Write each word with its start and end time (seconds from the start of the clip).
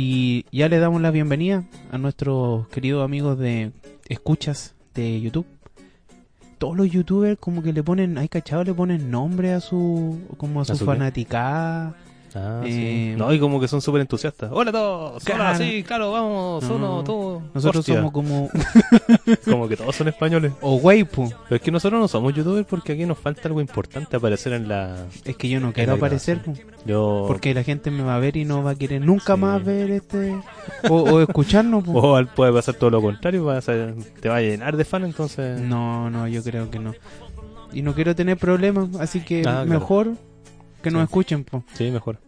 Y 0.00 0.46
ya 0.52 0.68
le 0.68 0.78
damos 0.78 1.02
la 1.02 1.10
bienvenida 1.10 1.64
a 1.90 1.98
nuestros 1.98 2.68
queridos 2.68 3.04
amigos 3.04 3.36
de 3.36 3.72
escuchas 4.08 4.76
de 4.94 5.20
YouTube. 5.20 5.44
Todos 6.58 6.76
los 6.76 6.88
youtubers 6.88 7.36
como 7.40 7.64
que 7.64 7.72
le 7.72 7.82
ponen, 7.82 8.16
hay 8.16 8.28
cachado, 8.28 8.62
le 8.62 8.72
ponen 8.72 9.10
nombre 9.10 9.52
a 9.54 9.58
su, 9.58 10.20
como 10.36 10.60
a 10.60 10.64
su, 10.64 10.76
fanaticada. 10.76 11.96
Ah, 12.34 12.62
Eh, 12.64 13.12
sí. 13.12 13.14
No, 13.18 13.32
y 13.32 13.38
como 13.40 13.60
que 13.60 13.68
son 13.68 13.80
súper 13.80 14.00
entusiastas. 14.02 14.50
Hola 14.52 14.70
a 14.70 14.72
todos. 14.72 15.24
Claro. 15.24 15.42
Hola, 15.44 15.56
sí, 15.56 15.82
claro, 15.82 16.12
vamos. 16.12 16.64
No. 16.68 16.74
Uno, 16.76 17.04
todo. 17.04 17.42
Nosotros 17.54 17.80
Hostia. 17.80 17.96
somos 17.96 18.12
como, 18.12 18.48
Como 19.44 19.68
que 19.68 19.76
todos 19.76 19.94
son 19.96 20.08
españoles. 20.08 20.52
o 20.60 20.76
Weipu. 20.76 21.28
Pero 21.48 21.56
es 21.56 21.62
que 21.62 21.70
nosotros 21.70 22.00
no 22.00 22.08
somos 22.08 22.34
youtubers 22.34 22.66
porque 22.66 22.92
aquí 22.92 23.06
nos 23.06 23.18
falta 23.18 23.42
algo 23.48 23.60
importante 23.60 24.16
aparecer 24.16 24.52
en 24.52 24.68
la. 24.68 24.96
Es 25.24 25.36
que 25.36 25.48
yo 25.48 25.60
no 25.60 25.72
quiero 25.72 25.94
aparecer, 25.94 26.40
Yo. 26.84 27.24
porque 27.26 27.54
la 27.54 27.62
gente 27.62 27.90
me 27.90 28.02
va 28.02 28.16
a 28.16 28.18
ver 28.18 28.36
y 28.36 28.44
no 28.44 28.62
va 28.62 28.72
a 28.72 28.74
querer 28.74 29.00
nunca 29.04 29.34
Sí. 29.34 29.40
más 29.40 29.64
ver 29.64 29.90
este, 29.90 30.36
o, 30.88 30.94
o 30.96 31.20
escucharnos. 31.20 31.84
po. 31.84 31.92
O 31.98 32.16
al- 32.16 32.28
puede 32.28 32.52
pasar 32.52 32.74
todo 32.76 32.90
lo 32.90 33.00
contrario, 33.02 33.44
vas 33.44 33.68
a- 33.68 33.92
te 34.20 34.28
va 34.28 34.36
a 34.36 34.40
llenar 34.40 34.76
de 34.76 34.84
fan, 34.84 35.04
entonces. 35.04 35.60
No, 35.60 36.10
no, 36.10 36.28
yo 36.28 36.42
creo 36.42 36.70
que 36.70 36.78
no. 36.78 36.94
Y 37.72 37.82
no 37.82 37.94
quiero 37.94 38.14
tener 38.14 38.36
problemas, 38.38 38.88
así 38.98 39.20
que 39.20 39.40
Ah, 39.40 39.64
claro. 39.66 39.66
Que 40.82 40.90
nos 40.90 41.02
escuchen, 41.04 41.44
po. 41.44 41.64
Sí, 41.74 41.90
mejor. 41.90 42.18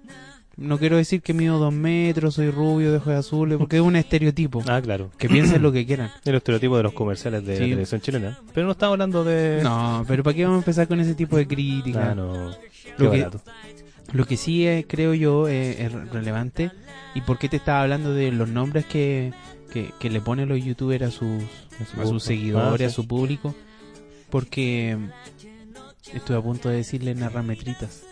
No 0.57 0.79
quiero 0.79 0.97
decir 0.99 1.23
que 1.23 1.33
mido 1.33 1.59
dos 1.59 1.73
metros, 1.73 2.35
soy 2.35 2.51
rubio, 2.51 2.91
de 2.91 2.99
ojos 2.99 3.15
azules, 3.15 3.57
porque 3.57 3.77
es 3.77 3.83
un 3.83 3.97
estereotipo. 3.97 4.63
Ah, 4.69 4.81
claro. 4.83 5.11
Que 5.17 5.27
piensen 5.29 5.63
lo 5.63 5.73
que 5.73 5.87
quieran. 5.87 6.11
El 6.25 6.35
estereotipo 6.35 6.77
de 6.77 6.83
los 6.83 6.93
comerciales 6.93 7.47
de 7.47 7.55
Sí. 7.57 7.61
la 7.63 7.67
televisión 7.69 8.01
chilena. 8.03 8.39
Pero 8.53 8.67
no 8.67 8.73
estamos 8.73 8.93
hablando 8.95 9.25
de. 9.25 9.61
No, 9.63 10.05
pero 10.07 10.23
¿para 10.23 10.35
qué 10.37 10.45
vamos 10.45 10.57
a 10.57 10.61
empezar 10.61 10.87
con 10.87 11.01
ese 11.01 11.15
tipo 11.15 11.37
de 11.39 11.47
críticas? 11.47 12.09
Ah, 12.11 12.15
no. 12.15 12.51
Qué 12.97 13.03
Lo 13.03 13.11
que- 13.11 13.19
barato. 13.21 13.41
Lo 14.13 14.27
que 14.27 14.37
sí 14.37 14.67
es, 14.67 14.85
creo 14.89 15.15
yo, 15.15 15.47
eh, 15.49 15.85
es 15.85 15.93
relevante. 16.11 16.71
¿Y 17.15 17.21
por 17.23 17.39
qué 17.39 17.49
te 17.49 17.57
estaba 17.57 17.83
hablando 17.83 18.13
de 18.13 18.31
los 18.33 18.49
nombres 18.49 18.85
que, 18.85 19.33
que, 19.73 19.93
que 19.99 20.11
le 20.11 20.21
ponen 20.21 20.49
los 20.49 20.63
youtubers 20.63 21.05
a 21.05 21.11
sus, 21.13 21.43
a 21.99 22.05
sus 22.07 22.23
seguidores, 22.23 22.83
Ah, 22.83 22.87
a 22.87 22.89
sí. 22.91 22.95
su 22.97 23.07
público? 23.07 23.55
Porque 24.29 24.99
estuve 26.13 26.37
a 26.37 26.43
punto 26.43 26.69
de 26.69 26.77
decirle 26.77 27.15
narrametritas. 27.15 28.03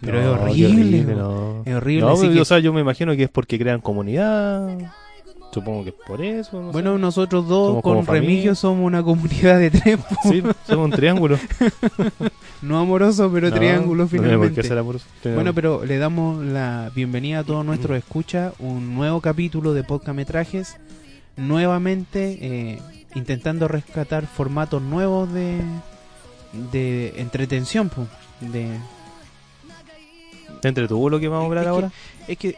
Pero 0.00 0.22
No, 0.22 0.34
es 0.34 0.40
horrible. 0.42 1.02
no. 1.14 1.62
Es 1.64 1.74
horrible. 1.74 2.00
No, 2.06 2.10
así 2.12 2.28
que- 2.32 2.40
o 2.40 2.44
sea, 2.44 2.58
yo 2.60 2.72
me 2.72 2.80
imagino 2.80 3.14
que 3.16 3.24
es 3.24 3.30
porque 3.30 3.58
crean 3.58 3.80
comunidad. 3.80 4.68
Supongo 5.52 5.82
que 5.82 5.90
es 5.90 5.96
por 6.06 6.22
eso. 6.22 6.60
no 6.60 6.66
sé. 6.68 6.72
bueno, 6.72 6.98
nosotros 6.98 7.48
dos 7.48 7.68
Somos 7.82 7.82
con. 7.82 8.06
Remigio 8.06 8.54
somos 8.54 8.84
una 8.86 9.02
comunidad 9.02 9.58
de 9.58 9.70
tres. 9.70 9.98
Sí, 10.24 10.42
somos 10.66 10.84
un 10.86 10.90
triángulo. 10.92 11.38
No 12.60 12.78
amoroso, 12.80 13.30
pero 13.32 13.50
No, 13.50 13.56
triángulo 13.56 14.08
finalmente. 14.08 14.62
ser 14.64 14.76
amoroso. 14.78 15.06
Bueno, 15.22 15.54
pero 15.54 15.84
le 15.84 15.96
damos 15.98 16.44
la 16.44 16.90
bienvenida 16.94 17.38
a 17.40 17.44
todos 17.44 17.64
nuestros 17.64 17.96
escuchas, 17.96 18.52
un 18.58 18.96
nuevo 18.96 19.20
capítulo 19.20 19.74
de 19.74 19.84
podcametrajes, 19.84 20.76
nuevamente 21.36 22.36
eh, 22.40 22.78
intentando 23.14 23.68
rescatar 23.68 24.26
formatos 24.26 24.82
nuevos 24.82 25.32
de, 25.32 25.60
de 26.72 27.14
entretención, 27.18 27.90
de 28.40 28.66
¿Te 30.60 30.68
entretuvo 30.68 31.08
lo 31.10 31.18
que 31.20 31.28
vamos 31.28 31.44
a 31.44 31.46
hablar 31.48 31.64
Es 31.64 31.66
que- 31.66 31.70
ahora? 31.74 31.90
es 32.28 32.38
que 32.38 32.56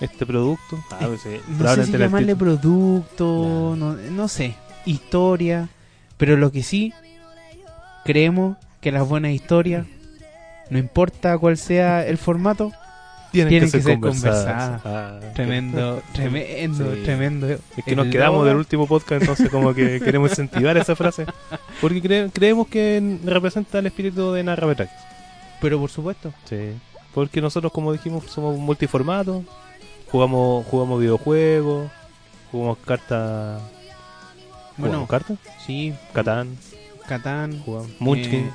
Este 0.00 0.24
producto. 0.26 0.78
Ah, 0.92 1.08
pues, 1.08 1.22
no 1.48 1.74
sé 1.74 1.84
si 1.86 1.92
llamarle 1.98 2.36
producto, 2.36 3.74
no, 3.76 3.94
no 3.94 4.28
sé, 4.28 4.54
historia, 4.86 5.68
pero 6.16 6.36
lo 6.36 6.52
que 6.52 6.62
sí 6.62 6.92
creemos 8.04 8.56
que 8.80 8.92
las 8.92 9.08
buenas 9.08 9.32
historias, 9.32 9.86
no 10.70 10.78
importa 10.78 11.36
cuál 11.38 11.56
sea 11.56 12.06
el 12.06 12.16
formato, 12.16 12.70
Tienen, 13.32 13.48
tienen 13.50 13.68
que, 13.70 13.78
que 13.78 13.82
ser 13.82 13.92
ser 13.92 14.00
conversadas. 14.00 14.80
Ah, 14.84 15.20
tremendo, 15.34 16.00
tremendo, 16.14 16.94
Sí. 16.94 17.00
tremendo. 17.02 17.48
Es 17.48 17.84
que 17.84 17.96
nos 17.96 18.06
quedamos 18.06 18.36
logo- 18.38 18.44
del 18.46 18.56
último 18.56 18.86
podcast, 18.86 19.22
entonces 19.22 19.50
como 19.50 19.74
que 19.74 20.00
queremos 20.04 20.30
incentivar 20.30 20.76
esa 20.78 20.94
frase. 20.96 21.26
Porque 21.80 22.00
cre- 22.02 22.30
creemos 22.32 22.68
que 22.68 23.18
representa 23.24 23.80
el 23.80 23.86
espíritu 23.86 24.32
de 24.32 24.44
narrametrajes. 24.44 24.96
Pero 25.60 25.78
por 25.78 25.90
supuesto. 25.90 26.32
Sí. 26.44 26.72
Porque 27.14 27.40
nosotros, 27.40 27.72
como 27.72 27.92
dijimos, 27.92 28.24
somos 28.26 28.56
multiformato. 28.58 29.42
Jugamos, 30.10 30.66
jugamos 30.66 31.00
videojuegos. 31.00 31.90
Jugamos 32.50 32.78
cartas. 32.78 33.60
Bueno, 34.76 34.98
¿Jugamos 35.04 35.08
cartas? 35.08 35.38
sí, 35.66 35.92
Catán. 36.12 36.56
Catán, 37.08 37.62
Jugamos. 37.64 37.90
Munchkin. 37.98 38.46
eh, 38.46 38.50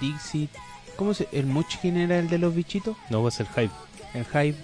Dixit. 0.00 0.50
¿Cómo 0.96 1.14
se 1.14 1.28
¿El 1.30 1.46
Munchkin 1.46 1.96
era 1.96 2.18
el 2.18 2.28
de 2.28 2.38
los 2.38 2.54
bichitos? 2.54 2.96
No, 3.10 3.26
es 3.28 3.38
el 3.40 3.46
hype. 3.48 3.70
El 4.14 4.24
Hype. 4.24 4.58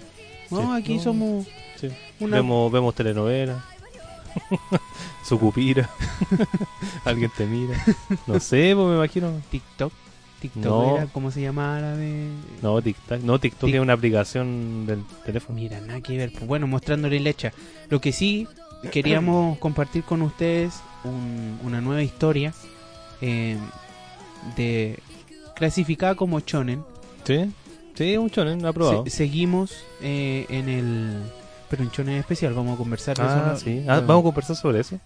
No, 0.51 0.61
Sí. 0.61 0.81
aquí 0.81 0.95
No. 0.97 1.03
somos 1.03 1.47
Sí. 1.79 1.89
una... 2.19 2.37
Vemos, 2.37 2.71
vemos 2.71 2.93
telenovelas. 2.95 3.63
Su 5.23 5.39
cupira. 5.39 5.89
Alguien 7.05 7.31
te 7.37 7.45
mira. 7.45 7.81
No 8.27 8.39
sé, 8.39 8.73
pues 8.75 8.87
me 8.87 8.95
imagino. 8.95 9.31
TikTok. 9.49 9.93
TikTok 10.49 10.63
No. 10.63 10.95
era, 10.97 11.05
¿cómo 11.07 11.31
se 11.31 11.41
llamaba 11.41 11.79
la 11.79 11.95
de...? 11.95 12.27
No, 12.61 12.81
TikTok. 12.81 13.21
No, 13.21 13.39
TikTok 13.39 13.69
Tic- 13.69 13.75
es 13.75 13.79
una 13.81 13.93
aplicación 13.93 14.85
del 14.85 15.03
teléfono. 15.25 15.59
Mira, 15.59 15.79
nada 15.81 16.01
que 16.01 16.17
ver. 16.17 16.31
Pues 16.31 16.45
bueno, 16.47 16.67
mostrándole 16.67 17.19
leche. 17.19 17.51
Lo 17.89 17.99
que 18.01 18.11
sí 18.11 18.47
queríamos 18.91 19.57
compartir 19.59 20.03
con 20.03 20.21
ustedes 20.21 20.73
un- 21.03 21.59
una 21.63 21.81
nueva 21.81 22.01
historia 22.03 22.53
eh, 23.21 23.57
de 24.55 24.99
clasificada 25.55 26.15
como 26.15 26.39
shonen. 26.39 26.83
Sí, 27.23 27.51
sí, 27.95 28.17
un 28.17 28.29
chonen, 28.29 28.65
aprobado. 28.65 29.03
Se- 29.05 29.09
seguimos 29.11 29.73
eh, 30.01 30.45
en 30.49 30.69
el... 30.69 31.17
Pero 31.69 31.81
en 31.83 31.89
shonen 31.89 32.15
especial, 32.17 32.53
vamos 32.53 32.75
a 32.75 32.77
conversar 32.77 33.15
Ah, 33.19 33.53
eso. 33.55 33.65
sí. 33.65 33.83
Ah, 33.87 33.99
vamos 34.01 34.21
a 34.21 34.23
conversar 34.25 34.55
sobre 34.55 34.81
eso. 34.81 34.99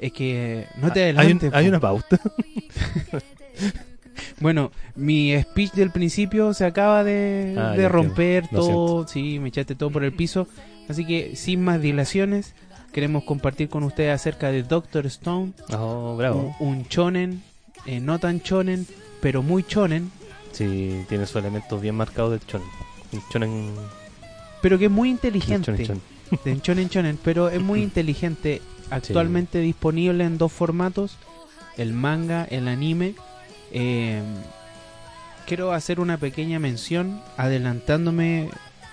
Es 0.00 0.12
que 0.12 0.66
no 0.78 0.92
te 0.92 1.00
Ah, 1.00 1.04
hay, 1.06 1.12
un- 1.12 1.18
adelantes. 1.18 1.54
hay 1.54 1.64
po. 1.64 1.68
una 1.68 1.80
pauta. 1.80 2.20
Bueno, 4.40 4.70
mi 4.96 5.40
speech 5.40 5.72
del 5.72 5.90
principio 5.90 6.52
se 6.54 6.64
acaba 6.64 7.04
de, 7.04 7.54
Ah, 7.58 7.70
de 7.72 7.88
romper 7.88 8.48
todo. 8.48 9.06
Sí, 9.08 9.38
me 9.38 9.48
echaste 9.48 9.74
todo 9.74 9.90
por 9.90 10.04
el 10.04 10.12
piso. 10.12 10.46
Así 10.88 11.06
que 11.06 11.36
sin 11.36 11.62
más 11.62 11.80
dilaciones, 11.80 12.54
queremos 12.92 13.24
compartir 13.24 13.68
con 13.68 13.84
ustedes 13.84 14.12
acerca 14.14 14.50
de 14.50 14.62
Doctor 14.64 15.06
Stone. 15.06 15.52
Oh, 15.72 16.12
Un, 16.12 16.18
bravo. 16.18 16.56
un 16.60 16.86
chonen, 16.88 17.42
eh, 17.86 18.00
no 18.00 18.18
tan 18.18 18.40
chonen, 18.42 18.86
pero 19.20 19.42
muy 19.42 19.62
chonen. 19.64 20.10
Sí, 20.52 21.04
tiene 21.08 21.26
sus 21.26 21.36
elementos 21.36 21.80
bien 21.80 21.94
marcados 21.94 22.32
del 22.32 22.46
chonen. 22.46 22.68
El 23.12 23.20
chonen. 23.30 23.70
Pero 24.60 24.78
que 24.78 24.86
es 24.86 24.90
muy 24.90 25.08
el 25.08 25.14
inteligente. 25.14 25.64
chonen, 25.86 25.86
chonen. 26.62 26.88
de 26.88 26.88
Shonen, 26.88 27.18
pero 27.22 27.48
es 27.48 27.60
muy 27.60 27.82
inteligente. 27.82 28.60
Actualmente 28.90 29.58
disponible 29.60 30.24
en 30.24 30.36
dos 30.36 30.52
formatos: 30.52 31.16
el 31.78 31.92
manga, 31.94 32.44
el 32.44 32.68
anime. 32.68 33.14
Eh, 33.72 34.22
quiero 35.46 35.72
hacer 35.72 35.98
una 36.00 36.16
pequeña 36.18 36.58
mención, 36.58 37.20
adelantándome 37.36 38.50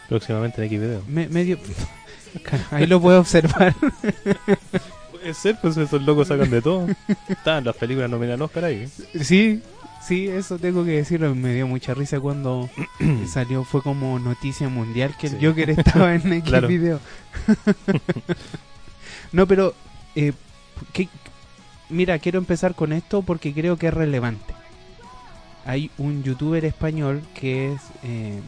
Próximamente 0.08 0.62
en 0.62 0.68
X 0.68 0.80
video. 0.80 1.04
me- 1.08 1.28
medio. 1.28 1.58
Ahí 2.72 2.88
lo 2.88 3.00
puedo 3.02 3.20
observar. 3.20 3.76
Puede 5.12 5.34
ser, 5.34 5.58
pues 5.62 5.78
esos 5.78 6.02
locos 6.02 6.28
sacan 6.30 6.50
de 6.50 6.62
todo. 6.62 6.88
Están 7.28 7.66
las 7.66 7.76
películas 7.76 8.10
nominadas 8.10 8.42
Oscar 8.42 8.66
ahí. 8.66 8.88
sí, 9.22 9.62
sí, 10.06 10.28
eso 10.28 10.58
tengo 10.60 10.86
que 10.86 10.92
decirlo. 10.92 11.34
Me 11.36 11.54
dio 11.54 11.68
mucha 11.68 11.94
risa 11.94 12.20
cuando 12.20 12.70
salió, 13.34 13.64
fue 13.64 13.82
como 13.82 14.18
noticia 14.20 14.70
mundial 14.70 15.16
que 15.20 15.28
Sí. 15.30 15.36
el 15.40 15.48
Joker 15.48 15.70
estaba 15.72 16.16
en 16.16 16.34
X 16.34 16.44
Claro. 16.50 16.68
video. 16.68 17.00
no, 19.32 19.48
pero. 19.48 19.74
eh, 20.16 20.34
¿qué- 20.94 21.10
Mira, 21.90 22.20
quiero 22.20 22.38
empezar 22.38 22.76
con 22.76 22.94
esto 22.94 23.24
porque 23.24 23.52
creo 23.54 23.78
que 23.78 23.88
es 23.88 23.94
relevante. 23.94 24.49
Hay 25.70 25.92
un 26.00 26.24
youtuber 26.24 26.66
español 26.66 27.22
que 27.40 27.74
es 27.74 27.82
eh, 28.04 28.40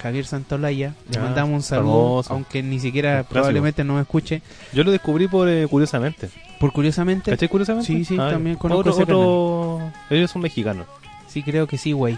Javier 0.00 0.24
Santolaya. 0.26 0.94
Le 1.10 1.18
Ah, 1.18 1.22
mandamos 1.22 1.54
un 1.54 1.62
saludo, 1.62 1.92
famoso. 2.22 2.32
aunque 2.34 2.62
ni 2.62 2.78
siquiera 2.78 3.24
probablemente 3.28 3.82
nos 3.82 4.00
escuche. 4.00 4.42
Yo 4.72 4.84
lo 4.84 4.92
descubrí 4.92 5.26
por 5.26 5.48
eh, 5.48 5.66
curiosamente. 5.68 6.28
Por 6.60 6.72
curiosamente, 6.72 7.30
¿Cachai 7.32 7.48
curiosamente? 7.48 7.86
Sí, 7.86 8.04
sí, 8.04 8.16
ya. 8.16 8.30
también 8.30 8.54
conozco 8.56 8.80
otro, 8.80 8.92
ese 8.92 9.02
otro... 9.02 9.92
Ellos 10.10 10.30
son 10.30 10.42
mexicanos. 10.42 10.86
Sí, 11.26 11.42
creo 11.42 11.66
que 11.66 11.78
sí, 11.78 11.90
güey. 11.92 12.16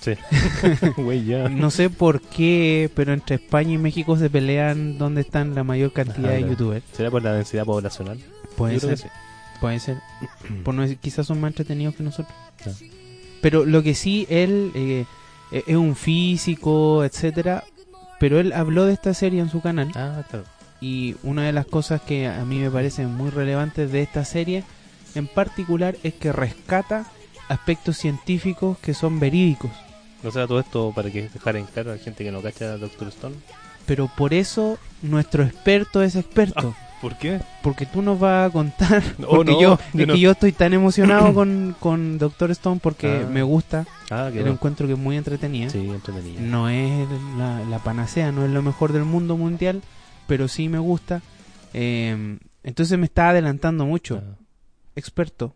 Sí. 0.00 0.12
Güey, 0.98 1.24
ya. 1.24 1.48
No 1.48 1.70
sé 1.70 1.88
por 1.88 2.20
qué, 2.20 2.90
pero 2.94 3.14
entre 3.14 3.36
España 3.36 3.72
y 3.72 3.78
México 3.78 4.18
se 4.18 4.28
pelean 4.28 4.98
dónde 4.98 5.22
están 5.22 5.54
la 5.54 5.64
mayor 5.64 5.92
cantidad 5.94 6.28
de 6.28 6.38
Ajá. 6.40 6.46
youtubers. 6.48 6.84
¿Será 6.92 7.10
por 7.10 7.22
la 7.22 7.32
densidad 7.32 7.64
poblacional? 7.64 8.18
Puede 8.56 8.74
Yo 8.74 8.80
ser, 8.80 8.98
sí. 8.98 9.06
puede 9.62 9.80
ser. 9.80 9.96
Por 10.64 10.74
no 10.74 10.82
decir- 10.82 10.98
quizás 10.98 11.26
son 11.26 11.40
más 11.40 11.52
entretenidos 11.52 11.94
que 11.94 12.02
nosotros. 12.02 12.34
Ah. 12.66 12.70
Pero 13.44 13.66
lo 13.66 13.82
que 13.82 13.94
sí, 13.94 14.26
él 14.30 14.72
eh, 14.74 15.04
es 15.52 15.76
un 15.76 15.96
físico, 15.96 17.04
etcétera. 17.04 17.62
Pero 18.18 18.40
él 18.40 18.54
habló 18.54 18.86
de 18.86 18.94
esta 18.94 19.12
serie 19.12 19.40
en 19.40 19.50
su 19.50 19.60
canal. 19.60 19.90
Ah, 19.94 20.22
claro. 20.30 20.46
Y 20.80 21.16
una 21.22 21.42
de 21.42 21.52
las 21.52 21.66
cosas 21.66 22.00
que 22.00 22.26
a 22.26 22.42
mí 22.46 22.58
me 22.58 22.70
parecen 22.70 23.14
muy 23.14 23.28
relevantes 23.28 23.92
de 23.92 24.00
esta 24.00 24.24
serie, 24.24 24.64
en 25.14 25.26
particular, 25.26 25.94
es 26.02 26.14
que 26.14 26.32
rescata 26.32 27.04
aspectos 27.50 27.98
científicos 27.98 28.78
que 28.78 28.94
son 28.94 29.20
verídicos. 29.20 29.70
O 30.24 30.30
sea, 30.30 30.46
todo 30.46 30.60
esto 30.60 30.92
para 30.96 31.10
que 31.10 31.28
dejar 31.28 31.56
en 31.56 31.66
claro 31.66 31.92
a 31.92 31.96
la 31.96 32.02
gente 32.02 32.24
que 32.24 32.32
no 32.32 32.40
cacha 32.40 32.72
a 32.72 32.78
Doctor 32.78 33.08
Stone. 33.08 33.36
Pero 33.84 34.08
por 34.16 34.32
eso 34.32 34.78
nuestro 35.02 35.44
experto 35.44 36.02
es 36.02 36.16
experto. 36.16 36.74
¿Por 37.04 37.16
qué? 37.18 37.38
Porque 37.62 37.84
tú 37.84 38.00
nos 38.00 38.18
vas 38.18 38.48
a 38.48 38.50
contar. 38.52 39.02
No, 39.18 39.28
porque 39.30 39.52
no, 39.52 39.60
yo, 39.60 39.78
yo 39.92 40.00
es 40.00 40.06
no. 40.08 40.14
que 40.14 40.20
yo 40.20 40.30
estoy 40.30 40.52
tan 40.52 40.72
emocionado 40.72 41.34
con, 41.34 41.76
con 41.78 42.16
Doctor 42.18 42.50
Stone 42.52 42.80
porque 42.82 43.20
Ah. 43.24 43.28
me 43.30 43.42
gusta. 43.42 43.84
Ah, 44.10 44.30
bueno. 44.32 44.50
encuentro 44.52 44.86
que 44.86 44.94
es 44.94 44.98
muy 44.98 45.18
entretenida. 45.18 45.68
Sí, 45.68 45.78
entretenido. 45.90 46.40
No 46.40 46.70
es 46.70 47.06
la, 47.36 47.60
la 47.64 47.78
panacea, 47.80 48.32
no 48.32 48.44
es 48.46 48.50
lo 48.50 48.62
mejor 48.62 48.92
del 48.94 49.04
mundo 49.04 49.36
mundial, 49.36 49.82
pero 50.26 50.48
sí 50.48 50.70
me 50.70 50.78
gusta. 50.78 51.20
Eh, 51.74 52.38
entonces 52.62 52.98
me 52.98 53.04
está 53.04 53.28
adelantando 53.28 53.84
mucho. 53.84 54.22
Ah, 54.24 54.36
Experto. 54.96 55.54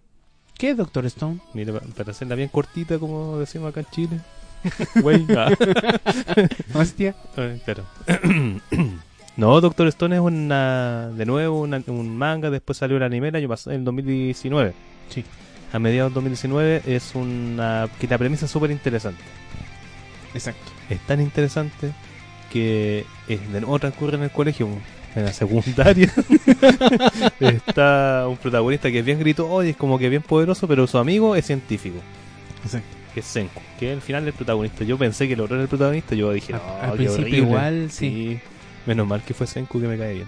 ¿Qué 0.59 0.71
es 0.71 0.77
Doctor 0.77 1.07
Stone? 1.07 1.39
mira, 1.55 1.73
pa- 1.73 1.87
para 1.97 2.11
hacerla 2.11 2.35
bien 2.35 2.49
cortita, 2.51 2.99
como 2.99 3.39
decimos 3.39 3.71
acá 3.71 3.81
en 3.81 3.87
Chile. 3.91 4.21
Güey, 5.03 5.25
ah. 5.37 5.51
Hostia. 6.75 7.15
Eh, 7.39 7.59
claro. 7.65 7.85
no, 9.39 9.59
Doctor 9.63 9.87
Stone 9.89 10.17
es 10.17 10.21
una, 10.21 11.09
de 11.15 11.25
nuevo 11.25 11.61
una- 11.63 11.83
un 11.87 12.15
manga, 12.17 12.51
después 12.51 12.77
salió 12.77 12.97
el 12.99 13.03
anime 13.03 13.29
el 13.29 13.37
año 13.37 13.49
pasado, 13.49 13.75
en 13.75 13.85
2019. 13.85 14.75
Sí. 15.09 15.25
A 15.73 15.79
mediados 15.79 16.11
de 16.13 16.15
2019 16.17 16.83
es 16.87 17.15
una 17.15 17.89
que 17.99 18.07
la 18.07 18.19
premisa 18.19 18.45
es 18.45 18.51
súper 18.51 18.71
interesante. 18.71 19.23
Exacto. 20.35 20.71
Es 20.91 20.99
tan 21.07 21.21
interesante 21.21 21.93
que 22.53 23.05
eh, 23.29 23.39
de 23.53 23.61
nuevo 23.61 23.79
transcurre 23.79 24.17
en 24.17 24.25
el 24.25 24.31
colegio, 24.31 24.69
en 25.15 25.25
la 25.25 25.33
secundaria. 25.33 26.13
Está 27.41 28.27
un 28.29 28.37
protagonista 28.37 28.91
que 28.91 29.01
es 29.01 29.05
bien 29.05 29.19
gritón 29.19 29.67
y 29.67 29.71
es 29.71 29.77
como 29.77 29.99
que 29.99 30.09
bien 30.09 30.23
poderoso, 30.23 30.67
pero 30.67 30.87
su 30.87 30.99
amigo 30.99 31.37
es 31.37 31.47
científico, 31.47 31.99
Exacto. 32.65 32.89
que 33.15 33.21
es 33.21 33.27
Senku, 33.27 33.61
que 33.79 33.91
es 33.91 33.95
el 33.95 34.01
final 34.03 34.25
del 34.25 34.35
protagonista. 34.35 34.85
Yo 34.85 34.99
pensé 34.99 35.27
que 35.29 35.35
el 35.35 35.41
otro 35.41 35.57
era 35.57 35.63
el 35.63 35.69
protagonista, 35.69 36.15
yo 36.15 36.33
dije, 36.33 36.55
Al- 36.55 36.61
no, 36.61 36.83
al 36.83 36.93
principio 36.97 37.23
horrible". 37.23 37.39
igual, 37.39 37.91
sí. 37.91 38.41
Menos 38.87 39.07
mal 39.07 39.23
que 39.23 39.35
fue 39.35 39.47
Senku 39.47 39.81
que 39.81 39.87
me 39.89 39.99
cae 39.99 40.15
bien. 40.15 40.27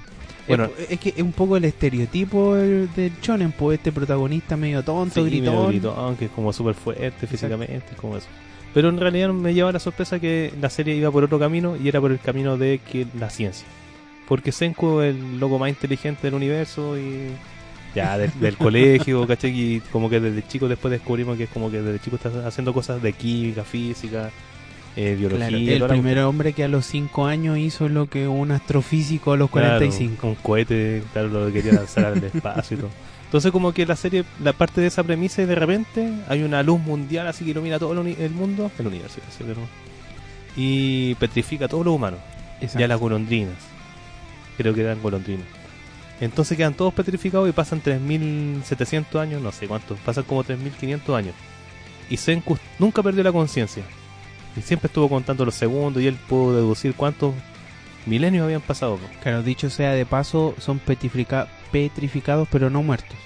Bueno. 0.49 0.69
Es, 0.89 0.99
que 0.99 1.11
es 1.11 1.23
un 1.23 1.33
poco 1.33 1.57
el 1.57 1.65
estereotipo 1.65 2.55
del, 2.57 2.93
del 2.95 3.13
shonen, 3.23 3.53
pues 3.53 3.79
este 3.79 3.93
protagonista 3.93 4.57
medio 4.57 4.83
tonto, 4.83 5.15
Sí, 5.15 5.21
medio 5.23 5.37
gritón. 5.41 5.69
gritón, 5.69 6.17
que 6.17 6.25
es 6.27 6.31
como 6.33 6.53
súper 6.53 6.75
fuerte 6.75 7.27
físicamente, 7.27 7.95
como 7.97 8.17
eso. 8.17 8.27
Pero 8.75 8.89
en 8.89 8.99
realidad 8.99 9.31
me 9.31 9.55
lleva 9.55 9.73
la 9.73 9.79
sorpresa 9.79 10.19
que 10.21 10.53
la 10.61 10.71
serie 10.71 10.95
iba 10.95 11.11
por 11.11 11.25
otro 11.25 11.39
camino 11.39 11.77
y 11.77 11.89
era 11.89 12.01
por 12.01 12.11
el 12.13 12.21
camino 12.21 12.57
de 12.57 12.81
que 12.91 13.07
la 13.19 13.31
ciencia. 13.31 13.67
Porque 14.29 14.53
Senku 14.53 15.01
es 15.01 15.15
el 15.15 15.39
loco 15.41 15.59
más 15.59 15.71
inteligente 15.71 16.23
del 16.23 16.35
universo 16.35 16.97
y 16.99 17.31
ya 17.95 18.17
del, 18.19 18.31
del 18.41 18.57
colegio, 18.57 19.27
¿cachai? 19.27 19.51
Y 19.51 19.81
como 19.93 20.09
que 20.09 20.21
desde 20.21 20.47
chico 20.47 20.69
después 20.69 20.91
descubrimos 20.93 21.37
que 21.37 21.45
es 21.45 21.51
como 21.51 21.71
que 21.71 21.81
desde 21.83 21.99
chico 22.01 22.17
está 22.17 22.47
haciendo 22.47 22.73
cosas 22.73 23.03
de 23.03 23.13
química, 23.13 23.65
física, 23.65 24.31
eh, 25.01 25.15
biología. 25.17 25.49
Claro, 25.49 25.57
el 25.59 25.79
la 25.81 25.89
primer 25.89 26.19
hombre 26.21 26.53
que 26.53 26.65
a 26.65 26.69
los 26.69 26.87
5 26.87 27.27
años 27.27 27.59
hizo 27.59 27.89
lo 27.89 28.09
que 28.09 28.29
un 28.29 28.51
astrofísico 28.51 29.33
a 29.33 29.37
los 29.37 29.51
Claro, 29.51 29.79
45. 29.79 30.27
un 30.27 30.35
cohete, 30.37 31.03
claro, 31.13 31.29
lo 31.29 31.53
quería 31.53 31.73
lanzar 31.73 32.07
al 32.07 32.25
espacio 32.25 32.77
y 32.77 32.81
todo. 32.81 32.91
Entonces 33.25 33.53
como 33.53 33.73
que 33.73 33.87
la 33.87 33.97
serie, 33.97 34.25
la 34.43 34.53
parte 34.53 34.81
de 34.81 34.89
esa 34.89 35.05
premisa 35.05 35.41
y 35.41 35.47
de 35.47 35.55
repente 35.55 36.13
hay 36.29 36.43
una 36.43 36.63
luz 36.63 36.81
mundial 36.81 37.29
así 37.29 37.45
que 37.45 37.53
ilumina 37.53 37.79
todo 37.79 37.93
el, 37.93 38.31
mundo, 38.31 38.73
el 38.79 38.87
universo, 38.89 39.21
y 40.57 41.15
petrifica 41.15 41.67
a 41.67 41.69
todos 41.69 41.85
los 41.85 41.95
humanos, 41.95 42.19
ya 42.77 42.89
las 42.89 42.99
golondrinas, 42.99 43.55
creo 44.59 44.75
que 44.75 44.81
eran 44.81 45.01
golondrinas. 45.01 45.47
Entonces 46.21 46.57
quedan 46.57 46.75
todos 46.75 46.93
petrificados 46.93 47.49
y 47.49 47.53
pasan 47.53 47.81
3.700 47.81 49.21
años, 49.21 49.41
no 49.41 49.53
sé 49.53 49.69
cuántos, 49.69 49.99
pasan 50.01 50.25
como 50.25 50.43
3.500 50.43 51.17
años. 51.17 51.35
Y 52.11 52.17
Senku 52.17 52.59
nunca 52.81 53.01
perdió 53.01 53.23
la 53.23 53.31
conciencia. 53.33 53.85
Y 54.57 54.63
siempre 54.63 54.89
estuvo 54.89 55.09
contando 55.09 55.45
los 55.45 55.55
segundos 55.55 56.03
y 56.03 56.07
él 56.07 56.17
pudo 56.29 56.57
deducir 56.57 56.95
cuántos 56.95 57.35
milenios 58.07 58.45
habían 58.45 58.61
pasado. 58.61 58.99
Claro, 59.23 59.43
dicho 59.43 59.71
sea 59.71 59.93
de 59.93 60.05
paso, 60.07 60.55
son 60.59 60.79
petrifica- 60.81 61.47
petrificados 61.71 62.49
pero 62.51 62.69
no 62.71 62.83
muertos. 62.83 63.17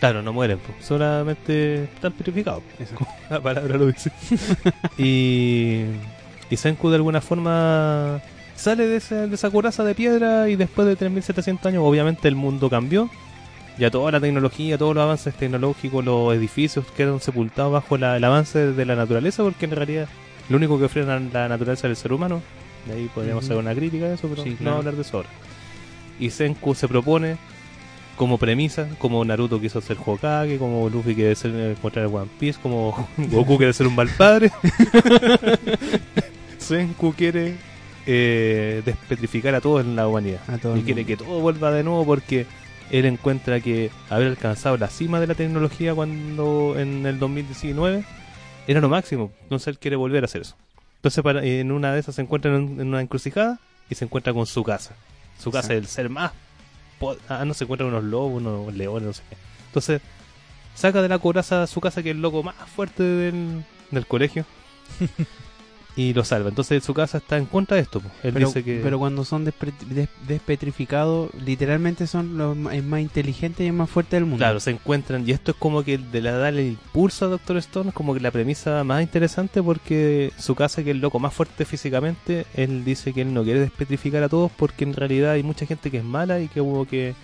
Claro, 0.00 0.20
no 0.22 0.32
mueren, 0.32 0.58
po. 0.58 0.72
solamente 0.80 1.84
están 1.84 2.12
petrificados. 2.12 2.62
La 3.30 3.40
palabra 3.40 3.76
lo 3.78 3.86
dice. 3.86 4.10
y, 4.98 5.82
y 6.50 6.56
Senku 6.56 6.90
de 6.90 6.96
alguna 6.96 7.20
forma 7.20 8.20
sale 8.56 8.86
de 8.86 8.96
esa, 8.96 9.26
de 9.26 9.34
esa 9.34 9.50
coraza 9.50 9.84
de 9.84 9.94
piedra 9.94 10.48
y 10.48 10.56
después 10.56 10.86
de 10.88 10.96
3.700 10.98 11.66
años 11.66 11.82
obviamente 11.86 12.26
el 12.28 12.34
mundo 12.34 12.68
cambió. 12.68 13.08
Ya 13.78 13.90
toda 13.90 14.12
la 14.12 14.20
tecnología, 14.20 14.76
todos 14.76 14.94
los 14.94 15.02
avances 15.02 15.34
tecnológicos, 15.34 16.04
los 16.04 16.34
edificios 16.34 16.84
quedaron 16.96 17.20
sepultados 17.20 17.72
bajo 17.72 17.96
la- 17.96 18.16
el 18.16 18.24
avance 18.24 18.72
de 18.72 18.84
la 18.84 18.96
naturaleza 18.96 19.42
porque 19.42 19.64
en 19.64 19.70
realidad 19.70 20.08
lo 20.52 20.58
único 20.58 20.78
que 20.78 20.88
frena 20.88 21.18
la 21.18 21.48
naturaleza 21.48 21.86
es 21.88 21.92
el 21.92 21.96
ser 21.96 22.12
humano. 22.12 22.40
De 22.86 22.94
ahí 22.94 23.10
podríamos 23.14 23.44
hacer 23.44 23.56
una 23.56 23.74
crítica 23.74 24.06
a 24.06 24.14
eso, 24.14 24.28
pero 24.28 24.42
Sí, 24.42 24.50
no 24.50 24.56
claro. 24.58 24.76
hablar 24.78 24.94
de 24.94 25.02
eso 25.02 25.16
ahora. 25.16 25.28
Y 26.20 26.30
Senku 26.30 26.74
se 26.74 26.86
propone 26.88 27.36
como 28.16 28.36
premisa, 28.38 28.86
como 28.98 29.24
Naruto 29.24 29.60
quiso 29.60 29.80
ser 29.80 29.96
Hokage, 30.04 30.58
como 30.58 30.88
Luffy 30.90 31.14
quiere 31.14 31.34
ser 31.34 31.54
encontrar 31.54 32.04
el 32.06 32.14
One 32.14 32.28
Piece, 32.38 32.58
como 32.62 33.08
Goku 33.16 33.56
quiere 33.56 33.72
ser 33.72 33.86
un 33.86 33.94
mal 33.96 34.08
padre. 34.10 34.52
Senku 36.58 37.12
quiere 37.14 37.54
eh, 38.06 38.82
despetrificar 38.84 39.54
a 39.54 39.60
todos 39.60 39.84
en 39.84 39.96
la 39.96 40.06
humanidad. 40.06 40.40
A 40.48 40.58
todo 40.58 40.76
y 40.76 40.82
quiere 40.82 41.04
que 41.04 41.16
todo 41.16 41.40
vuelva 41.40 41.70
de 41.72 41.82
nuevo 41.82 42.04
porque 42.04 42.46
él 42.90 43.06
encuentra 43.06 43.60
que 43.60 43.90
haber 44.10 44.28
alcanzado 44.28 44.76
la 44.76 44.88
cima 44.88 45.20
de 45.20 45.26
la 45.26 45.34
tecnología 45.34 45.94
cuando 45.94 46.74
en 46.78 47.06
el 47.06 47.18
2019 47.18 48.04
era 48.66 48.80
lo 48.80 48.88
máximo. 48.88 49.32
Entonces 49.42 49.68
él 49.68 49.78
quiere 49.78 49.96
volver 49.96 50.24
a 50.24 50.26
hacer 50.26 50.42
eso. 50.42 50.56
Entonces 50.96 51.22
para- 51.22 51.44
en 51.44 51.72
una 51.72 51.92
de 51.92 52.00
esas 52.00 52.14
se 52.14 52.22
encuentra 52.22 52.54
en, 52.54 52.80
en 52.80 52.88
una 52.88 53.00
encrucijada 53.00 53.58
y 53.90 53.94
se 53.94 54.04
encuentra 54.04 54.32
con 54.32 54.46
su 54.46 54.62
casa. 54.62 54.94
Su 55.38 55.50
casa 55.50 55.72
es 55.74 55.78
el 55.80 55.86
ser 55.86 56.08
más... 56.08 56.32
Ah, 57.28 57.44
no 57.44 57.52
se 57.54 57.64
encuentra 57.64 57.86
unos 57.86 58.04
lobos, 58.04 58.40
unos 58.40 58.72
leones, 58.74 59.06
no 59.06 59.12
sé 59.12 59.22
qué. 59.28 59.36
Entonces 59.66 60.00
saca 60.76 61.02
de 61.02 61.08
la 61.08 61.18
coraza 61.18 61.66
su 61.66 61.80
casa 61.80 62.02
que 62.02 62.10
es 62.10 62.14
el 62.16 62.22
loco 62.22 62.42
más 62.44 62.54
fuerte 62.74 63.02
del, 63.02 63.64
del 63.90 64.06
colegio. 64.06 64.44
y 65.96 66.14
lo 66.14 66.24
salva. 66.24 66.48
Entonces 66.48 66.82
su 66.82 66.94
casa 66.94 67.18
está 67.18 67.36
en 67.36 67.46
contra 67.46 67.76
de 67.76 67.82
esto. 67.82 68.00
Él 68.22 68.32
Pero, 68.32 68.46
dice 68.46 68.64
que... 68.64 68.80
pero 68.82 68.98
cuando 68.98 69.24
son 69.24 69.44
des- 69.44 69.54
despetrificados, 70.26 71.30
literalmente 71.34 72.06
son 72.06 72.36
los 72.38 72.56
el 72.72 72.82
más 72.82 73.00
inteligentes 73.00 73.64
y 73.64 73.68
el 73.68 73.72
más 73.74 73.90
fuerte 73.90 74.16
del 74.16 74.24
mundo. 74.24 74.38
Claro, 74.38 74.60
se 74.60 74.70
encuentran, 74.70 75.28
y 75.28 75.32
esto 75.32 75.52
es 75.52 75.56
como 75.58 75.82
que 75.82 75.98
de 75.98 76.20
la 76.20 76.32
darle 76.32 76.66
impulso 76.68 77.26
a 77.26 77.28
Doctor 77.28 77.56
Stone, 77.58 77.90
es 77.90 77.94
como 77.94 78.14
que 78.14 78.20
la 78.20 78.30
premisa 78.30 78.82
más 78.84 79.02
interesante 79.02 79.62
porque 79.62 80.32
su 80.38 80.54
casa, 80.54 80.82
que 80.82 80.90
es 80.90 80.96
el 80.96 81.02
loco 81.02 81.18
más 81.18 81.34
fuerte 81.34 81.64
físicamente, 81.64 82.46
él 82.54 82.84
dice 82.84 83.12
que 83.12 83.22
él 83.22 83.32
no 83.34 83.44
quiere 83.44 83.60
despetrificar 83.60 84.22
a 84.22 84.28
todos 84.28 84.50
porque 84.56 84.84
en 84.84 84.94
realidad 84.94 85.32
hay 85.32 85.42
mucha 85.42 85.66
gente 85.66 85.90
que 85.90 85.98
es 85.98 86.04
mala 86.04 86.40
y 86.40 86.48
que 86.48 86.60
hubo 86.60 86.84
que... 86.86 87.14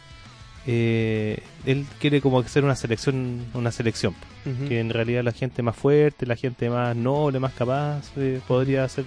eh, 0.70 1.38
él 1.64 1.86
quiere 1.98 2.20
como 2.20 2.40
hacer 2.40 2.62
una 2.62 2.76
selección, 2.76 3.46
una 3.54 3.72
selección, 3.72 4.14
que 4.68 4.80
en 4.80 4.90
realidad 4.90 5.24
la 5.24 5.32
gente 5.32 5.62
más 5.62 5.74
fuerte, 5.74 6.26
la 6.26 6.36
gente 6.36 6.68
más 6.68 6.94
noble, 6.94 7.40
más 7.40 7.54
capaz, 7.54 8.10
eh, 8.18 8.40
podría 8.46 8.86
ser 8.86 9.06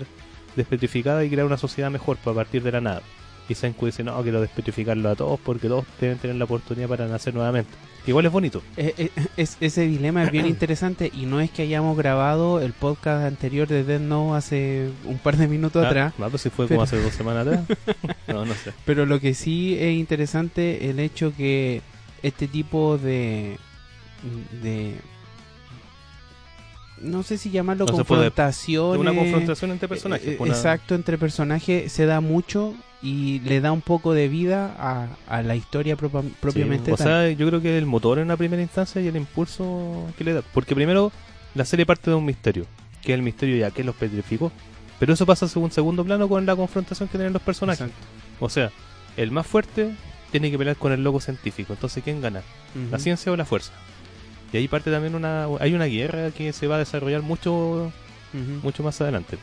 despetrificada 0.56 1.24
y 1.24 1.30
crear 1.30 1.46
una 1.46 1.58
sociedad 1.58 1.92
mejor 1.92 2.18
pues, 2.24 2.34
a 2.34 2.36
partir 2.36 2.64
de 2.64 2.72
la 2.72 2.82
nada. 2.82 3.02
Y 3.50 3.56
Senku 3.56 3.86
dice, 3.86 4.04
no, 4.04 4.22
quiero 4.24 4.40
despetrificarlo 4.40 5.10
a 5.10 5.16
todos 5.16 5.40
porque 5.40 5.68
todos 5.68 5.86
deben 6.00 6.18
tener 6.20 6.36
la 6.38 6.46
oportunidad 6.46 6.88
para 6.88 7.08
nacer 7.08 7.34
nuevamente. 7.34 7.72
Igual 8.08 8.26
es 8.26 8.32
bonito. 8.32 8.64
Eh, 8.78 8.94
eh, 8.98 9.10
es- 9.38 9.58
ese 9.60 9.82
dilema 9.82 10.24
es 10.24 10.32
bien 10.32 10.46
interesante 10.48 11.12
y 11.14 11.26
no 11.26 11.40
es 11.42 11.52
que 11.52 11.64
hayamos 11.64 11.98
grabado 11.98 12.62
el 12.62 12.74
podcast 12.74 13.26
anterior 13.26 13.68
de 13.68 13.84
Dead 13.84 14.00
Note 14.00 14.38
hace 14.38 14.90
un 15.06 15.18
par 15.20 15.38
de 15.38 15.48
minutos 15.48 15.84
Ah, 15.86 15.90
atrás, 15.90 16.14
ah, 16.20 16.28
pues 16.30 16.42
si 16.44 16.50
fue 16.50 16.66
Pero- 16.68 16.78
como 16.78 16.84
hace 16.84 17.02
dos 17.02 17.14
semanas 17.14 17.46
atrás. 17.48 17.66
No, 18.28 18.46
no 18.46 18.54
sé. 18.54 18.72
pero 18.86 19.06
lo 19.06 19.20
que 19.20 19.34
sí 19.34 19.76
es 19.78 19.94
interesante 19.94 20.90
el 20.90 21.00
hecho 21.02 21.34
que 21.36 21.82
este 22.24 22.48
tipo 22.48 22.98
de 22.98 23.58
de 24.64 24.96
no 27.02 27.24
sé 27.24 27.38
si 27.38 27.50
llamarlo 27.52 27.86
No 27.86 27.92
confrontación 27.94 29.00
Una 29.00 29.14
confrontación 29.14 29.72
entre 29.72 29.88
personajes. 29.88 30.28
Eh, 30.28 30.38
una- 30.40 30.52
Exacto, 30.54 30.96
entre 30.96 31.18
personajes 31.18 31.92
se 31.92 32.06
da 32.06 32.22
mucho 32.22 32.74
y 33.04 33.40
le 33.40 33.62
da 33.62 33.72
un 33.72 33.82
poco 33.82 34.14
de 34.14 34.28
vida 34.28 34.76
a, 34.78 35.08
a 35.28 35.42
la 35.42 35.56
historia 35.56 35.98
propa- 35.98 36.22
sí, 36.24 36.34
propiamente 36.40 36.94
o 36.94 36.96
tal. 36.98 37.08
sea, 37.08 37.32
yo 37.32 37.48
creo 37.48 37.62
que 37.62 37.78
el 37.78 37.86
motor 37.88 38.20
en 38.20 38.28
la 38.28 38.38
primera 38.38 38.62
instancia 38.62 39.02
y 39.02 39.08
el 39.08 39.16
impulso 39.16 40.06
que 40.18 40.24
le 40.24 40.34
da. 40.34 40.44
Porque 40.54 40.76
primero 40.76 41.12
la 41.56 41.66
serie 41.66 41.86
parte 41.86 42.12
de 42.12 42.16
un 42.16 42.26
misterio, 42.26 42.66
que 43.02 43.14
es 43.14 43.16
el 43.18 43.24
misterio 43.24 43.58
ya 43.58 43.72
que 43.72 43.84
los 43.84 43.96
petrificó. 43.96 44.52
Pero 45.00 45.14
eso 45.14 45.26
pasa 45.26 45.48
a 45.48 45.60
un 45.60 45.72
segundo 45.72 46.06
plano 46.06 46.30
con 46.30 46.46
la 46.46 46.56
confrontación 46.56 47.10
que 47.10 47.18
tienen 47.18 47.34
los 47.34 47.42
personajes. 47.42 47.82
Exacto. 47.88 48.06
O 48.40 48.50
sea, 48.50 48.72
el 49.18 49.32
más 49.32 49.48
fuerte 49.48 49.96
tiene 50.32 50.52
que 50.52 50.58
pelear 50.60 50.76
con 50.78 50.92
el 50.92 51.04
loco 51.04 51.20
científico. 51.20 51.74
Entonces, 51.74 52.04
¿quién 52.04 52.22
gana? 52.22 52.44
¿La 52.92 53.00
ciencia 53.00 53.32
o 53.32 53.36
la 53.36 53.46
fuerza? 53.46 53.72
Y 54.54 54.58
ahí 54.58 54.68
parte 54.68 54.92
también 54.92 55.16
una... 55.16 55.48
Hay 55.60 55.74
una 55.74 55.86
guerra 55.86 56.32
que 56.32 56.52
se 56.54 56.68
va 56.68 56.76
a 56.76 56.80
desarrollar 56.80 57.22
mucho, 57.22 57.92
mucho 58.64 58.84
más 58.84 59.00
adelante. 59.02 59.38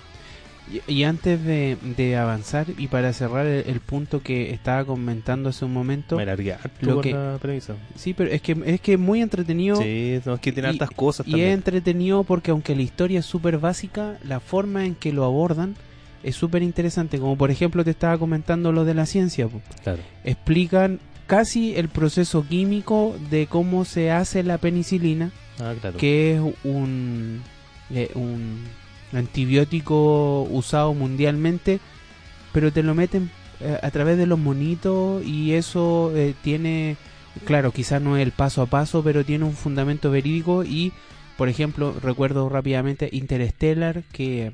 Y, 0.86 0.92
y 0.92 1.04
antes 1.04 1.42
de, 1.44 1.78
de 1.96 2.16
avanzar 2.18 2.66
y 2.76 2.88
para 2.88 3.10
cerrar 3.14 3.46
el, 3.46 3.64
el 3.66 3.80
punto 3.80 4.22
que 4.22 4.50
estaba 4.52 4.84
comentando 4.84 5.48
hace 5.48 5.64
un 5.64 5.72
momento, 5.72 6.16
Me 6.16 6.26
largué 6.26 6.56
lo 6.82 7.00
que- 7.00 7.12
la 7.14 7.38
premisa. 7.40 7.74
sí, 7.96 8.12
pero 8.12 8.30
es 8.30 8.42
que 8.42 8.54
es 8.66 8.78
que 8.82 8.98
muy 8.98 9.22
entretenido 9.22 9.76
Sí, 9.80 10.20
no, 10.26 10.34
es 10.34 10.40
que 10.40 10.52
tiene 10.52 10.68
Y- 10.68 10.72
hartas 10.72 10.90
cosas 10.90 11.26
y 11.26 11.40
es 11.40 11.54
entretenido 11.54 12.22
porque 12.22 12.50
aunque 12.50 12.76
la 12.76 12.82
historia 12.82 13.20
es 13.20 13.24
súper 13.24 13.56
básica, 13.56 14.18
la 14.28 14.40
forma 14.40 14.84
en 14.84 14.94
que 14.94 15.10
lo 15.10 15.24
abordan 15.24 15.74
es 16.22 16.36
súper 16.36 16.62
interesante. 16.62 17.18
Como 17.18 17.38
por 17.38 17.50
ejemplo 17.50 17.82
te 17.82 17.90
estaba 17.92 18.18
comentando 18.18 18.70
lo 18.70 18.84
de 18.84 18.92
la 18.92 19.06
ciencia. 19.06 19.48
Claro. 19.84 20.02
Explican 20.22 21.00
casi 21.28 21.76
el 21.76 21.88
proceso 21.88 22.44
químico 22.48 23.14
de 23.30 23.46
cómo 23.46 23.84
se 23.84 24.10
hace 24.10 24.42
la 24.42 24.58
penicilina, 24.58 25.30
Ah, 25.60 25.74
claro. 25.80 25.96
que 25.96 26.34
es 26.34 26.40
un, 26.64 27.42
eh, 27.90 28.10
un 28.16 28.64
antibiótico 29.12 30.42
usado 30.50 30.94
mundialmente, 30.94 31.80
pero 32.52 32.72
te 32.72 32.82
lo 32.82 32.94
meten 32.94 33.30
eh, 33.60 33.78
a 33.82 33.90
través 33.90 34.18
de 34.18 34.26
los 34.26 34.38
monitos 34.38 35.24
y 35.24 35.52
eso 35.52 36.12
eh, 36.14 36.34
tiene, 36.42 36.96
claro, 37.44 37.72
quizás 37.72 38.00
no 38.02 38.16
es 38.16 38.22
el 38.22 38.32
paso 38.32 38.62
a 38.62 38.66
paso, 38.66 39.02
pero 39.04 39.24
tiene 39.24 39.44
un 39.44 39.54
fundamento 39.54 40.10
verídico 40.10 40.64
y, 40.64 40.92
por 41.36 41.48
ejemplo, 41.48 41.94
recuerdo 42.02 42.48
rápidamente 42.48 43.08
Interstellar, 43.12 44.02
que 44.12 44.52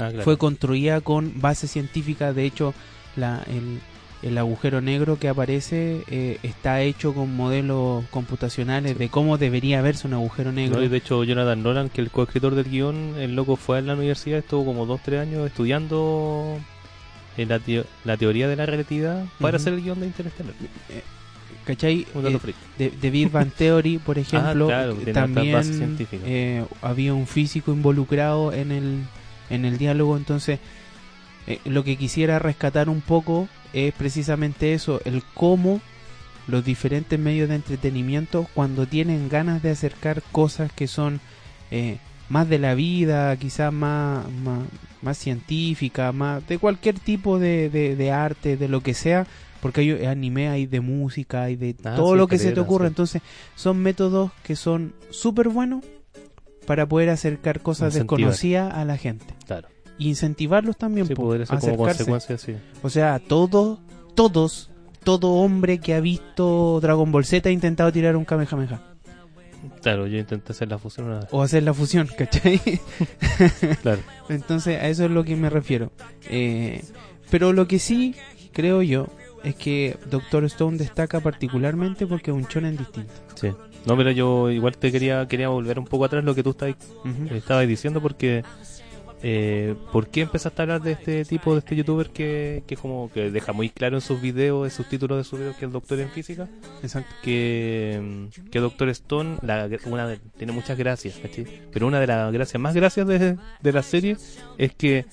Ah, 0.00 0.10
claro. 0.10 0.22
fue 0.22 0.38
construida 0.38 1.00
con 1.00 1.40
base 1.40 1.66
científica, 1.66 2.32
de 2.32 2.44
hecho, 2.44 2.72
la, 3.16 3.42
el, 3.48 3.80
el 4.22 4.36
agujero 4.38 4.80
negro 4.80 5.18
que 5.18 5.28
aparece 5.28 6.02
eh, 6.08 6.38
está 6.42 6.80
hecho 6.82 7.14
con 7.14 7.34
modelos 7.36 8.04
computacionales 8.10 8.98
de 8.98 9.08
cómo 9.08 9.38
debería 9.38 9.80
verse 9.80 10.06
un 10.08 10.14
agujero 10.14 10.50
negro. 10.52 10.78
No, 10.78 10.82
y 10.82 10.88
de 10.88 10.96
hecho, 10.96 11.22
Jonathan 11.24 11.62
Nolan, 11.62 11.88
que 11.88 12.00
el 12.00 12.10
coescritor 12.10 12.54
del 12.56 12.64
guion, 12.68 13.14
el 13.18 13.36
loco 13.36 13.54
fue 13.56 13.78
a 13.78 13.80
la 13.80 13.94
universidad, 13.94 14.38
estuvo 14.40 14.64
como 14.64 14.86
2-3 14.86 15.20
años 15.20 15.46
estudiando 15.46 16.58
eh, 17.36 17.46
la, 17.46 17.60
teo- 17.60 17.86
la 18.04 18.16
teoría 18.16 18.48
de 18.48 18.56
la 18.56 18.66
relatividad 18.66 19.24
para 19.38 19.56
Ujú. 19.56 19.62
hacer 19.62 19.74
el 19.74 19.82
guion 19.82 20.00
de 20.00 20.06
Interstellar. 20.06 20.54
¿Cachai? 21.64 22.06
Un 22.14 22.24
dato 22.24 22.40
Eh, 22.48 22.54
de, 22.78 22.90
de 22.90 23.10
Big 23.10 23.30
Bang 23.30 23.50
Theory, 23.52 23.98
por 24.04 24.18
ejemplo, 24.18 24.64
Ah, 24.66 24.68
claro, 24.68 24.98
eh, 25.04 25.12
también 25.12 25.96
eh, 26.24 26.64
había 26.82 27.12
un 27.14 27.26
físico 27.26 27.72
involucrado 27.72 28.52
en 28.52 28.72
el, 28.72 29.02
en 29.50 29.64
el 29.64 29.76
diálogo, 29.78 30.16
entonces 30.16 30.60
eh, 31.46 31.60
lo 31.66 31.84
que 31.84 31.96
quisiera 31.96 32.38
rescatar 32.38 32.88
un 32.88 33.00
poco 33.02 33.48
es 33.72 33.92
precisamente 33.94 34.74
eso, 34.74 35.00
el 35.04 35.22
cómo 35.34 35.80
los 36.46 36.64
diferentes 36.64 37.18
medios 37.18 37.48
de 37.48 37.56
entretenimiento 37.56 38.46
cuando 38.54 38.86
tienen 38.86 39.28
ganas 39.28 39.62
de 39.62 39.70
acercar 39.70 40.22
cosas 40.32 40.72
que 40.72 40.86
son 40.86 41.20
eh, 41.70 41.98
más 42.30 42.48
de 42.48 42.58
la 42.58 42.74
vida, 42.74 43.36
quizás 43.36 43.72
más, 43.72 44.30
más, 44.32 44.60
más 45.02 45.18
científicas, 45.18 46.14
más 46.14 46.46
de 46.48 46.58
cualquier 46.58 46.98
tipo 46.98 47.38
de, 47.38 47.68
de, 47.68 47.96
de 47.96 48.10
arte, 48.12 48.56
de 48.56 48.68
lo 48.68 48.80
que 48.82 48.94
sea, 48.94 49.26
porque 49.60 49.80
hay 49.82 50.06
anime, 50.06 50.48
hay 50.48 50.66
de 50.66 50.80
música, 50.80 51.42
hay 51.42 51.56
de 51.56 51.74
Ah, 51.84 51.94
todo 51.96 52.12
sí, 52.12 52.18
lo 52.18 52.28
que 52.28 52.38
se 52.38 52.52
te 52.52 52.60
ocurra. 52.60 52.86
sí. 52.86 52.88
Entonces, 52.88 53.22
son 53.54 53.78
métodos 53.78 54.30
que 54.42 54.56
son 54.56 54.94
súper 55.10 55.48
buenos 55.48 55.84
para 56.66 56.86
poder 56.86 57.08
acercar 57.10 57.60
cosas 57.60 57.94
Incentivar. 57.94 58.18
desconocidas 58.20 58.74
a 58.74 58.84
la 58.84 58.96
gente. 58.98 59.26
Claro. 59.46 59.68
Incentivarlos 59.98 60.76
también, 60.76 61.06
Sí, 61.06 61.14
po, 61.14 61.22
podría 61.22 61.46
ser 61.46 61.58
como 61.58 61.86
acercarse. 61.86 62.10
consecuencia, 62.10 62.38
sí. 62.38 62.56
O 62.82 62.90
sea, 62.90 63.18
todos, 63.18 63.78
todos, 64.14 64.70
todo 65.04 65.32
hombre 65.32 65.78
que 65.78 65.94
ha 65.94 66.00
visto 66.00 66.78
Dragon 66.80 67.10
Ball 67.10 67.24
Z 67.24 67.48
ha 67.48 67.52
intentado 67.52 67.92
tirar 67.92 68.16
un 68.16 68.24
Kamehameha. 68.24 68.80
Claro, 69.82 70.06
yo 70.06 70.18
intenté 70.18 70.52
hacer 70.52 70.68
la 70.68 70.78
fusión 70.78 71.06
una 71.06 71.20
vez. 71.20 71.28
O 71.32 71.42
hacer 71.42 71.62
la 71.64 71.74
fusión, 71.74 72.08
¿cachai? 72.16 72.60
Claro. 73.82 74.00
Entonces, 74.28 74.80
a 74.80 74.88
eso 74.88 75.04
es 75.04 75.10
lo 75.10 75.24
que 75.24 75.34
me 75.36 75.50
refiero. 75.50 75.90
Eh, 76.28 76.84
pero 77.30 77.52
lo 77.52 77.66
que 77.66 77.78
sí, 77.78 78.14
creo 78.52 78.82
yo, 78.82 79.08
es 79.42 79.54
que 79.56 79.96
Doctor 80.10 80.44
Stone 80.44 80.78
destaca 80.78 81.20
particularmente 81.20 82.06
porque 82.06 82.30
es 82.30 82.36
un 82.36 82.44
shonen 82.44 82.76
distinto. 82.76 83.12
Sí. 83.34 83.48
No, 83.86 83.96
pero 83.96 84.10
yo 84.10 84.50
igual 84.50 84.76
te 84.76 84.92
quería 84.92 85.26
quería 85.28 85.48
volver 85.48 85.78
un 85.78 85.86
poco 85.86 86.04
atrás 86.04 86.22
lo 86.24 86.34
que 86.34 86.42
tú 86.42 86.54
estabas 87.30 87.66
diciendo 87.66 88.02
porque 88.02 88.42
eh, 89.22 89.74
¿por 89.92 90.08
qué 90.08 90.20
empezaste 90.22 90.60
a 90.60 90.64
hablar 90.64 90.82
de 90.82 90.92
este 90.92 91.24
tipo, 91.24 91.52
de 91.54 91.60
este 91.60 91.74
youtuber 91.76 92.10
que, 92.10 92.62
que 92.66 92.76
como 92.76 93.10
que 93.12 93.30
deja 93.30 93.52
muy 93.52 93.68
claro 93.70 93.96
en 93.96 94.00
sus 94.00 94.20
videos, 94.20 94.64
en 94.66 94.70
sus 94.70 94.88
títulos 94.88 95.18
de 95.18 95.24
sus 95.24 95.38
videos 95.38 95.56
que 95.56 95.66
es 95.66 95.72
doctor 95.72 95.98
en 96.00 96.08
física? 96.10 96.48
Exacto. 96.82 97.12
que, 97.22 98.00
mm, 98.02 98.50
que 98.50 98.58
Doctor 98.60 98.88
Stone 98.90 99.38
la, 99.42 99.68
una 99.86 100.06
de- 100.06 100.18
tiene 100.36 100.52
muchas 100.52 100.76
gracias, 100.78 101.20
pero 101.72 101.86
una 101.86 102.00
de 102.00 102.06
las 102.06 102.32
gracias 102.32 102.60
más 102.60 102.74
gracias 102.74 103.06
de, 103.06 103.36
de 103.62 103.72
la 103.72 103.82
serie 103.82 104.16
es 104.56 104.74
que 104.74 105.04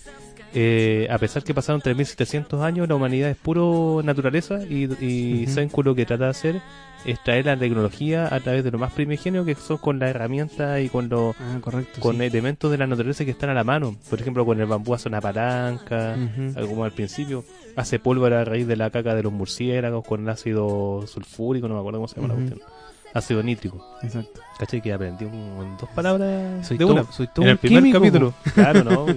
eh, 0.56 1.08
a 1.12 1.18
pesar 1.20 1.44
que 1.44 1.54
pasaron 1.54 1.82
3.700 1.82 2.62
años, 2.64 2.88
la 2.88 2.96
humanidad 2.96 3.30
es 3.30 3.36
puro 3.38 4.02
naturaleza 4.04 4.60
y, 4.64 4.86
y. 5.06 5.48
Senku 5.48 5.84
lo 5.84 5.94
que 5.94 6.06
trata 6.06 6.24
de 6.26 6.30
hacer 6.32 6.62
es 7.06 7.22
traer 7.24 7.46
la 7.46 7.56
tecnología 7.56 8.34
a 8.34 8.40
través 8.40 8.64
de 8.64 8.72
lo 8.72 8.80
más 8.80 8.92
primigenio 8.94 9.46
que 9.46 9.54
son 9.54 9.78
con 9.78 10.00
las 10.00 10.10
herramientas 10.10 10.82
y 10.82 10.90
con 10.90 11.08
los 11.10 11.36
Ah, 11.40 11.60
correcto. 11.62 12.00
con 12.00 12.16
sí. 12.18 12.24
elementos 12.24 12.72
de 12.72 12.78
la 12.80 12.88
naturaleza 12.88 13.24
que 13.26 13.32
están 13.32 13.52
a 13.52 13.54
la 13.54 13.64
mano. 13.64 13.96
Por 14.10 14.20
ejemplo, 14.20 14.44
con 14.46 14.60
el 14.60 14.66
bambú 14.66 14.94
hace 14.96 15.08
una 15.10 15.22
palanca, 15.22 16.14
algo 16.56 16.70
como 16.70 16.84
al 16.86 16.94
principio. 16.94 17.44
Hace 17.76 18.00
pólvora 18.00 18.42
a 18.42 18.46
raíz 18.46 18.66
de 18.66 18.76
la 18.78 18.90
caca 18.90 19.14
de 19.14 19.22
los 19.22 19.32
murciélagos 19.34 20.04
con 20.08 20.28
ácido 20.30 21.04
sulfúrico, 21.06 21.68
no 21.68 21.76
me 21.76 21.80
acuerdo 21.82 22.00
cómo 22.00 22.08
se 22.08 22.16
llama 22.16 22.30
la 22.30 22.40
cuestión. 22.40 22.60
Ácido 23.14 23.44
nítrico. 23.44 23.86
Exacto. 24.02 24.42
¿Cachai? 24.58 24.82
Que 24.82 24.92
aprendí 24.94 25.26
un- 25.26 25.60
en 25.62 25.78
dos 25.78 25.90
palabras 25.94 26.66
Soy 26.68 26.78
de 26.78 26.86
todo- 26.86 26.94
una. 26.94 27.04
soy 27.12 27.28
todo 27.28 27.44
en 27.46 27.50
un 27.50 27.52
el 27.52 27.58
primer 27.60 27.84
químico, 27.84 28.00
capítulo. 28.00 28.34
Claro, 28.56 28.84
¿no? 28.84 29.06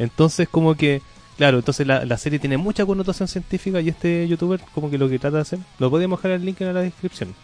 entonces, 0.00 0.48
como 0.48 0.74
que. 0.74 1.02
Claro, 1.36 1.58
entonces 1.58 1.86
la, 1.86 2.04
la 2.04 2.18
serie 2.18 2.38
tiene 2.38 2.58
mucha 2.58 2.84
connotación 2.84 3.26
científica 3.26 3.80
y 3.80 3.88
este 3.88 4.28
youtuber, 4.28 4.60
como 4.74 4.90
que 4.90 4.98
lo 4.98 5.08
que 5.08 5.18
trata 5.18 5.36
de 5.36 5.42
hacer. 5.42 5.58
Lo 5.78 5.88
podemos 5.88 6.18
dejar 6.18 6.32
el 6.32 6.44
link 6.44 6.60
en 6.60 6.74
la 6.74 6.80
descripción. 6.80 7.34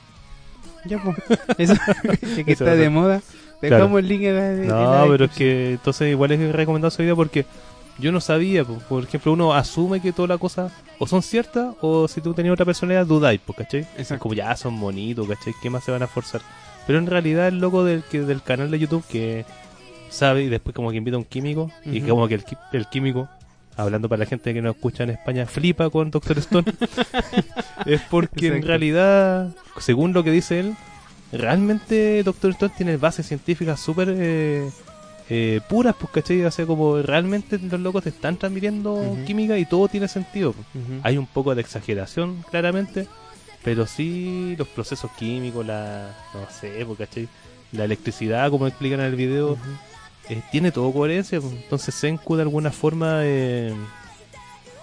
Ya, 0.85 1.03
pues. 1.03 1.17
Eso, 1.59 1.75
que 2.45 2.53
está 2.53 2.75
de 2.75 2.91
moda. 2.91 3.23
Claro. 3.61 3.77
Dejamos 3.77 3.99
el 4.01 4.09
link 4.09 4.23
en 4.23 4.35
la, 4.35 4.53
en 4.53 4.69
la 4.69 5.05
No, 5.05 5.11
pero 5.11 5.25
es 5.27 5.31
que 5.31 5.71
entonces 5.73 6.11
igual 6.11 6.33
es 6.33 6.53
recomendado 6.53 6.89
ese 6.89 7.03
video 7.03 7.17
porque 7.17 7.47
yo 7.99 8.13
no 8.13 8.21
sabía, 8.21 8.65
po. 8.65 8.75
por 8.89 9.05
ejemplo, 9.05 9.33
uno 9.33 9.55
asume 9.55 10.01
que 10.01 10.13
todas 10.13 10.29
las 10.29 10.39
cosas 10.39 10.73
o 10.99 11.07
son 11.07 11.23
ciertas 11.23 11.75
o 11.81 12.09
si 12.09 12.21
tú 12.21 12.35
tenías 12.35 12.53
otra 12.53 12.67
personalidad 12.67 13.07
dudáis, 13.07 13.41
pues, 13.45 13.59
¿cachai? 13.59 13.81
Exacto. 13.97 14.25
Como 14.25 14.35
ya 14.35 14.55
son 14.57 14.79
bonitos, 14.79 15.27
¿cachai? 15.27 15.55
¿Qué 15.63 15.71
más 15.71 15.85
se 15.85 15.93
van 15.93 16.03
a 16.03 16.07
forzar? 16.07 16.43
Pero 16.87 16.99
en 16.99 17.07
realidad 17.07 17.49
el 17.49 17.59
loco 17.59 17.85
del, 17.85 18.03
que, 18.03 18.21
del 18.21 18.43
canal 18.43 18.71
de 18.71 18.79
YouTube 18.79 19.05
que 19.09 19.45
sabe 20.17 20.45
y 20.45 20.49
después 20.49 20.75
como 20.75 20.91
que 20.91 20.97
invita 20.97 21.17
a 21.17 21.19
un 21.19 21.25
químico 21.25 21.71
y 21.85 22.01
como 22.01 22.27
que 22.29 22.35
el, 22.35 22.45
el 22.73 22.87
químico, 22.87 23.29
hablando 23.77 24.09
para 24.09 24.21
la 24.21 24.27
gente 24.27 24.53
que 24.53 24.63
no 24.63 24.71
escucha 24.71 25.05
en 25.05 25.11
España, 25.11 25.47
flipa 25.47 25.91
con 25.91 26.11
Doctor 26.11 26.39
Stone, 26.39 26.73
es 27.87 28.01
porque 28.11 28.49
en 28.49 28.63
realidad, 28.63 29.55
según 29.79 30.13
lo 30.13 30.25
que 30.25 30.31
dice 30.31 30.61
él, 30.61 30.75
realmente 31.33 32.23
Doctor 32.23 32.53
Stone 32.53 32.75
tiene 32.77 32.97
bases 32.97 33.27
científicas 33.27 33.81
súper 33.81 34.15
eh, 34.17 34.69
eh, 35.29 35.61
puras, 35.69 35.95
pues, 35.99 36.13
¿cachai? 36.13 36.45
O 36.45 36.51
sea, 36.51 36.67
como 36.67 37.03
realmente 37.03 37.59
los 37.59 37.81
locos 37.81 38.05
te 38.05 38.11
están 38.11 38.37
transmitiendo 38.37 39.17
química 39.27 39.59
y 39.59 39.67
todo 39.67 39.89
tiene 39.89 40.09
sentido. 40.09 40.53
pues. 40.53 40.85
Hay 41.03 41.19
un 41.19 41.27
poco 41.27 41.55
de 41.55 41.61
exageración, 41.61 42.45
claramente, 42.51 43.09
pero 43.65 43.87
sí 43.87 44.55
los 44.57 44.69
procesos 44.69 45.11
químicos, 45.19 45.67
la, 45.67 46.15
no 46.33 46.49
sé, 46.51 46.85
pues, 46.87 46.99
¿cachai? 46.99 47.29
La 47.73 47.85
electricidad, 47.85 48.51
como 48.51 48.67
explican 48.69 49.01
en 49.01 49.07
el 49.07 49.17
video. 49.17 49.59
Eh, 50.29 50.43
tiene 50.51 50.73
todo 50.73 50.93
coherencia. 50.93 51.41
pues. 51.41 51.53
Entonces 51.53 51.95
Senku 51.95 52.37
de 52.37 52.43
alguna 52.43 52.71
forma 52.71 53.21
eh, 53.23 53.75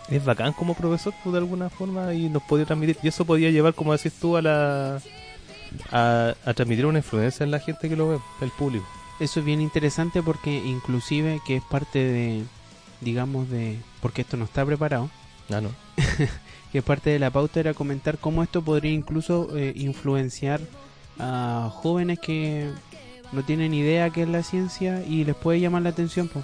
es 0.10 0.24
bacán 0.24 0.54
como 0.54 0.74
profesor, 0.74 1.14
pues, 1.24 1.34
de 1.34 1.40
alguna 1.40 1.70
forma, 1.70 2.14
y 2.14 2.30
nos 2.30 2.44
podía 2.44 2.66
transmitir. 2.66 2.98
Y 3.04 3.08
eso 3.08 3.26
podía 3.26 3.50
llevar, 3.52 3.74
como 3.74 3.94
decís 3.94 4.14
tú, 4.20 4.38
a 4.38 4.42
la 4.42 5.02
a, 5.92 6.36
a 6.46 6.54
transmitir 6.54 6.86
una 6.86 7.00
influencia 7.00 7.44
en 7.44 7.52
la 7.52 7.60
gente 7.60 7.90
que 7.90 7.96
lo 7.96 8.10
ve, 8.10 8.20
el 8.42 8.52
público. 8.52 8.86
Eso 9.20 9.40
es 9.40 9.46
bien 9.46 9.62
interesante 9.62 10.22
porque 10.22 10.56
inclusive 10.56 11.42
que 11.46 11.58
es 11.58 11.64
parte 11.64 12.00
de, 12.00 12.44
digamos, 13.02 13.50
de... 13.50 13.78
Porque 14.02 14.22
esto 14.22 14.38
no 14.38 14.46
está 14.46 14.66
preparado. 14.66 15.10
Ah, 15.50 15.62
no. 15.62 15.70
que 16.72 16.82
parte 16.82 17.12
de 17.12 17.20
la 17.20 17.30
pauta 17.30 17.60
era 17.60 17.74
comentar 17.74 18.18
cómo 18.18 18.44
esto 18.44 18.62
podría 18.64 18.92
incluso 18.92 19.56
eh, 19.56 19.74
influenciar 19.76 20.62
a 21.20 21.70
jóvenes 21.72 22.20
que 22.20 22.72
no 23.34 23.44
tienen 23.44 23.74
idea 23.74 24.10
qué 24.10 24.24
es 24.24 24.30
la 24.30 24.44
ciencia 24.44 25.04
y 25.04 25.26
les 25.26 25.36
puede 25.36 25.60
llamar 25.60 25.82
la 25.82 25.90
atención. 25.90 26.28
po. 26.28 26.44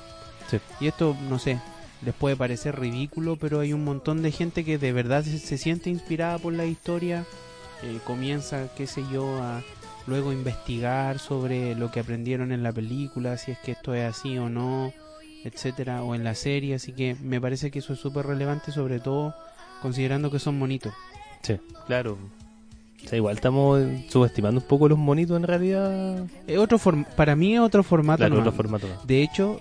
Sí. 0.50 0.60
Y 0.80 0.88
esto, 0.88 1.16
no 1.30 1.40
sé, 1.40 1.60
les 2.04 2.14
puede 2.14 2.36
parecer 2.36 2.80
ridículo, 2.80 3.36
pero 3.36 3.60
hay 3.60 3.74
un 3.74 3.84
montón 3.84 4.22
de 4.22 4.32
gente 4.32 4.66
que 4.66 4.78
de 4.78 4.92
verdad 4.92 5.24
se, 5.24 5.38
se 5.40 5.58
siente 5.58 5.90
inspirada 5.90 6.38
por 6.40 6.54
la 6.54 6.66
historia, 6.66 7.26
eh, 7.84 8.00
comienza, 8.06 8.70
qué 8.76 8.88
sé 8.88 9.04
yo, 9.12 9.42
a 9.42 9.62
luego 10.08 10.34
investigar 10.34 11.20
sobre 11.20 11.76
lo 11.76 11.92
que 11.92 12.00
aprendieron 12.00 12.52
en 12.52 12.64
la 12.64 12.74
película, 12.74 13.38
si 13.38 13.52
es 13.52 13.60
que 13.60 13.74
esto 13.74 13.94
es 13.94 14.04
así 14.04 14.38
o 14.38 14.50
no, 14.50 14.92
etcétera, 15.44 16.04
o 16.04 16.16
en 16.16 16.24
la 16.24 16.36
serie, 16.36 16.76
así 16.76 16.94
que 16.94 17.16
me 17.22 17.40
parece 17.40 17.72
que 17.72 17.80
eso 17.80 17.94
es 17.94 18.00
súper 18.00 18.26
relevante, 18.26 18.72
sobre 18.72 19.00
todo 19.00 19.36
considerando 19.82 20.32
que 20.32 20.40
son 20.40 20.58
monitos. 20.58 20.94
Sí, 21.42 21.58
claro. 21.88 22.18
O 23.06 23.08
sea, 23.10 23.18
igual 23.18 23.36
estamos 23.36 23.82
subestimando 24.10 24.62
un 24.62 24.68
poco 24.68 24.88
los 24.90 24.98
monitos 24.98 25.38
en 25.38 25.44
realidad. 25.44 26.26
Es 26.48 26.58
otro 26.58 26.80
para 27.16 27.36
mí 27.36 27.56
es 27.56 27.62
otro 27.62 27.84
formato. 27.84 28.20
Claro, 28.20 28.40
otro 28.40 28.52
formato. 28.52 28.88
De 29.06 29.24
hecho, 29.24 29.60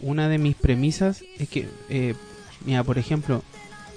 una 0.00 0.28
de 0.28 0.38
mis 0.38 0.54
premisas 0.54 1.22
es 1.38 1.48
que, 1.48 1.68
eh, 1.88 2.14
mira, 2.64 2.84
por 2.84 2.98
ejemplo, 2.98 3.42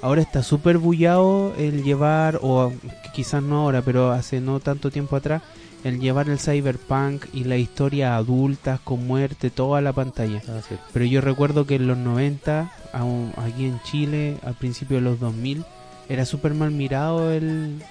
ahora 0.02 0.22
está 0.22 0.44
súper 0.44 0.78
bullado 0.78 1.54
el 1.58 1.84
llevar, 1.84 2.40
o 2.42 2.72
quizás 3.14 3.44
no 3.44 3.62
ahora, 3.62 3.82
pero 3.82 4.12
hace 4.12 4.40
no 4.40 4.60
tanto 4.60 4.90
tiempo 4.90 5.16
atrás, 5.16 5.42
el 5.84 6.00
llevar 6.00 6.30
el 6.30 6.40
cyberpunk 6.40 7.26
y 7.34 7.44
la 7.44 7.58
historia 7.58 8.16
adultas 8.16 8.80
con 8.80 9.06
muerte, 9.06 9.50
toda 9.50 9.82
la 9.82 9.94
pantalla. 9.94 10.42
Ah, 10.48 10.62
sí. 10.68 10.76
Pero 10.94 11.06
yo 11.06 11.22
recuerdo 11.22 11.66
que 11.66 11.76
en 11.76 11.88
los 11.88 11.98
90, 11.98 12.72
aún 12.94 13.34
aquí 13.38 13.66
en 13.66 13.80
Chile, 13.84 14.38
al 14.44 14.56
principio 14.56 14.98
de 14.98 15.02
los 15.02 15.20
2000, 15.20 15.64
era 16.10 16.26
súper 16.26 16.54
mal 16.54 16.72
mirado 16.72 17.32
el, 17.32 17.82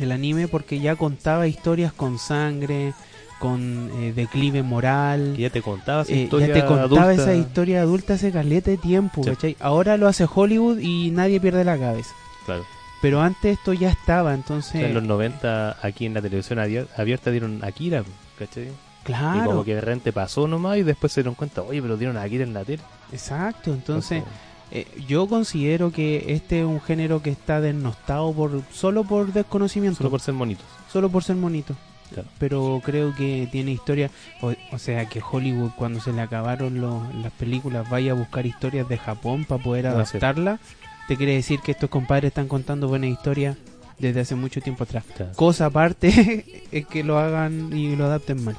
el 0.00 0.12
anime 0.12 0.48
porque 0.48 0.80
ya 0.80 0.96
contaba 0.96 1.46
historias 1.46 1.92
con 1.92 2.18
sangre, 2.18 2.94
con 3.38 3.90
eh, 4.00 4.12
declive 4.14 4.62
moral. 4.62 5.34
Que 5.36 5.42
ya 5.42 5.50
te 5.50 5.62
contaba 5.62 6.02
esa 6.02 6.12
Eh, 6.12 6.22
historia 6.24 6.48
ya 6.48 6.54
te 6.54 6.64
contaba 6.64 6.84
adulta. 7.04 7.12
esa 7.14 7.34
historia 7.34 7.82
adulta 7.82 8.14
hace 8.14 8.32
caleta 8.32 8.70
de 8.70 8.76
tiempo, 8.78 9.22
Sí. 9.22 9.30
¿cachai? 9.30 9.56
Ahora 9.60 9.96
lo 9.96 10.08
hace 10.08 10.26
Hollywood 10.32 10.78
y 10.78 11.10
nadie 11.12 11.40
pierde 11.40 11.64
la 11.64 11.78
cabeza. 11.78 12.10
Claro. 12.46 12.64
Pero 13.00 13.20
antes 13.20 13.56
esto 13.58 13.72
ya 13.74 13.90
estaba, 13.90 14.30
O 14.32 14.34
entonces... 14.34 14.72
sea, 14.72 14.88
en 14.88 14.94
los 14.94 15.04
90 15.04 15.76
aquí 15.82 16.06
en 16.06 16.14
la 16.14 16.20
televisión 16.22 16.58
abier- 16.58 16.88
abierta 16.96 17.30
dieron 17.30 17.62
Akira, 17.64 18.02
¿cachai? 18.38 18.64
Y 18.68 19.04
Claro, 19.04 19.44
como 19.44 19.64
que 19.64 19.74
de 19.76 19.80
repente 19.80 20.12
pasó 20.12 20.48
nomás 20.48 20.76
y 20.78 20.82
después 20.82 21.12
se 21.12 21.20
dieron 21.22 21.34
cuenta, 21.34 21.62
oye, 21.62 21.80
pero 21.80 21.96
dieron 21.96 22.16
Akira 22.18 22.42
en 22.44 22.52
la 22.54 22.64
tele. 22.64 22.82
exacto. 23.12 23.72
Entonces, 23.72 24.22
eh, 24.70 24.86
yo 25.06 25.26
considero 25.28 25.90
que 25.92 26.32
este 26.34 26.60
es 26.60 26.64
un 26.66 26.80
género 26.80 27.22
que 27.22 27.30
está 27.30 27.60
desnostado 27.60 28.32
por 28.32 28.62
solo 28.72 29.04
por 29.04 29.32
desconocimiento. 29.32 29.98
solo 29.98 30.10
por 30.10 30.20
ser 30.20 30.34
monitos. 30.34 30.66
solo 30.92 31.08
por 31.10 31.22
ser 31.24 31.36
bonito. 31.36 31.74
Claro. 32.12 32.28
Pero 32.38 32.80
creo 32.84 33.14
que 33.14 33.46
tiene 33.52 33.72
historia, 33.72 34.10
o, 34.40 34.54
o 34.72 34.78
sea 34.78 35.06
que 35.10 35.20
Hollywood 35.20 35.72
cuando 35.76 36.00
se 36.00 36.12
le 36.12 36.22
acabaron 36.22 36.80
los- 36.80 37.14
las 37.16 37.32
películas 37.32 37.88
vaya 37.90 38.12
a 38.12 38.14
buscar 38.14 38.46
historias 38.46 38.88
de 38.88 38.96
Japón 38.96 39.44
para 39.44 39.62
poder 39.62 39.86
Ah, 39.88 39.90
sí. 40.06 40.16
adaptarlas, 40.16 40.58
te 41.06 41.16
quiere 41.18 41.34
decir 41.34 41.60
que 41.60 41.72
estos 41.72 41.90
compadres 41.90 42.28
están 42.30 42.48
contando 42.48 42.88
buenas 42.88 43.10
historias 43.10 43.56
desde 43.98 44.20
hace 44.20 44.34
mucho 44.36 44.60
tiempo 44.62 44.84
atrás. 44.84 45.04
Claro. 45.16 45.32
Cosa 45.36 45.66
aparte 45.66 46.64
es 46.72 46.86
que 46.86 47.04
lo 47.04 47.18
hagan 47.18 47.76
y 47.76 47.94
lo 47.96 48.06
adapten 48.06 48.42
mal. 48.42 48.56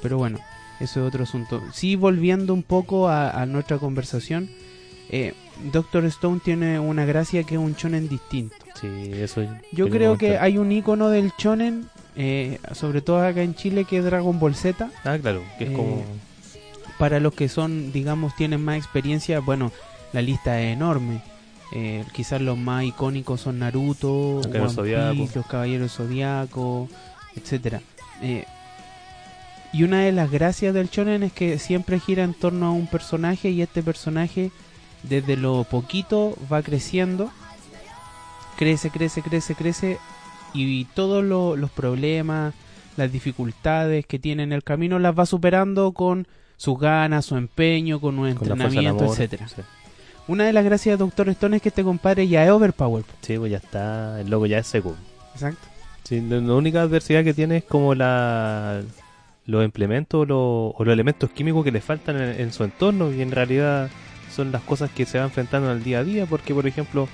Pero 0.00 0.16
bueno, 0.16 0.38
eso 0.80 1.00
es 1.00 1.06
otro 1.08 1.24
asunto. 1.24 1.62
Sí, 1.74 1.96
volviendo 1.96 2.54
un 2.54 2.62
poco 2.62 3.08
a, 3.08 3.30
a 3.30 3.44
nuestra 3.44 3.76
conversación, 3.76 4.48
eh, 5.10 5.34
Doctor 5.72 6.04
Stone 6.06 6.40
tiene 6.42 6.78
una 6.80 7.04
gracia 7.04 7.44
que 7.44 7.54
es 7.54 7.60
un 7.60 7.74
shonen 7.74 8.08
distinto. 8.08 8.56
Sí, 8.80 9.10
eso 9.14 9.42
Yo 9.72 9.88
creo 9.90 10.16
que 10.16 10.38
hay 10.38 10.56
un 10.56 10.72
icono 10.72 11.10
del 11.10 11.32
shonen, 11.36 11.88
eh, 12.16 12.58
sobre 12.72 13.02
todo 13.02 13.24
acá 13.24 13.42
en 13.42 13.54
Chile, 13.54 13.84
que 13.84 13.98
es 13.98 14.04
Dragon 14.04 14.38
Ball 14.38 14.54
Z. 14.54 14.90
Ah, 15.04 15.18
claro, 15.18 15.42
que 15.58 15.64
es 15.64 15.70
eh, 15.70 15.74
como... 15.74 16.04
Para 16.98 17.18
los 17.18 17.34
que 17.34 17.48
son, 17.48 17.92
digamos, 17.92 18.36
tienen 18.36 18.62
más 18.62 18.76
experiencia, 18.76 19.40
bueno, 19.40 19.72
la 20.12 20.22
lista 20.22 20.60
es 20.60 20.74
enorme. 20.74 21.22
Eh, 21.72 22.04
quizás 22.12 22.40
los 22.40 22.58
más 22.58 22.84
icónicos 22.84 23.42
son 23.42 23.60
Naruto, 23.60 24.40
One. 24.40 25.12
Piece, 25.12 25.38
los 25.38 25.46
Caballeros 25.46 25.92
Zodiaco, 25.92 26.88
etcétera. 27.36 27.80
Eh, 28.22 28.44
y 29.72 29.84
una 29.84 30.00
de 30.00 30.12
las 30.12 30.30
gracias 30.30 30.74
del 30.74 30.88
shonen 30.88 31.22
es 31.22 31.32
que 31.32 31.58
siempre 31.58 32.00
gira 32.00 32.24
en 32.24 32.34
torno 32.34 32.66
a 32.66 32.72
un 32.72 32.88
personaje 32.88 33.50
y 33.50 33.62
este 33.62 33.82
personaje 33.82 34.50
desde 35.02 35.36
lo 35.36 35.64
poquito 35.64 36.36
va 36.52 36.62
creciendo, 36.62 37.30
crece, 38.56 38.90
crece, 38.90 39.22
crece, 39.22 39.54
crece 39.54 39.98
y 40.52 40.84
todos 40.86 41.24
lo- 41.24 41.56
los 41.56 41.70
problemas, 41.70 42.54
las 42.96 43.10
dificultades 43.12 44.04
que 44.06 44.18
tiene 44.18 44.42
en 44.42 44.52
el 44.52 44.62
camino 44.64 44.98
las 44.98 45.18
va 45.18 45.26
superando 45.26 45.92
con 45.92 46.26
sus 46.56 46.78
ganas, 46.78 47.24
su 47.24 47.36
empeño, 47.36 48.00
con 48.00 48.18
un 48.18 48.34
con 48.34 48.48
entrenamiento, 48.48 49.04
amor. 49.04 49.14
etcétera. 49.14 49.48
Sí. 49.48 49.62
Una 50.28 50.44
de 50.44 50.52
las 50.52 50.64
gracias 50.64 50.98
de 50.98 51.04
Doctor 51.04 51.28
Stone 51.30 51.56
es 51.56 51.62
que 51.62 51.70
este 51.70 51.82
compadre 51.82 52.28
ya 52.28 52.44
es 52.44 52.50
overpower. 52.50 53.02
po. 53.04 53.12
Sí, 53.22 53.38
pues 53.38 53.50
ya 53.50 53.56
está, 53.58 54.20
el 54.20 54.28
loco 54.28 54.46
ya 54.46 54.58
es 54.58 54.66
seco. 54.66 54.94
Exacto. 55.32 55.66
Sí, 56.04 56.20
la, 56.20 56.40
la 56.40 56.54
única 56.54 56.82
adversidad 56.82 57.24
que 57.24 57.32
tiene 57.34 57.58
es 57.58 57.64
como 57.64 57.94
la 57.94 58.82
los 59.46 59.64
implementos 59.64 60.28
lo- 60.28 60.68
o 60.68 60.84
los 60.84 60.92
elementos 60.92 61.30
químicos 61.30 61.64
que 61.64 61.72
le 61.72 61.80
faltan 61.80 62.20
en, 62.20 62.40
en 62.40 62.52
su 62.52 62.62
entorno 62.62 63.10
y 63.10 63.22
en 63.22 63.30
realidad 63.32 63.88
son 64.34 64.52
las 64.52 64.62
cosas 64.62 64.90
que 64.90 65.06
se 65.06 65.18
va 65.18 65.24
enfrentando 65.24 65.70
en 65.70 65.78
el 65.78 65.84
día 65.84 65.98
a 66.00 66.04
día 66.04 66.26
porque 66.26 66.54
por 66.54 66.66
ejemplo 66.66 67.08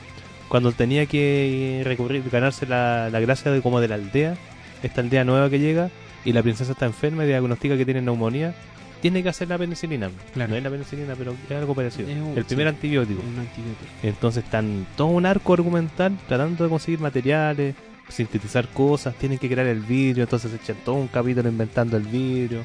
cuando 0.49 0.71
tenía 0.73 1.07
que 1.07 1.83
recurrir 1.85 2.23
ganarse 2.31 2.67
la, 2.67 3.11
la 3.11 3.21
gracia 3.21 3.51
de 3.51 3.61
como 3.63 3.81
de 3.81 3.89
la 3.89 3.95
aldea 3.97 4.37
esta 4.83 5.01
aldea 5.01 5.25
nueva 5.25 5.51
que 5.51 5.59
llega 5.59 5.91
y 6.25 6.33
la 6.33 6.43
princesa 6.43 6.73
está 6.73 6.87
enferma 6.87 7.25
y 7.25 7.29
diagnostica 7.29 7.77
que 7.77 7.85
tiene 7.85 8.03
neumonía 8.03 8.55
tiene 9.03 9.23
que 9.23 9.29
hacer 9.29 9.49
la 9.49 9.59
penicilina 9.59 10.11
Claro. 10.35 10.51
no 10.51 10.57
es 10.57 10.63
la 10.63 10.71
penicilina 10.71 11.15
pero 11.17 11.35
es 11.49 11.57
algo 11.57 11.75
parecido 11.75 12.09
Es 12.09 12.17
un- 12.17 12.37
el 12.39 12.45
primer 12.45 12.67
sí. 12.67 12.75
antibiótico 12.75 13.21
Un 13.23 13.39
antibiótico. 13.41 13.91
entonces 14.03 14.45
están 14.45 14.87
todo 14.97 15.09
un 15.09 15.27
arco 15.27 15.53
argumental 15.55 16.17
tratando 16.29 16.65
de 16.65 16.71
conseguir 16.71 17.01
materiales, 17.01 17.75
sintetizar 18.09 18.69
cosas, 18.69 19.15
tienen 19.17 19.39
que 19.39 19.49
crear 19.49 19.67
el 19.67 19.81
vidrio, 19.81 20.23
entonces 20.25 20.53
echan 20.55 20.77
todo 20.85 20.95
un 20.95 21.09
capítulo 21.09 21.49
inventando 21.49 21.97
el 21.97 22.05
vidrio, 22.05 22.63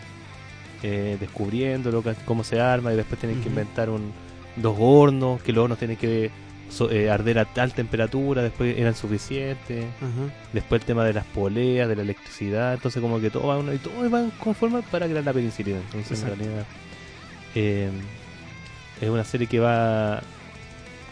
eh, 0.83 1.17
descubriendo 1.19 1.91
lo 1.91 2.03
que- 2.03 2.13
cómo 2.25 2.43
se 2.43 2.59
arma 2.59 2.93
y 2.93 2.95
después 2.95 3.19
tienen 3.19 3.41
que 3.41 3.49
inventar 3.49 3.89
un, 3.89 4.11
dos 4.55 4.75
hornos, 4.79 5.41
que 5.41 5.53
los 5.53 5.63
hornos 5.63 5.77
tienen 5.79 5.97
que 5.97 6.29
so- 6.69 6.89
eh, 6.91 7.09
arder 7.09 7.39
a 7.39 7.45
tal 7.45 7.73
temperatura, 7.73 8.41
después 8.41 8.77
eran 8.77 8.95
suficientes, 8.95 9.85
después 10.53 10.81
el 10.81 10.85
tema 10.85 11.03
de 11.05 11.13
las 11.13 11.25
poleas, 11.25 11.87
de 11.87 11.95
la 11.95 12.01
electricidad, 12.01 12.73
entonces 12.73 13.01
como 13.01 13.19
que 13.19 13.29
todo 13.29 13.47
va 13.47 13.57
uno, 13.57 13.73
y 13.73 13.77
todo 13.77 14.09
van 14.09 14.31
conformar 14.39 14.83
para 14.91 15.07
crear 15.07 15.23
la 15.23 15.33
penicilina, 15.33 15.79
entonces 15.93 16.21
en 16.21 16.27
realidad 16.27 16.65
eh, 17.55 17.89
es 19.01 19.09
una 19.09 19.23
serie 19.23 19.47
que 19.47 19.59
va 19.59 20.21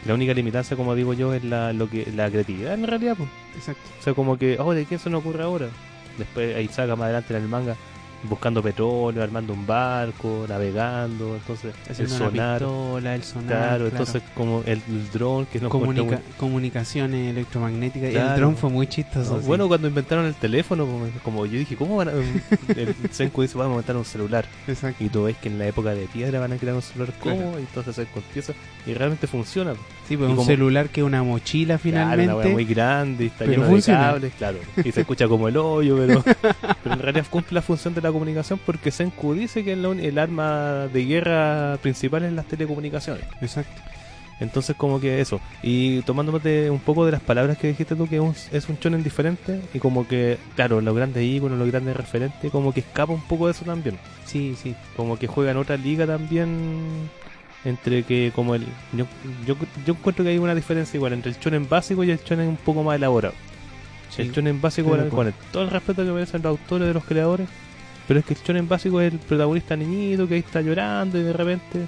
la 0.05 0.13
única 0.13 0.33
limitancia 0.33 0.77
como 0.77 0.95
digo 0.95 1.11
yo 1.13 1.33
es 1.33 1.43
la 1.43 1.73
lo 1.73 1.89
que 1.89 2.09
la 2.15 2.29
creatividad 2.29 2.73
en 2.73 2.87
realidad 2.87 3.15
pues. 3.17 3.27
Exacto. 3.57 3.81
o 3.99 4.03
sea 4.03 4.13
como 4.13 4.37
que 4.37 4.55
oh 4.57 4.71
de 4.73 4.85
qué 4.85 4.97
se 4.97 5.09
nos 5.09 5.19
ocurre 5.19 5.43
ahora 5.43 5.67
después 6.17 6.55
ahí 6.55 6.69
saca 6.69 6.95
más 6.95 7.05
adelante 7.05 7.35
en 7.35 7.41
el 7.43 7.49
manga 7.49 7.75
buscando 8.23 8.61
petróleo 8.61 9.23
armando 9.23 9.53
un 9.53 9.65
barco 9.65 10.45
navegando 10.47 11.35
entonces 11.35 11.73
el 11.85 11.91
Haciendo 11.91 12.15
una 12.15 12.25
sonar 12.25 12.59
pistola, 12.59 13.15
el 13.15 13.23
sonar. 13.23 13.47
claro, 13.47 13.87
entonces 13.87 14.21
como 14.35 14.61
el, 14.65 14.81
el 14.89 15.11
dron 15.11 15.45
que 15.45 15.59
no 15.59 15.69
Comunica- 15.69 16.19
comunicaciones 16.37 17.29
electromagnéticas. 17.29 18.11
Claro. 18.11 18.29
El 18.33 18.39
dron 18.39 18.57
fue 18.57 18.69
muy 18.69 18.87
chistoso. 18.87 19.35
No, 19.35 19.41
sí. 19.41 19.47
Bueno, 19.47 19.67
cuando 19.67 19.87
inventaron 19.87 20.25
el 20.25 20.35
teléfono, 20.35 20.85
como, 21.23 21.45
yo 21.45 21.57
dije, 21.59 21.75
¿cómo 21.77 21.95
van 21.97 22.09
a.? 22.09 22.11
el 22.11 22.95
Senku 23.11 23.41
dice, 23.41 23.57
vamos 23.57 23.71
a 23.71 23.75
inventar 23.75 23.95
un 23.97 24.05
celular. 24.05 24.45
Exacto. 24.67 25.03
Y 25.03 25.09
tú 25.09 25.23
ves 25.23 25.37
que 25.37 25.47
en 25.49 25.57
la 25.57 25.67
época 25.67 25.91
de 25.93 26.05
piedra 26.07 26.39
van 26.39 26.51
a 26.51 26.57
crear 26.57 26.75
un 26.75 26.81
celular 26.81 27.13
Claro. 27.21 27.37
cómodo 27.39 27.59
y 27.59 27.61
entonces 27.61 28.07
con 28.13 28.21
piezas. 28.33 28.55
Y 28.85 28.93
realmente 28.93 29.27
funciona. 29.27 29.73
Sí, 30.09 30.17
pues 30.17 30.29
un 30.29 30.35
como- 30.37 30.47
celular 30.47 30.89
que 30.89 30.99
es 31.01 31.05
una 31.07 31.23
mochila 31.23 31.77
Claro, 31.77 31.81
finalmente. 31.83 32.33
una 32.33 32.43
wea 32.43 32.53
muy 32.53 32.65
grande 32.65 33.23
y 33.25 33.27
está 33.27 33.45
pero 33.45 33.51
lleno 33.51 33.65
funciona. 33.67 33.99
de 33.99 34.09
cables, 34.11 34.33
claro. 34.37 34.57
Y 34.83 34.91
se 34.91 35.01
escucha 35.01 35.27
como 35.27 35.47
el 35.47 35.55
hoyo, 35.55 35.95
pero, 35.97 36.23
pero 36.83 36.95
en 36.95 36.99
realidad 36.99 37.25
cumple 37.29 37.53
la 37.55 37.61
función 37.61 37.93
de 37.93 38.01
la 38.01 38.11
comunicación 38.11 38.59
porque 38.65 38.89
Senku 38.91 39.33
dice 39.35 39.63
que 39.63 39.73
es 39.73 39.77
el 39.79 40.17
arma 40.19 40.87
de 40.91 41.05
guerra 41.05 41.77
principal 41.81 42.23
en 42.23 42.35
las 42.35 42.45
telecomunicaciones. 42.47 43.23
Exacto. 43.39 43.81
Entonces 44.39 44.75
como 44.77 44.99
que 45.01 45.19
eso. 45.21 45.39
Y 45.61 46.01
tomándote 46.03 46.69
un 46.71 46.79
poco 46.79 47.05
de 47.05 47.11
las 47.11 47.21
palabras 47.21 47.57
que 47.57 47.67
dijiste 47.67 47.95
tú, 47.95 48.07
que 48.07 48.15
es 48.15 48.21
un, 48.21 48.33
es 48.51 48.67
un 48.69 48.77
shonen 48.79 49.03
diferente 49.03 49.59
y 49.73 49.79
como 49.79 50.07
que, 50.07 50.37
claro, 50.55 50.79
los 50.81 50.95
grandes 50.95 51.23
íconos, 51.23 51.59
los 51.59 51.67
grandes 51.67 51.95
referentes, 51.95 52.49
como 52.49 52.73
que 52.73 52.79
escapa 52.79 53.11
un 53.13 53.21
poco 53.21 53.45
de 53.47 53.51
eso 53.51 53.65
también. 53.65 53.97
Sí, 54.25 54.55
sí. 54.59 54.75
Como 54.95 55.19
que 55.19 55.27
juega 55.27 55.51
en 55.51 55.57
otra 55.57 55.75
liga 55.77 56.07
también 56.07 57.09
entre 57.65 58.03
que 58.03 58.31
como 58.33 58.55
el... 58.55 58.65
Yo, 58.93 59.05
yo, 59.45 59.55
yo 59.85 59.93
encuentro 59.93 60.23
que 60.23 60.31
hay 60.31 60.37
una 60.37 60.55
diferencia 60.55 60.97
igual 60.97 61.13
entre 61.13 61.31
el 61.31 61.37
shonen 61.39 61.67
básico 61.67 62.03
y 62.03 62.11
el 62.11 62.19
shonen 62.19 62.47
un 62.47 62.55
poco 62.57 62.83
más 62.83 62.95
elaborado. 62.95 63.33
sí. 64.09 64.21
El 64.23 64.31
shonen 64.31 64.61
básico, 64.61 64.95
de 64.95 65.09
con 65.09 65.27
el- 65.27 65.33
todo 65.51 65.63
el 65.63 65.69
respeto 65.69 66.03
que 66.05 66.11
merecen 66.11 66.41
los 66.41 66.51
autores 66.51 66.87
de 66.87 66.93
los 66.93 67.03
creadores, 67.03 67.47
pero 68.07 68.19
es 68.21 68.25
que 68.25 68.33
el 68.33 68.39
shonen 68.41 68.67
básico 68.67 69.01
es 69.01 69.11
el 69.13 69.19
protagonista 69.19 69.75
niñito 69.75 70.27
que 70.27 70.35
ahí 70.35 70.39
está 70.39 70.61
llorando 70.61 71.19
y 71.19 71.23
de 71.23 71.33
repente 71.33 71.85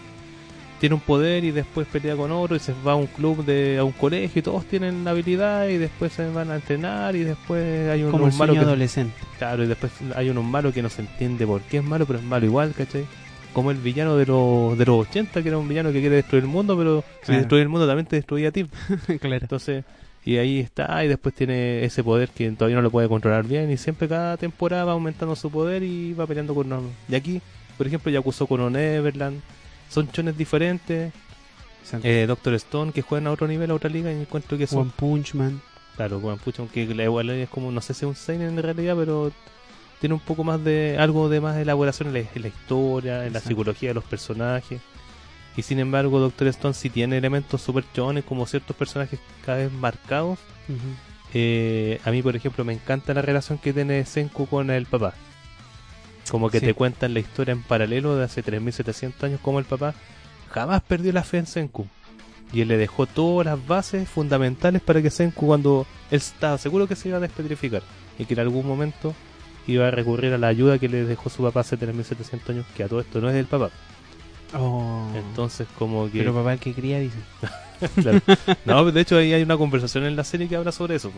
tiene 0.80 0.96
un 0.96 1.02
poder 1.02 1.44
y 1.44 1.52
después 1.52 1.86
pelea 1.88 2.16
con 2.16 2.32
otro 2.32 2.56
y 2.56 2.60
se 2.60 2.74
va 2.86 2.94
a 2.94 2.96
un 2.96 3.06
club, 3.06 3.46
de 3.46 3.78
a 3.80 3.84
un 3.84 3.92
colegio 3.92 4.40
y 4.40 4.42
todos 4.42 4.66
tienen 4.66 5.08
habilidad 5.08 5.68
y 5.68 5.78
después 5.78 6.12
se 6.12 6.28
van 6.30 6.50
a 6.52 6.56
entrenar 6.56 7.16
y 7.16 7.24
después 7.24 7.88
hay 7.90 8.02
unos 8.02 8.12
Como 8.12 8.28
el 8.28 8.34
malos 8.34 8.56
que, 8.58 8.62
adolescente. 8.64 9.14
claro, 9.38 9.64
y 9.64 9.68
después 9.68 9.92
hay 10.16 10.30
unos 10.32 10.44
malos 10.44 10.74
que 10.74 10.82
no 10.82 10.90
se 10.90 11.02
entiende 11.04 11.46
por 11.46 11.62
qué 11.62 11.78
es 11.78 11.84
malo, 11.84 12.06
pero 12.08 12.18
es 12.20 12.26
malo 12.26 12.46
igual, 12.48 12.74
¿cachai? 12.76 13.06
Como 13.54 13.72
el 13.72 13.78
villano 13.78 14.16
de 14.16 14.26
los, 14.26 14.78
de 14.78 14.86
los 14.86 15.08
80, 15.08 15.42
que 15.44 15.50
era 15.50 15.58
un 15.58 15.68
villano 15.68 15.92
que 15.92 16.00
quiere 16.00 16.16
destruir 16.16 16.44
el 16.44 16.50
mundo, 16.50 16.78
pero 16.78 17.04
si 17.24 17.34
destruye 17.34 17.64
el 17.64 17.70
mundo 17.70 17.86
también 17.86 18.06
te 18.06 18.16
destruía 18.16 18.50
a 18.50 18.52
ti. 18.52 18.66
claro. 19.20 19.40
Entonces, 19.42 19.84
Y 20.24 20.38
ahí 20.38 20.60
está, 20.60 21.04
y 21.04 21.08
después 21.08 21.34
tiene 21.34 21.84
ese 21.84 22.04
poder 22.04 22.30
que 22.30 22.50
todavía 22.52 22.76
no 22.76 22.84
lo 22.84 22.92
puede 22.92 23.10
controlar 23.10 23.46
bien. 23.46 23.72
Y 23.72 23.78
siempre 23.78 24.08
cada 24.08 24.38
temporada 24.38 24.86
va 24.86 24.92
aumentando 24.94 25.36
su 25.36 25.50
poder 25.50 25.84
y 25.84 26.14
va 26.14 26.28
peleando 26.28 26.54
con 26.54 26.72
uno. 26.72 26.90
Y 27.10 27.16
aquí, 27.16 27.42
por 27.78 27.88
ejemplo, 27.88 28.12
ya 28.12 28.20
acusó 28.20 28.46
con 28.48 28.62
un 28.62 28.76
Everland. 28.76 29.42
Son 29.90 30.10
chones 30.12 30.38
diferentes. 30.38 31.12
Eh, 32.04 32.26
Doctor 32.28 32.54
Stone, 32.54 32.92
que 32.92 33.02
juegan 33.02 33.28
a 33.28 33.32
otro 33.32 33.48
nivel, 33.48 33.72
a 33.72 33.74
otra 33.74 33.90
liga, 33.90 34.12
y 34.12 34.22
encuentro 34.22 34.58
que 34.58 34.68
son. 34.68 34.82
One 34.82 34.92
Punch 34.96 35.34
Man. 35.34 35.62
Claro, 35.96 36.20
One 36.20 36.38
Punch, 36.44 36.60
aunque 36.60 36.86
la 36.96 37.04
igual 37.04 37.30
es 37.32 37.50
como, 37.50 37.72
no 37.72 37.82
sé 37.82 37.94
si 37.94 38.06
es 38.06 38.10
un 38.10 38.16
Seinen 38.16 38.58
en 38.58 38.64
realidad, 38.64 38.96
pero 38.96 39.32
tiene 40.02 40.16
un 40.16 40.20
poco 40.20 40.44
más 40.44 40.62
de. 40.64 40.98
algo 41.00 41.30
de 41.30 41.40
más 41.40 41.56
elaboración 41.58 42.10
en 42.10 42.14
la, 42.16 42.20
en 42.20 42.42
la 42.42 42.48
historia, 42.50 43.26
en 43.26 43.32
la 43.34 43.40
psicología 43.40 43.90
de 43.92 43.94
los 43.96 44.04
personajes. 44.04 44.82
Y 45.56 45.62
sin 45.62 45.80
embargo, 45.80 46.20
Doctor 46.20 46.48
Stone 46.48 46.74
sí 46.74 46.90
tiene 46.90 47.18
elementos 47.18 47.62
super 47.62 47.84
chones, 47.94 48.24
como 48.26 48.46
ciertos 48.48 48.76
personajes 48.76 49.20
cada 49.46 49.60
vez 49.60 49.72
marcados. 49.72 50.40
Eh, 51.34 52.00
a 52.04 52.12
mí, 52.12 52.22
por 52.22 52.36
ejemplo, 52.36 52.64
me 52.66 52.74
encanta 52.74 53.14
la 53.14 53.22
relación 53.22 53.58
que 53.58 53.72
tiene 53.74 54.04
Senku 54.06 54.48
con 54.48 54.70
el 54.70 54.86
papá. 54.86 55.14
Como 56.30 56.50
que 56.50 56.60
Sí. 56.60 56.66
te 56.68 56.74
cuentan 56.74 57.14
la 57.14 57.20
historia 57.20 57.52
en 57.54 57.64
paralelo 57.64 58.16
de 58.16 58.26
hace 58.26 58.42
3700 58.44 59.24
años, 59.24 59.40
como 59.42 59.60
el 59.60 59.66
papá 59.66 59.94
jamás 60.50 60.82
perdió 60.82 61.12
la 61.14 61.24
fe 61.24 61.38
en 61.40 61.46
Senku. 61.48 61.88
Y 62.54 62.62
él 62.62 62.68
le 62.68 62.78
dejó 62.78 63.06
todas 63.06 63.46
las 63.46 63.66
bases 63.68 64.08
fundamentales 64.10 64.82
para 64.82 65.02
que 65.02 65.10
Senku, 65.10 65.48
cuando 65.48 65.86
él 66.12 66.18
estaba 66.18 66.58
seguro 66.58 66.88
que 66.88 66.96
se 66.96 67.10
iba 67.10 67.18
a 67.18 67.22
despetrificar 67.22 67.82
y 68.20 68.26
que 68.26 68.34
en 68.34 68.42
algún 68.42 68.66
momento 68.68 69.14
iba 69.68 69.88
a 69.88 69.92
recurrir 69.92 70.34
a 70.34 70.38
la 70.38 70.48
ayuda 70.48 70.80
que 70.80 70.90
le 70.90 71.04
dejó 71.04 71.30
su 71.30 71.44
papá 71.44 71.62
hace 71.62 71.78
3700 71.78 72.50
años, 72.50 72.66
que 72.76 72.84
a 72.84 72.88
todo 72.88 73.00
esto 73.00 73.22
no 73.22 73.30
es 73.30 73.36
del 73.36 73.46
papá. 73.46 73.70
Oh. 74.54 75.10
Entonces, 75.16 75.68
como 75.78 76.12
que. 76.12 76.20
Pero 76.20 76.34
papá 76.34 76.54
el 76.54 76.60
que 76.60 76.74
cría 76.74 77.00
dice. 77.00 77.18
Claro. 77.96 78.22
No, 78.64 78.92
de 78.92 79.02
hecho 79.02 79.18
ahí 79.18 79.34
hay 79.34 79.42
una 79.42 79.58
conversación 79.58 80.04
en 80.04 80.16
la 80.16 80.24
serie 80.24 80.48
que 80.48 80.56
habla 80.56 80.72
sobre 80.72 80.94
eso. 80.94 81.12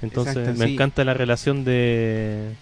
Entonces 0.00 0.38
Exacto, 0.38 0.58
me 0.58 0.66
sí. 0.66 0.72
encanta 0.72 1.04
la 1.04 1.12
relación 1.12 1.64
de 1.64 2.54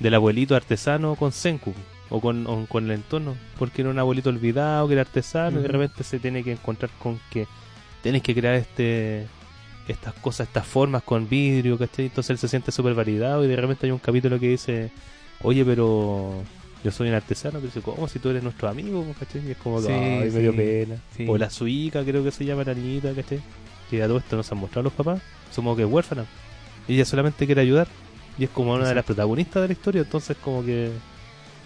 del 0.00 0.14
abuelito 0.14 0.56
artesano 0.56 1.14
con 1.14 1.30
Senku 1.30 1.74
o 2.10 2.20
con, 2.20 2.46
o 2.48 2.66
con 2.66 2.86
el 2.86 2.90
entorno, 2.90 3.36
porque 3.56 3.82
era 3.82 3.90
un 3.90 3.98
abuelito 4.00 4.30
olvidado 4.30 4.88
que 4.88 4.94
era 4.94 5.02
artesano 5.02 5.60
y 5.60 5.62
de 5.62 5.68
repente 5.68 6.02
se 6.02 6.18
tiene 6.18 6.42
que 6.42 6.52
encontrar 6.52 6.90
con 6.98 7.20
que 7.30 7.46
tienes 8.02 8.22
que 8.22 8.34
crear 8.34 8.54
este 8.54 9.26
estas 9.88 10.14
cosas, 10.14 10.46
estas 10.48 10.66
formas 10.66 11.02
con 11.02 11.28
vidrio, 11.28 11.78
¿cachai? 11.78 12.06
Entonces 12.06 12.30
él 12.30 12.38
se 12.38 12.48
siente 12.48 12.70
súper 12.72 12.94
validado 12.94 13.44
y 13.44 13.48
de 13.48 13.56
repente 13.56 13.86
hay 13.86 13.92
un 13.92 13.98
capítulo 13.98 14.38
que 14.38 14.48
dice, 14.50 14.90
oye, 15.42 15.64
pero 15.64 16.34
yo 16.84 16.90
soy 16.92 17.08
un 17.08 17.14
artesano, 17.14 17.54
pero 17.58 17.66
dice, 17.66 17.80
¿cómo? 17.80 18.06
Si 18.08 18.18
tú 18.18 18.28
eres 18.30 18.42
nuestro 18.42 18.68
amigo, 18.68 19.04
¿cachai? 19.18 19.46
Y 19.46 19.50
es 19.52 19.56
como, 19.56 19.80
Sí, 19.80 19.88
que, 19.88 19.94
ay, 19.94 20.30
me 20.30 20.40
dio 20.40 20.50
sí, 20.52 20.56
pena. 20.56 20.96
sí. 21.16 21.26
O 21.28 21.38
la 21.38 21.50
suica, 21.50 22.04
creo 22.04 22.22
que 22.22 22.30
se 22.30 22.44
llama 22.44 22.64
la 22.64 22.74
niñita, 22.74 23.12
¿cachai? 23.14 23.40
Que 23.90 24.02
a 24.02 24.06
todo 24.06 24.18
esto 24.18 24.36
nos 24.36 24.50
han 24.52 24.58
mostrado 24.58 24.82
los 24.84 24.92
papás, 24.92 25.20
somos 25.50 25.76
que 25.76 25.82
es 25.84 25.88
huérfana. 25.90 26.26
Ella 26.86 27.04
solamente 27.04 27.46
quiere 27.46 27.60
ayudar 27.62 27.88
y 28.38 28.44
es 28.44 28.50
como 28.50 28.74
una 28.74 28.88
de 28.88 28.94
las 28.94 29.04
protagonistas 29.04 29.62
de 29.62 29.68
la 29.68 29.72
historia, 29.72 30.02
entonces 30.02 30.36
como 30.42 30.64
que 30.64 30.90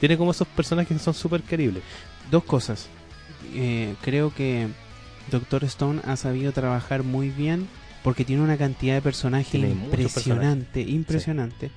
tiene 0.01 0.17
como 0.17 0.31
esos 0.31 0.49
personajes 0.49 0.97
que 0.97 1.03
son 1.03 1.15
súper 1.15 1.43
queribles. 1.43 1.83
Dos 2.31 2.45
cosas. 2.45 2.89
Eh, 3.55 3.95
creo 4.01 4.33
que 4.35 4.69
Doctor 5.31 5.65
Stone 5.65 6.01
ha 6.07 6.17
sabido 6.17 6.53
trabajar 6.53 7.03
muy 7.03 7.29
bien 7.31 7.69
porque 8.03 8.25
tiene 8.25 8.43
una 8.43 8.57
cantidad 8.57 8.95
de 8.95 9.03
personajes 9.03 9.51
Tiene 9.51 9.71
impresionante, 9.71 10.81
impresionante. 10.81 11.71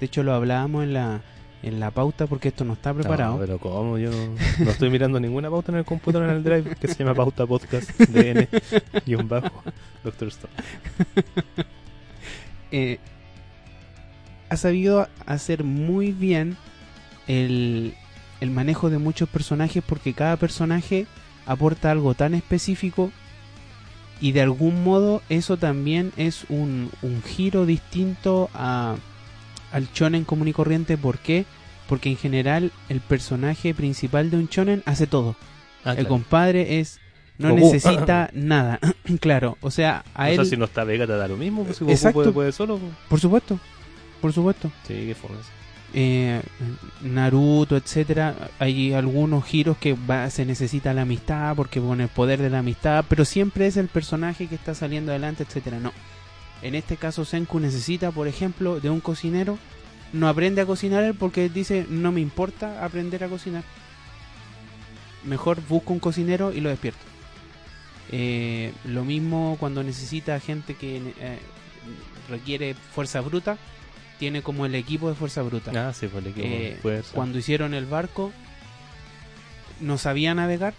De 0.00 0.06
hecho 0.06 0.22
lo 0.22 0.34
hablábamos 0.34 0.84
en 0.84 0.92
la 0.94 1.20
en 1.62 1.80
la 1.80 1.90
pauta 1.90 2.26
porque 2.26 2.48
esto 2.48 2.64
no 2.64 2.74
está 2.74 2.94
preparado. 2.94 3.32
No, 3.32 3.40
pero 3.40 3.58
¿cómo? 3.58 3.98
Yo 3.98 4.10
no, 4.10 4.34
no 4.64 4.70
estoy 4.70 4.90
mirando 4.90 5.18
ninguna 5.18 5.50
pauta 5.50 5.72
en 5.72 5.78
el 5.78 5.84
computador 5.84 6.28
en 6.28 6.36
el 6.36 6.44
drive 6.44 6.76
que 6.76 6.88
se 6.88 6.94
llama 6.94 7.14
Pauta 7.14 7.46
Podcast 7.46 7.90
DN 7.98 8.48
y 9.06 9.14
un 9.14 9.28
bajo 9.28 9.62
Doctor 10.04 10.28
Stone. 10.28 10.52
eh, 12.70 12.98
ha 14.48 14.56
sabido 14.56 15.08
hacer 15.26 15.64
muy 15.64 16.12
bien 16.12 16.56
el, 17.26 17.94
el 18.40 18.50
manejo 18.50 18.88
de 18.88 18.98
muchos 18.98 19.28
personajes 19.28 19.82
porque 19.86 20.14
cada 20.14 20.36
personaje 20.36 21.06
aporta 21.44 21.90
algo 21.90 22.14
tan 22.14 22.34
específico 22.34 23.10
y 24.20 24.32
de 24.32 24.42
algún 24.42 24.82
modo 24.84 25.22
eso 25.28 25.56
también 25.56 26.12
es 26.16 26.44
un, 26.48 26.90
un 27.02 27.22
giro 27.22 27.66
distinto 27.66 28.50
a, 28.54 28.96
al 29.72 29.88
shonen 29.92 30.24
común 30.24 30.48
y 30.48 30.52
corriente. 30.52 30.96
¿Por 30.96 31.18
qué? 31.18 31.44
Porque 31.88 32.10
en 32.10 32.16
general 32.16 32.72
el 32.88 33.00
personaje 33.00 33.74
principal 33.74 34.30
de 34.30 34.36
un 34.38 34.46
shonen 34.48 34.82
hace 34.86 35.06
todo. 35.06 35.36
Ah, 35.84 35.90
El 35.90 35.96
claro. 35.98 36.08
compadre 36.08 36.80
es 36.80 37.00
no 37.38 37.50
Goku. 37.50 37.60
necesita 37.72 38.30
nada. 38.34 38.80
claro, 39.20 39.56
o 39.60 39.70
sea, 39.70 40.04
a 40.14 40.24
o 40.24 40.26
él 40.26 40.36
sea, 40.36 40.44
si 40.44 40.56
no 40.56 40.64
está 40.64 40.84
Vega 40.84 41.06
te 41.06 41.12
da 41.16 41.28
lo 41.28 41.36
mismo, 41.36 41.64
pues 41.64 41.76
si 41.76 41.84
Goku 41.84 41.92
Exacto. 41.92 42.14
puede, 42.14 42.32
puede 42.32 42.52
solo. 42.52 42.78
pues. 42.78 42.92
por 43.08 43.20
supuesto. 43.20 43.58
Por 44.20 44.32
supuesto. 44.32 44.72
Sí, 44.86 44.94
qué 44.94 45.12
eso. 45.12 45.26
Eh, 45.94 46.42
Naruto, 47.02 47.76
etcétera, 47.76 48.34
hay 48.58 48.92
algunos 48.92 49.44
giros 49.44 49.76
que 49.78 49.94
va- 49.94 50.28
se 50.30 50.44
necesita 50.44 50.92
la 50.94 51.02
amistad 51.02 51.56
porque 51.56 51.80
con 51.80 52.00
el 52.00 52.08
poder 52.08 52.40
de 52.40 52.50
la 52.50 52.58
amistad, 52.58 53.04
pero 53.08 53.24
siempre 53.24 53.66
es 53.66 53.76
el 53.76 53.88
personaje 53.88 54.46
que 54.46 54.54
está 54.54 54.74
saliendo 54.74 55.12
adelante, 55.12 55.44
etcétera. 55.44 55.78
No. 55.80 55.92
En 56.62 56.74
este 56.74 56.96
caso 56.96 57.24
Senku 57.24 57.60
necesita, 57.60 58.10
por 58.10 58.28
ejemplo, 58.28 58.80
de 58.80 58.90
un 58.90 59.00
cocinero. 59.00 59.58
No 60.12 60.28
aprende 60.28 60.62
a 60.62 60.66
cocinar 60.66 61.04
él 61.04 61.14
porque 61.14 61.48
dice 61.48 61.86
no 61.88 62.12
me 62.12 62.20
importa 62.20 62.84
aprender 62.84 63.22
a 63.24 63.28
cocinar. 63.28 63.62
Mejor 65.24 65.60
busco 65.68 65.92
un 65.92 65.98
cocinero 66.00 66.52
y 66.52 66.60
lo 66.60 66.68
despierto. 66.70 67.00
Eh, 68.10 68.72
lo 68.84 69.04
mismo 69.04 69.56
cuando 69.60 69.82
necesita 69.82 70.40
gente 70.40 70.74
que 70.74 70.96
eh, 71.20 71.38
requiere 72.30 72.74
fuerza 72.74 73.20
bruta, 73.20 73.58
tiene 74.18 74.42
como 74.42 74.66
el 74.66 74.74
equipo 74.74 75.08
de 75.08 75.14
fuerza 75.14 75.42
bruta. 75.42 75.70
Ah, 75.88 75.92
sí, 75.92 76.08
pues 76.08 76.24
el 76.24 76.30
equipo 76.32 76.46
Eh. 76.88 77.02
Cuando 77.12 77.38
hicieron 77.38 77.74
el 77.74 77.86
barco, 77.86 78.32
no 79.80 79.96
sabía 79.98 80.34
navegar. 80.34 80.74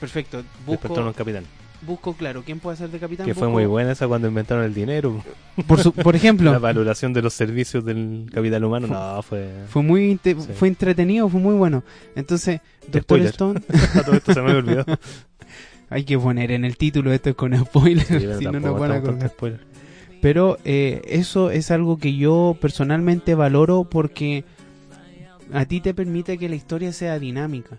Perfecto. 0.00 0.42
Busco, 0.66 0.92
un 0.92 1.12
capitán. 1.12 1.44
busco, 1.82 2.14
claro, 2.14 2.42
¿quién 2.44 2.58
puede 2.60 2.76
ser 2.76 2.90
de 2.90 2.98
capitán? 2.98 3.26
Que 3.26 3.34
fue 3.34 3.48
muy 3.48 3.64
buena 3.66 3.92
esa 3.92 4.06
cuando 4.06 4.28
inventaron 4.28 4.64
el 4.64 4.74
dinero. 4.74 5.22
Por, 5.66 5.80
su- 5.82 5.92
por 5.92 6.14
La 6.14 6.18
ejemplo, 6.18 6.60
valoración 6.60 7.12
de 7.12 7.22
los 7.22 7.32
servicios 7.32 7.84
del 7.84 8.30
capital 8.32 8.64
humano. 8.64 8.88
Fue- 8.88 8.96
No, 8.96 9.22
fue. 9.22 9.48
fue 9.68 9.82
muy 9.82 10.18
Sí. 10.22 10.34
fue 10.34 10.68
entretenido, 10.68 11.28
fue 11.28 11.40
muy 11.40 11.54
bueno. 11.54 11.82
Entonces, 12.14 12.60
Doctor 12.82 13.02
Spoiler. 13.02 13.28
Stone, 13.30 13.60
todo 14.04 14.16
esto 14.16 14.34
se 14.34 14.40
me 14.42 14.48
había 14.50 14.58
olvidado. 14.60 14.98
hay 15.90 16.04
que 16.04 16.18
poner 16.18 16.50
en 16.50 16.64
el 16.64 16.76
título 16.76 17.12
esto 17.12 17.30
es 17.30 17.36
con 17.36 17.56
spoiler, 17.56 18.04
Sí, 18.06 18.26
si 18.38 18.44
no 18.44 18.60
nos 18.60 18.78
van 18.78 18.92
a 18.92 19.02
tanto 19.02 19.28
spoiler. 19.28 19.60
Pero 20.20 20.58
eh, 20.64 21.02
eso 21.06 21.50
es 21.50 21.70
algo 21.70 21.98
que 21.98 22.14
yo 22.16 22.56
personalmente 22.60 23.34
valoro 23.34 23.84
porque 23.84 24.44
a 25.52 25.64
ti 25.66 25.80
te 25.80 25.94
permite 25.94 26.38
que 26.38 26.48
la 26.48 26.56
historia 26.56 26.92
sea 26.92 27.18
dinámica. 27.18 27.78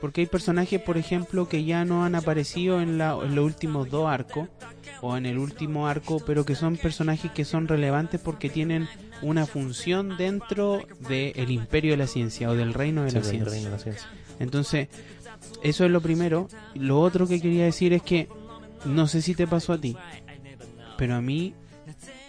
Porque 0.00 0.20
hay 0.20 0.26
personajes, 0.28 0.80
por 0.80 0.96
ejemplo, 0.96 1.48
que 1.48 1.64
ya 1.64 1.84
no 1.84 2.04
han 2.04 2.14
aparecido 2.14 2.80
en, 2.80 2.98
la- 2.98 3.18
en 3.22 3.34
los 3.34 3.44
últimos 3.44 3.90
dos 3.90 4.06
arcos 4.08 4.48
o 5.00 5.16
en 5.16 5.26
el 5.26 5.38
último 5.38 5.88
arco, 5.88 6.20
pero 6.24 6.44
que 6.44 6.54
son 6.54 6.76
personajes 6.76 7.32
que 7.32 7.44
son 7.44 7.66
relevantes 7.66 8.20
porque 8.20 8.48
tienen 8.48 8.88
una 9.22 9.46
función 9.46 10.16
dentro 10.16 10.82
del 11.08 11.50
imperio 11.50 11.92
de 11.92 11.96
la 11.96 12.06
ciencia 12.06 12.48
o 12.50 12.54
del 12.54 12.74
reino 12.74 13.02
de 13.02 13.10
Sí, 13.10 13.16
la 13.16 13.20
del 13.22 13.30
ciencia. 13.30 13.50
reino 13.52 13.70
de 13.70 13.76
la 13.76 13.82
ciencia. 13.82 14.08
Entonces, 14.38 14.88
eso 15.64 15.84
es 15.84 15.90
lo 15.90 16.00
primero. 16.00 16.48
Lo 16.74 17.00
otro 17.00 17.26
que 17.26 17.40
quería 17.40 17.64
decir 17.64 17.92
es 17.92 18.02
que 18.02 18.28
no 18.84 19.08
sé 19.08 19.20
si 19.22 19.34
te 19.34 19.48
pasó 19.48 19.72
a 19.72 19.78
ti, 19.80 19.96
pero 20.96 21.16
a 21.16 21.20
mí 21.20 21.54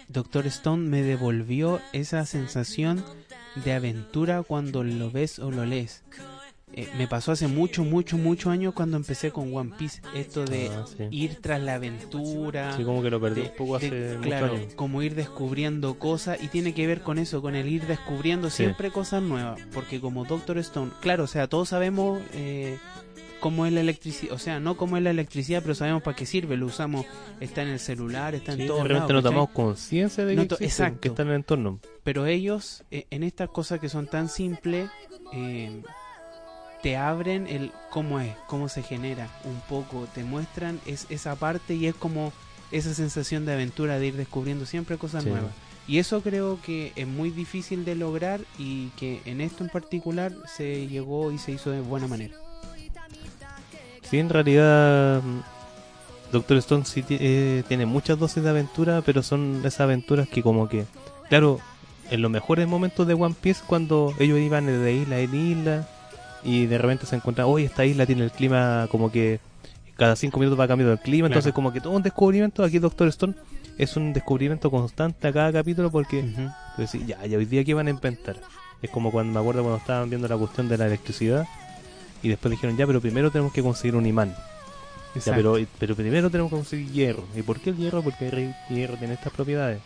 Doctor 0.08 0.46
Stone 0.46 0.88
me 0.88 1.02
devolvió 1.02 1.80
esa 1.92 2.24
sensación 2.26 3.04
de 3.64 3.72
aventura 3.72 4.42
cuando 4.42 4.82
lo 4.84 5.10
ves 5.10 5.38
o 5.38 5.50
lo 5.50 5.64
lees. 5.64 6.02
Eh, 6.72 6.88
me 6.96 7.08
pasó 7.08 7.32
hace 7.32 7.48
mucho, 7.48 7.82
mucho, 7.82 8.16
muchos 8.16 8.52
años 8.52 8.74
cuando 8.74 8.96
empecé 8.96 9.32
con 9.32 9.52
One 9.52 9.72
Piece. 9.76 10.02
Esto 10.14 10.44
de 10.44 10.68
Ah, 10.68 10.84
sí. 10.86 11.04
ir 11.10 11.40
tras 11.40 11.60
la 11.60 11.74
aventura. 11.74 12.76
Sí, 12.76 12.84
como 12.84 13.02
que 13.02 13.10
lo 13.10 13.20
perdí 13.20 13.40
de- 13.42 13.48
un 13.48 13.56
poco 13.56 13.74
hace 13.76 14.18
claro, 14.22 14.54
años. 14.54 14.74
como 14.76 15.02
ir 15.02 15.16
descubriendo 15.16 15.98
cosas 15.98 16.38
y 16.40 16.46
tiene 16.46 16.72
que 16.72 16.86
ver 16.86 17.00
con 17.00 17.18
eso, 17.18 17.42
con 17.42 17.56
el 17.56 17.66
ir 17.68 17.88
descubriendo 17.88 18.50
Sí. 18.50 18.58
siempre 18.58 18.92
cosas 18.92 19.20
nuevas, 19.20 19.60
porque 19.74 20.00
como 20.00 20.24
Doctor 20.24 20.58
Stone, 20.58 20.92
claro, 21.00 21.24
o 21.24 21.26
sea, 21.26 21.48
todos 21.48 21.70
sabemos 21.70 22.20
eh, 22.34 22.78
cómo 23.40 23.66
es 23.66 23.72
la 23.72 23.80
electricidad, 23.80 24.32
o 24.34 24.38
sea, 24.38 24.60
no 24.60 24.76
cómo 24.76 24.96
es 24.96 25.02
la 25.02 25.10
electricidad, 25.10 25.62
pero 25.62 25.74
sabemos 25.74 26.02
para 26.02 26.16
qué 26.16 26.26
sirve, 26.26 26.56
lo 26.56 26.66
usamos, 26.66 27.06
está 27.40 27.62
en 27.62 27.68
el 27.68 27.80
celular, 27.80 28.34
está 28.34 28.54
Sí, 28.54 28.62
en 28.62 28.68
repente 28.68 28.92
lados, 28.94 29.10
no 29.12 29.22
tomamos 29.22 29.50
conciencia 29.50 30.24
de 30.24 30.36
que, 30.36 30.36
No 30.36 30.56
exacto. 30.60 31.00
que 31.00 31.08
está 31.08 31.22
en 31.22 31.28
el 31.28 31.34
entorno. 31.36 31.80
pero 32.04 32.26
ellos 32.26 32.84
eh, 32.90 33.06
en 33.10 33.22
estas 33.22 33.48
cosas 33.50 33.80
que 33.80 33.88
son 33.88 34.06
tan 34.06 34.28
simples 34.28 34.88
eh, 35.32 35.82
te 36.82 36.96
abren 36.96 37.46
el 37.46 37.72
cómo 37.90 38.20
es, 38.20 38.34
cómo 38.46 38.68
se 38.68 38.82
genera 38.82 39.28
un 39.44 39.60
poco, 39.68 40.06
te 40.14 40.24
muestran 40.24 40.80
es, 40.86 41.06
esa 41.10 41.36
parte 41.36 41.74
y 41.74 41.86
es 41.86 41.94
como 41.94 42.32
esa 42.72 42.94
sensación 42.94 43.44
de 43.46 43.52
aventura 43.54 43.98
de 43.98 44.06
ir 44.08 44.16
descubriendo 44.16 44.64
siempre 44.66 44.96
cosas 44.96 45.24
Sí. 45.24 45.30
nuevas. 45.30 45.52
Y 45.88 45.98
eso 45.98 46.22
creo 46.22 46.60
que 46.64 46.92
es 46.94 47.06
muy 47.06 47.30
difícil 47.30 47.84
de 47.84 47.96
lograr 47.96 48.40
y 48.58 48.88
que 48.90 49.20
en 49.24 49.40
esto 49.40 49.64
en 49.64 49.70
particular 49.70 50.32
se 50.46 50.86
llegó 50.86 51.32
y 51.32 51.38
se 51.38 51.50
hizo 51.52 51.70
de 51.72 51.80
buena 51.80 52.06
manera. 52.06 52.36
Sí, 54.10 54.18
en 54.18 54.28
realidad 54.28 55.22
mm, 55.22 56.32
Doctor 56.32 56.56
Stone 56.56 56.84
sí 56.84 57.04
eh, 57.10 57.62
tiene 57.68 57.86
muchas 57.86 58.18
dosis 58.18 58.42
de 58.42 58.50
aventura, 58.50 59.02
pero 59.06 59.22
son 59.22 59.60
esas 59.60 59.80
aventuras 59.80 60.28
que 60.28 60.42
como 60.42 60.68
que, 60.68 60.84
claro, 61.28 61.60
en 62.10 62.22
los 62.22 62.30
mejores 62.30 62.66
momentos 62.66 63.06
de 63.06 63.14
One 63.14 63.36
Piece 63.40 63.62
cuando 63.66 64.12
ellos 64.18 64.38
iban 64.38 64.66
de 64.66 64.92
isla 64.92 65.20
en 65.20 65.34
isla 65.34 65.88
y 66.42 66.66
de 66.66 66.78
repente 66.78 67.06
se 67.06 67.16
encuentran, 67.16 67.46
oye, 67.48 67.66
esta 67.66 67.84
isla 67.84 68.04
tiene 68.04 68.24
el 68.24 68.32
clima 68.32 68.88
como 68.90 69.12
que 69.12 69.38
cada 69.96 70.16
cinco 70.16 70.40
minutos 70.40 70.58
va 70.58 70.66
cambiando 70.66 70.92
el 70.92 70.98
clima, 70.98 71.28
entonces 71.28 71.52
como 71.52 71.72
que 71.72 71.80
todo 71.80 71.92
un 71.92 72.02
descubrimiento, 72.02 72.64
aquí 72.64 72.78
Doctor 72.78 73.06
Stone 73.08 73.34
es 73.78 73.96
un 73.96 74.12
descubrimiento 74.12 74.70
constante 74.70 75.28
a 75.28 75.32
cada 75.32 75.52
capítulo 75.52 75.90
porque 75.90 76.22
tú 76.74 76.82
decís, 76.82 77.06
ya, 77.06 77.24
ya 77.26 77.38
hoy 77.38 77.44
día 77.44 77.64
que 77.64 77.74
van 77.74 77.86
a 77.86 77.90
inventar. 77.90 78.36
Es 78.82 78.90
como 78.90 79.12
cuando 79.12 79.34
me 79.34 79.40
acuerdo 79.40 79.62
cuando 79.62 79.78
estaban 79.78 80.08
viendo 80.08 80.26
la 80.26 80.36
cuestión 80.36 80.68
de 80.68 80.78
la 80.78 80.86
electricidad 80.86 81.46
y 82.22 82.28
después 82.28 82.50
dijeron, 82.50 82.76
ya, 82.76 82.86
pero 82.86 83.00
primero 83.00 83.30
tenemos 83.30 83.52
que 83.52 83.62
conseguir 83.62 83.96
un 83.96 84.06
imán. 84.06 84.34
Ya, 85.24 85.34
pero, 85.34 85.56
pero 85.78 85.96
primero 85.96 86.30
tenemos 86.30 86.50
que 86.50 86.56
conseguir 86.56 86.92
hierro. 86.92 87.24
¿Y 87.34 87.42
por 87.42 87.58
qué 87.60 87.70
el 87.70 87.76
hierro? 87.76 88.02
Porque 88.02 88.28
el 88.28 88.54
hierro 88.68 88.96
tiene 88.96 89.14
estas 89.14 89.32
propiedades. 89.32 89.80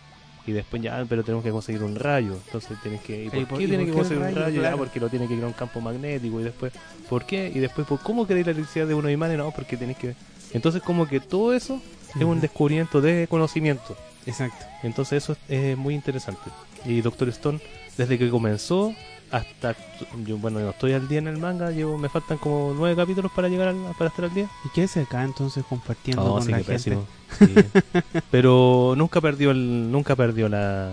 Y 0.47 0.53
después 0.53 0.83
ya, 0.83 1.03
pero 1.09 1.25
tenemos 1.25 1.42
que 1.42 1.51
conseguir 1.51 1.83
un 1.83 1.94
rayo. 1.94 2.35
Entonces 2.47 2.77
tienes 2.83 3.01
que... 3.01 3.25
¿Y 3.25 3.31
por 3.31 3.38
¿Y 3.38 3.44
por- 3.47 3.59
qué 3.59 3.66
tiene 3.68 3.87
que 3.87 3.92
conseguir 3.92 4.18
un 4.18 4.25
rayo? 4.35 4.40
rayo? 4.40 4.61
Claro. 4.61 4.77
Porque 4.77 5.01
lo 5.01 5.09
tiene 5.09 5.27
que 5.27 5.35
ir 5.35 5.42
a 5.42 5.47
un 5.47 5.55
campo 5.55 5.81
magnético. 5.81 6.38
Y 6.40 6.44
después, 6.44 6.73
¿por 7.09 7.25
qué? 7.25 7.51
Y 7.55 7.61
después, 7.61 7.87
¿por 7.87 8.01
¿cómo 8.01 8.27
queréis 8.27 8.44
la 8.44 8.53
electricidad 8.53 8.87
de 8.87 8.92
unos 8.92 9.11
imanes? 9.11 9.38
No, 9.38 9.51
porque 9.53 9.79
tenés 9.79 9.97
que... 9.97 10.14
Entonces 10.53 10.83
como 10.83 11.09
que 11.09 11.20
todo 11.20 11.55
eso 11.55 11.81
es 12.14 12.23
un 12.23 12.40
descubrimiento 12.42 13.01
de 13.01 13.27
conocimiento. 13.29 13.97
Exacto. 14.27 14.64
Entonces 14.83 15.23
eso 15.25 15.37
es 15.49 15.77
muy 15.79 15.94
interesante. 15.94 16.42
Y 16.85 17.01
Doctor 17.01 17.31
Stone, 17.31 17.61
desde 17.97 18.18
que 18.18 18.29
comenzó 18.29 18.94
hasta... 19.37 19.75
Yo, 20.27 20.37
bueno, 20.38 20.61
no 20.61 20.70
estoy 20.70 20.92
al 20.92 21.09
día 21.09 21.18
en 21.18 21.29
el 21.29 21.38
manga, 21.38 21.70
llevo 21.70 21.97
me 21.99 22.09
faltan 22.09 22.38
como 22.38 22.73
nueve 22.77 22.94
capítulos 22.97 23.31
para 23.35 23.49
llegar 23.49 23.68
al, 23.68 23.77
para 23.99 24.09
estar 24.11 24.25
al 24.27 24.35
día. 24.35 24.49
¿Y 24.64 24.68
qué 24.70 24.83
hace 24.85 25.01
acá 25.03 25.25
entonces 25.25 25.64
compartiendo 25.68 26.23
No, 26.25 26.33
con 26.35 26.42
sí, 26.42 26.51
la 26.51 26.57
gente? 26.59 26.73
pésimo. 26.73 27.07
Sí. 27.38 27.55
Pero 28.31 28.94
nunca 28.97 29.20
perdió 29.20 29.51
el, 29.51 29.90
nunca 29.90 30.14
perdió 30.16 30.49
la 30.49 30.92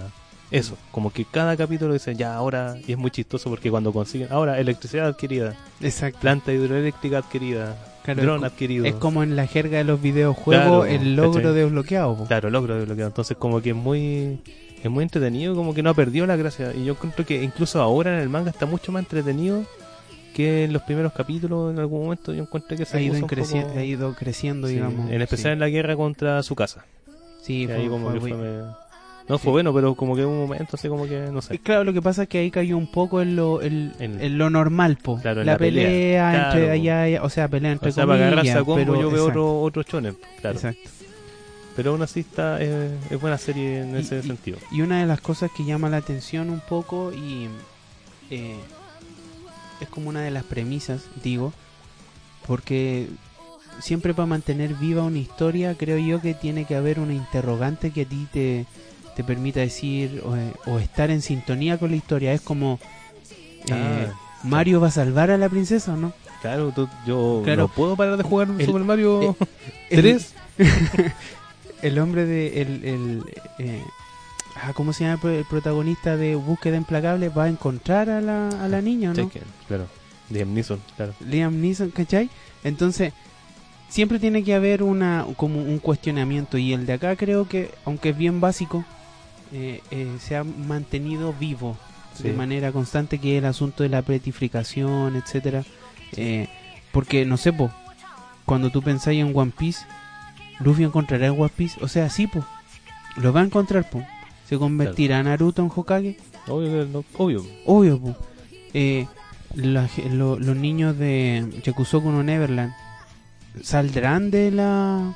eso, 0.49 0.77
como 0.91 1.13
que 1.13 1.23
cada 1.23 1.56
capítulo 1.56 1.93
dice 1.93 2.13
ya 2.13 2.36
ahora 2.36 2.75
y 2.86 2.91
es 2.91 2.97
muy 2.97 3.10
chistoso 3.10 3.49
porque 3.49 3.71
cuando 3.71 3.93
consiguen 3.93 4.27
ahora 4.34 4.60
electricidad 4.60 5.08
adquirida, 5.08 5.56
Exacto. 5.80 6.19
planta 6.19 6.51
hidroeléctrica 6.51 7.19
adquirida, 7.19 7.77
Claro, 8.04 8.21
dron 8.23 8.36
es 8.38 8.41
co- 8.41 8.45
adquirido. 8.47 8.86
Es 8.86 8.95
como 8.95 9.23
en 9.23 9.38
la 9.38 9.47
jerga 9.47 9.77
de 9.77 9.86
los 9.86 10.01
videojuegos 10.01 10.65
Claro, 10.65 10.86
el 10.86 11.15
logro 11.15 11.41
¿cachai? 11.41 11.54
desbloqueado. 11.56 12.17
po. 12.17 12.25
Claro, 12.25 12.49
logro 12.49 12.75
desbloqueado. 12.75 13.08
Entonces 13.08 13.38
como 13.38 13.62
que 13.62 13.69
es 13.69 13.75
muy 13.77 14.39
es 14.84 14.89
muy 14.91 15.04
entretenido, 15.04 15.56
como 15.56 15.74
que 15.74 15.84
no 15.84 15.89
ha 15.89 15.94
perdido 15.94 16.26
la 16.26 16.36
gracia 16.36 16.74
y 16.76 16.86
yo 16.86 16.94
encuentro 16.94 17.26
que 17.26 17.41
incluso 17.44 17.82
ahora 17.82 18.13
en 18.15 18.20
el 18.22 18.30
manga 18.30 18.50
está 18.50 18.65
mucho 18.65 18.91
más 18.91 19.04
entretenido 19.04 19.63
que 20.36 20.63
en 20.63 20.74
los 20.74 20.82
primeros 20.84 21.12
capítulos 21.13 21.74
en 21.74 21.80
algún 21.80 22.04
momento 22.04 22.34
yo 22.34 22.41
encuentro 22.44 22.78
que 22.78 22.86
se 22.86 22.98
Ha 22.98 23.02
ido, 23.02 23.15
creci- 23.28 23.63
poco- 23.65 23.78
ha 23.80 23.84
ido 23.84 24.13
creciendo, 24.15 24.67
Sí, 24.67 24.76
digamos. 24.76 25.12
en 25.12 25.22
especial 25.22 25.54
en 25.54 25.60
la 25.60 25.70
guerra 25.70 25.96
contra 25.96 26.41
su 26.44 26.56
casa. 26.56 26.86
Sí, 27.41 27.65
fue- 27.65 27.76
ahí 27.76 27.88
como 27.88 28.06
fue 28.06 28.13
que 28.15 28.20
muy- 28.22 28.32
fue 28.32 28.39
me- 28.39 28.82
No, 29.30 29.38
Sí. 29.38 29.44
fue 29.44 29.52
bueno, 29.54 29.74
pero 29.74 29.94
como 29.96 30.15
que 30.15 30.26
hubo 30.26 30.32
un 30.34 30.39
momento 30.39 30.72
así 30.76 30.89
como 30.89 31.06
que, 31.06 31.30
no 31.32 31.39
Y 31.39 31.41
sé. 31.44 31.60
claro, 31.60 31.84
lo 31.86 31.94
que 31.94 32.02
pasa 32.02 32.24
es 32.24 32.28
que 32.30 32.39
ahí 32.39 32.50
cayó 32.52 32.76
un 32.78 32.91
poco 32.91 33.22
en 33.22 33.36
lo, 33.36 33.62
en, 33.62 33.94
En- 34.00 34.20
en 34.20 34.38
lo 34.38 34.50
normal, 34.50 34.98
po. 35.02 35.20
Claro, 35.22 35.41
en 35.41 35.46
la, 35.46 35.54
la 35.54 35.58
pelea. 35.60 35.88
pelea, 35.88 36.36
entre 36.48 36.60
Claro. 36.62 36.74
allá, 36.74 37.02
allá, 37.04 37.24
o 37.24 37.30
sea, 37.30 37.48
pelea 37.48 37.72
entre 37.72 37.89
O 37.89 37.91
sea, 37.94 38.06
para 38.08 38.17
agarrarse 38.28 38.52
a 38.52 38.63
comillas, 38.63 38.65
combo 38.65 38.94
pero- 38.94 39.02
yo 39.02 39.12
veo 39.12 39.22
exacto, 39.28 39.58
otro, 39.60 39.82
otro 39.82 39.84
shonen, 39.84 40.17
claro. 40.41 40.56
exacto. 40.58 40.89
Pero 41.75 41.91
aún 41.91 42.01
así 42.01 42.19
está, 42.21 42.57
eh, 42.62 42.97
es 43.10 43.19
buena 43.21 43.38
serie 43.38 43.81
en 43.81 43.95
Y- 43.95 43.99
ese 43.99 44.19
y- 44.19 44.23
sentido. 44.23 44.57
Y 44.71 44.81
una 44.81 44.99
de 44.99 45.05
las 45.05 45.21
cosas 45.21 45.49
que 45.55 45.63
llama 45.65 45.89
la 45.89 45.97
atención 45.97 46.49
un 46.49 46.60
poco 46.60 47.12
y 47.13 47.47
eh, 48.29 48.55
es 49.79 49.88
como 49.89 50.10
una 50.10 50.21
de 50.21 50.31
las 50.31 50.43
premisas, 50.43 51.01
digo, 51.23 51.53
porque 52.47 53.07
siempre 53.79 54.13
para 54.13 54.25
mantener 54.25 54.73
viva 54.75 55.03
una 55.03 55.17
historia 55.19 55.75
creo 55.75 55.97
yo 55.97 56.21
que 56.21 56.34
tiene 56.34 56.65
que 56.65 56.75
haber 56.75 56.99
una 56.99 57.13
interrogante 57.13 57.91
que 57.91 58.01
a 58.01 58.05
ti 58.05 58.27
te, 58.31 58.65
te 59.15 59.23
permita 59.23 59.60
decir 59.62 60.21
o, 60.25 60.36
eh, 60.36 60.51
o 60.65 60.77
estar 60.79 61.10
en 61.10 61.21
sintonía 61.21 61.77
con 61.77 61.89
la 61.91 61.95
historia. 61.97 62.34
Es 62.34 62.41
como, 62.41 62.79
eh, 63.67 64.07
Ah, 64.12 64.13
¿Mario 64.43 64.81
va 64.81 64.88
a 64.88 64.91
salvar 64.91 65.31
a 65.31 65.38
la 65.38 65.47
princesa 65.49 65.93
o 65.93 65.97
no? 65.97 66.13
Claro, 66.41 66.73
yo 67.05 67.41
Claro. 67.45 67.63
no 67.63 67.67
puedo 67.69 67.95
parar 67.95 68.17
de 68.17 68.23
jugar 68.23 68.49
El- 68.57 68.65
Super 68.65 68.84
Mario 68.84 69.38
el- 69.89 70.01
3. 70.01 70.34
El 70.57 71.13
hombre 72.00 72.26
de... 72.26 72.62
El, 72.62 72.86
el, 72.86 73.24
eh, 73.60 73.84
ah, 74.56 74.72
¿Cómo 74.74 74.94
se 74.94 75.04
llama 75.04 75.13
el 75.15 75.20
pro- 75.20 75.30
el 75.32 75.46
protagonista 75.46 76.17
de 76.17 76.36
Búsqueda 76.36 76.78
Implacable? 76.78 77.30
Va 77.30 77.46
a 77.46 77.50
encontrar 77.50 78.10
a 78.10 78.22
la, 78.22 78.50
a 78.50 78.67
la 78.67 78.82
niña, 78.82 79.12
¿o 79.12 79.13
¿no? 79.13 79.32
Claro. 79.67 79.88
Liam 80.30 80.54
Neeson, 80.54 80.80
claro. 80.96 81.13
Liam 81.20 81.60
Neeson, 81.60 81.89
¿cachai? 81.91 82.30
Entonces, 82.63 83.12
siempre 83.89 84.17
tiene 84.20 84.44
que 84.44 84.54
haber 84.56 84.82
una 84.84 85.26
como 85.36 85.62
un 85.62 85.80
cuestionamiento 85.80 86.58
y 86.58 86.72
el 86.72 86.86
de 86.86 86.94
acá 86.94 87.15
creo 87.17 87.48
que, 87.50 87.72
aunque 87.86 88.10
es 88.10 88.17
bien 88.17 88.39
básico, 88.39 88.86
eh, 89.52 89.82
eh, 89.91 90.08
se 90.22 90.36
ha 90.38 90.44
mantenido 90.44 91.34
vivo 91.38 91.78
Sí. 92.13 92.24
de 92.24 92.34
manera 92.34 92.74
constante 92.74 93.20
que 93.20 93.38
es 93.38 93.39
el 93.44 93.46
asunto 93.46 93.84
de 93.84 93.89
la 93.89 94.02
petrificación, 94.02 95.15
etcétera. 95.15 95.63
Eh, 96.17 96.50
porque, 96.91 97.26
no 97.26 97.38
sé, 97.38 97.54
po, 97.54 97.72
cuando 98.46 98.70
tú 98.70 98.82
pensáis 98.82 99.22
en 99.22 99.32
One 99.36 99.54
Piece, 99.58 99.86
Luffy 100.63 100.84
encontrará 100.84 101.28
en 101.28 101.39
One 101.39 101.52
Piece, 101.56 101.80
o 101.84 101.88
sea, 101.88 102.10
sí, 102.10 102.28
po, 102.28 102.43
lo 103.17 103.34
va 103.34 103.41
a 103.41 103.43
encontrar, 103.45 103.89
po. 103.89 104.04
Se 104.47 104.58
convertirá 104.58 105.21
Naruto 105.24 105.62
en 105.62 105.71
Hokage, 105.74 106.17
Obvio, 106.47 106.86
no- 106.86 107.04
obvio. 107.17 107.45
Obvio, 107.65 108.00
po. 108.00 108.15
Eh, 108.74 109.08
la 109.56 109.88
lo- 110.12 110.39
los 110.39 110.56
niños 110.56 110.97
de 110.97 111.45
Yakusoku 111.63 112.10
no 112.10 112.24
Neverland 112.24 112.74
saldrán 113.63 114.32
de 114.32 114.52
la. 114.52 115.13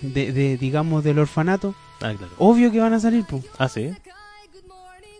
De, 0.00 0.32
de, 0.32 0.56
digamos, 0.56 1.02
del 1.02 1.18
orfanato. 1.18 1.74
Ah, 2.00 2.12
claro. 2.16 2.32
Obvio 2.38 2.70
que 2.70 2.78
van 2.80 2.92
a 2.94 3.00
salir, 3.00 3.24
po. 3.24 3.42
Ah, 3.58 3.68
sí. 3.68 3.90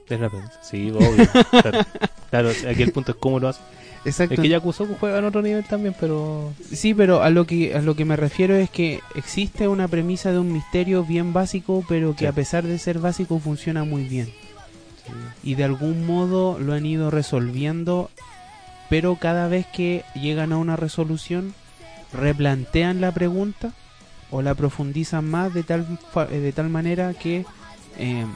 Es 0.09 0.21
la 0.21 0.31
prensa. 0.31 0.53
Sí, 0.63 0.91
obvio. 0.91 1.29
claro. 1.51 1.81
Claro, 2.31 2.51
aquí 2.71 2.83
el 2.83 2.93
punto 2.93 3.13
es 3.13 3.19
cómo 3.19 3.41
lo 3.41 3.49
hace. 3.49 3.61
Exacto. 4.09 4.35
Es 4.35 4.41
que 4.41 4.49
Yakusoku 4.49 4.97
juega 4.99 5.19
en 5.19 5.25
otro 5.25 5.43
nivel 5.43 5.65
también, 5.65 5.95
pero. 5.99 6.53
Sí, 6.73 6.95
pero 6.95 7.23
a 7.23 7.31
lo 7.31 7.47
que 7.47 7.75
a 7.75 7.81
lo 7.83 7.95
que 7.95 8.05
me 8.05 8.17
refiero 8.17 8.55
es 8.57 8.71
que 8.71 9.01
existe 9.15 9.69
una 9.69 9.89
premisa 9.89 10.33
de 10.33 10.39
un 10.39 10.53
misterio 10.53 11.05
bien 11.05 11.33
básico, 11.33 11.85
pero 11.89 12.13
que 12.15 12.21
Sí. 12.21 12.27
a 12.27 12.33
pesar 12.33 12.65
de 12.65 12.79
ser 12.79 12.99
básico 12.99 13.39
funciona 13.39 13.85
muy 13.85 14.05
bien. 14.05 14.29
Y 15.43 15.55
de 15.55 15.65
algún 15.65 16.05
modo 16.05 16.59
lo 16.59 16.73
han 16.75 16.85
ido 16.85 17.11
resolviendo, 17.11 18.11
pero 18.91 19.17
cada 19.17 19.49
vez 19.49 19.67
que 19.67 20.05
llegan 20.15 20.53
a 20.53 20.59
una 20.59 20.77
resolución 20.77 21.55
replantean 22.13 23.01
la 23.01 23.13
pregunta 23.13 23.73
o 24.31 24.43
la 24.43 24.55
profundizan 24.55 25.25
más 25.29 25.55
de 25.55 25.63
tal 25.63 25.87
eh, 26.31 26.39
de 26.39 26.53
tal 26.53 26.69
manera 26.69 27.15
que 27.15 27.45
eh, 27.99 28.27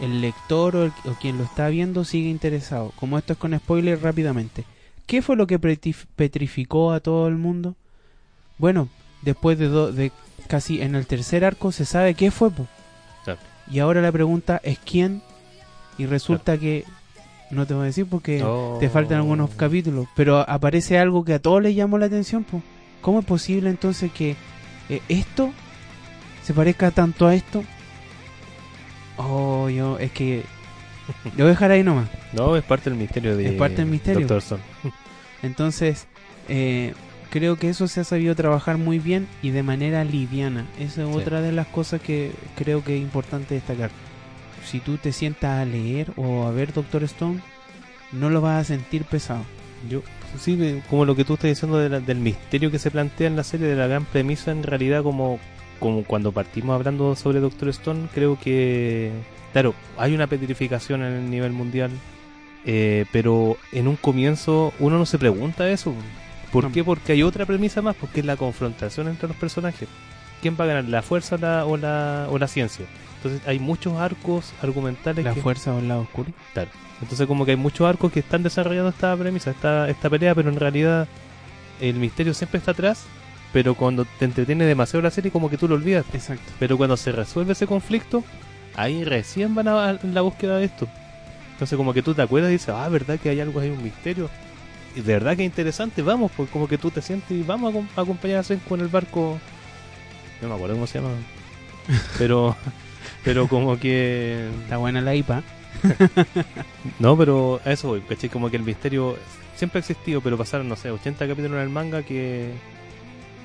el 0.00 0.20
lector 0.20 0.76
o, 0.76 0.84
el- 0.84 0.92
o 1.04 1.12
quien 1.20 1.36
lo 1.38 1.44
está 1.44 1.68
viendo 1.68 2.04
sigue 2.04 2.28
interesado. 2.30 2.92
Como 2.96 3.18
esto 3.18 3.34
es 3.34 3.38
con 3.38 3.56
spoiler 3.58 4.00
rápidamente. 4.02 4.64
¿Qué 5.12 5.20
fue 5.20 5.36
lo 5.36 5.46
que 5.46 5.58
petrificó 5.58 6.90
a 6.92 7.00
todo 7.00 7.28
el 7.28 7.36
mundo? 7.36 7.76
Bueno, 8.56 8.88
después 9.20 9.58
de, 9.58 9.68
do- 9.68 9.92
de 9.92 10.10
casi 10.48 10.80
en 10.80 10.94
el 10.94 11.06
tercer 11.06 11.44
arco 11.44 11.70
se 11.70 11.84
sabe 11.84 12.14
qué 12.14 12.30
fue. 12.30 12.50
po. 12.50 12.66
Claro. 13.22 13.38
Y 13.70 13.80
ahora 13.80 14.00
la 14.00 14.10
pregunta 14.10 14.58
es 14.64 14.78
quién. 14.78 15.20
Y 15.98 16.06
resulta 16.06 16.56
que 16.56 16.84
no 17.50 17.66
te 17.66 17.74
voy 17.74 17.82
a 17.82 17.86
decir 17.88 18.06
porque 18.06 18.42
Oh. 18.42 18.78
te 18.80 18.88
faltan 18.88 19.18
algunos 19.18 19.50
capítulos, 19.50 20.06
pero 20.16 20.38
aparece 20.48 20.98
algo 20.98 21.26
que 21.26 21.34
a 21.34 21.38
todos 21.42 21.62
les 21.62 21.76
llamó 21.76 21.98
la 21.98 22.06
atención. 22.06 22.44
po. 22.44 22.62
¿Cómo 23.02 23.18
es 23.20 23.26
posible 23.26 23.68
entonces 23.68 24.10
que 24.12 24.34
eh, 24.88 25.02
esto 25.10 25.52
se 26.42 26.54
parezca 26.54 26.90
tanto 26.90 27.26
a 27.26 27.34
esto? 27.34 27.62
Oh, 29.18 29.68
yo, 29.68 29.98
es 29.98 30.10
que. 30.12 30.44
Lo 31.36 31.44
voy 31.44 31.46
a 31.48 31.48
dejar 31.48 31.70
ahí 31.70 31.82
nomás. 31.82 32.08
No, 32.32 32.56
es 32.56 32.64
parte 32.64 32.88
del 32.88 32.98
misterio 32.98 33.36
de 33.36 33.46
Es 33.48 33.52
parte 33.58 33.76
del 33.76 33.86
misterio. 33.90 34.20
Doctor 34.20 34.38
Stone. 34.38 34.62
Entonces, 35.42 36.06
eh, 36.48 36.94
creo 37.30 37.56
que 37.56 37.68
eso 37.68 37.88
se 37.88 38.00
ha 38.00 38.04
sabido 38.04 38.34
trabajar 38.34 38.78
muy 38.78 38.98
bien 38.98 39.26
y 39.42 39.50
de 39.50 39.62
manera 39.62 40.04
liviana. 40.04 40.66
Esa 40.78 41.02
es 41.02 41.08
Sí. 41.08 41.14
otra 41.14 41.40
de 41.40 41.52
las 41.52 41.66
cosas 41.66 42.00
que 42.00 42.32
creo 42.56 42.84
que 42.84 42.96
es 42.96 43.02
importante 43.02 43.54
destacar. 43.54 43.90
Si 44.64 44.78
tú 44.80 44.96
te 44.96 45.12
sientas 45.12 45.60
a 45.60 45.64
leer 45.64 46.12
o 46.16 46.44
a 46.44 46.50
ver 46.52 46.72
Doctor 46.72 47.02
Stone, 47.04 47.40
no 48.12 48.30
lo 48.30 48.40
vas 48.40 48.60
a 48.60 48.64
sentir 48.64 49.04
pesado. 49.04 49.44
Yo, 49.90 50.02
sí, 50.38 50.80
como 50.88 51.04
lo 51.04 51.16
que 51.16 51.24
tú 51.24 51.34
estás 51.34 51.48
diciendo 51.50 51.78
de 51.78 51.88
la- 51.88 52.00
del 52.00 52.18
misterio 52.18 52.70
que 52.70 52.78
se 52.78 52.90
plantea 52.92 53.26
en 53.26 53.34
la 53.36 53.42
serie, 53.42 53.66
de 53.66 53.74
la 53.74 53.88
gran 53.88 54.04
premisa, 54.04 54.52
en 54.52 54.62
realidad, 54.62 55.02
como, 55.02 55.40
como 55.80 56.04
cuando 56.04 56.30
partimos 56.30 56.74
hablando 56.76 57.16
sobre 57.16 57.40
Doctor 57.40 57.68
Stone, 57.70 58.08
creo 58.14 58.38
que, 58.38 59.10
claro, 59.52 59.74
hay 59.98 60.14
una 60.14 60.28
petrificación 60.28 61.02
en 61.02 61.14
el 61.14 61.30
nivel 61.30 61.50
mundial, 61.50 61.90
eh, 62.64 63.06
pero 63.12 63.56
en 63.72 63.88
un 63.88 63.96
comienzo 63.96 64.72
uno 64.78 64.98
no 64.98 65.06
se 65.06 65.18
pregunta 65.18 65.68
eso. 65.70 65.94
¿Por 66.52 66.64
No. 66.64 66.72
qué? 66.72 66.84
Porque 66.84 67.12
hay 67.12 67.22
otra 67.22 67.46
premisa 67.46 67.80
más, 67.82 67.96
porque 67.96 68.20
es 68.20 68.26
la 68.26 68.36
confrontación 68.36 69.08
entre 69.08 69.28
los 69.28 69.36
personajes. 69.36 69.88
¿Quién 70.40 70.56
va 70.58 70.64
a 70.64 70.68
ganar, 70.68 70.84
la 70.84 71.02
fuerza 71.02 71.36
o 71.36 71.38
la, 71.38 71.64
o 71.66 71.76
la, 71.76 72.26
o 72.30 72.38
la 72.38 72.48
ciencia? 72.48 72.84
Entonces 73.16 73.40
hay 73.46 73.58
muchos 73.58 73.96
arcos 73.98 74.52
argumentales 74.60 75.24
La 75.24 75.34
que... 75.34 75.40
fuerza 75.40 75.72
o 75.72 75.78
el 75.78 75.88
lado 75.88 76.02
oscuro. 76.02 76.30
Claro. 76.52 76.70
Entonces 77.00 77.26
como 77.26 77.44
que 77.44 77.52
hay 77.52 77.56
muchos 77.56 77.88
arcos 77.88 78.12
que 78.12 78.20
están 78.20 78.42
desarrollando 78.42 78.90
esta 78.90 79.16
premisa, 79.16 79.50
esta, 79.52 79.88
esta 79.88 80.10
pelea, 80.10 80.34
pero 80.34 80.50
en 80.50 80.58
realidad 80.58 81.08
el 81.80 81.94
misterio 81.96 82.34
siempre 82.34 82.58
está 82.58 82.72
atrás 82.72 83.06
pero 83.52 83.74
cuando 83.74 84.06
te 84.18 84.24
entretiene 84.24 84.64
demasiado 84.64 85.02
la 85.02 85.10
serie 85.10 85.30
como 85.30 85.50
que 85.50 85.58
tú 85.58 85.68
lo 85.68 85.74
olvidas. 85.74 86.06
Exacto. 86.14 86.50
Pero 86.58 86.76
cuando 86.78 86.96
se 86.96 87.12
resuelve 87.12 87.52
ese 87.52 87.66
conflicto, 87.66 88.24
ahí 88.74 89.04
recién 89.04 89.54
van 89.54 89.68
a 89.68 89.98
la 90.02 90.20
búsqueda 90.22 90.56
de 90.56 90.64
esto. 90.64 90.88
Entonces 91.62 91.76
como 91.76 91.94
que 91.94 92.02
tú 92.02 92.12
te 92.12 92.22
acuerdas 92.22 92.50
y 92.50 92.54
dices, 92.54 92.70
ah, 92.70 92.88
verdad 92.88 93.20
que 93.20 93.28
hay 93.28 93.38
algo, 93.38 93.60
hay 93.60 93.70
un 93.70 93.80
misterio. 93.80 94.28
Y 94.96 95.00
de 95.00 95.12
verdad 95.12 95.36
que 95.36 95.44
es 95.44 95.46
interesante, 95.46 96.02
vamos, 96.02 96.32
pues 96.36 96.50
como 96.50 96.66
que 96.66 96.76
tú 96.76 96.90
te 96.90 97.00
sientes 97.00 97.30
y 97.30 97.44
vamos 97.44 97.72
a, 97.72 98.00
a 98.00 98.02
acompañar 98.02 98.38
a 98.38 98.42
Senku 98.42 98.74
en 98.74 98.80
el 98.80 98.88
barco. 98.88 99.38
No 100.40 100.48
me 100.48 100.54
acuerdo 100.56 100.74
cómo 100.74 100.88
se 100.88 100.98
llama. 100.98 101.10
Pero, 102.18 102.56
pero 103.24 103.46
como 103.46 103.78
que... 103.78 104.48
Está 104.64 104.78
buena 104.78 105.00
la 105.00 105.14
IPA. 105.14 105.44
No, 106.98 107.16
pero 107.16 107.60
a 107.64 107.70
eso 107.70 107.88
voy, 107.88 108.00
¿cachai? 108.00 108.28
Como 108.28 108.50
que 108.50 108.56
el 108.56 108.64
misterio 108.64 109.16
siempre 109.54 109.78
ha 109.78 109.80
existido, 109.80 110.20
pero 110.20 110.36
pasaron, 110.36 110.68
no 110.68 110.74
sé, 110.74 110.90
80 110.90 111.28
capítulos 111.28 111.58
en 111.58 111.62
el 111.62 111.68
manga 111.68 112.02
que 112.02 112.50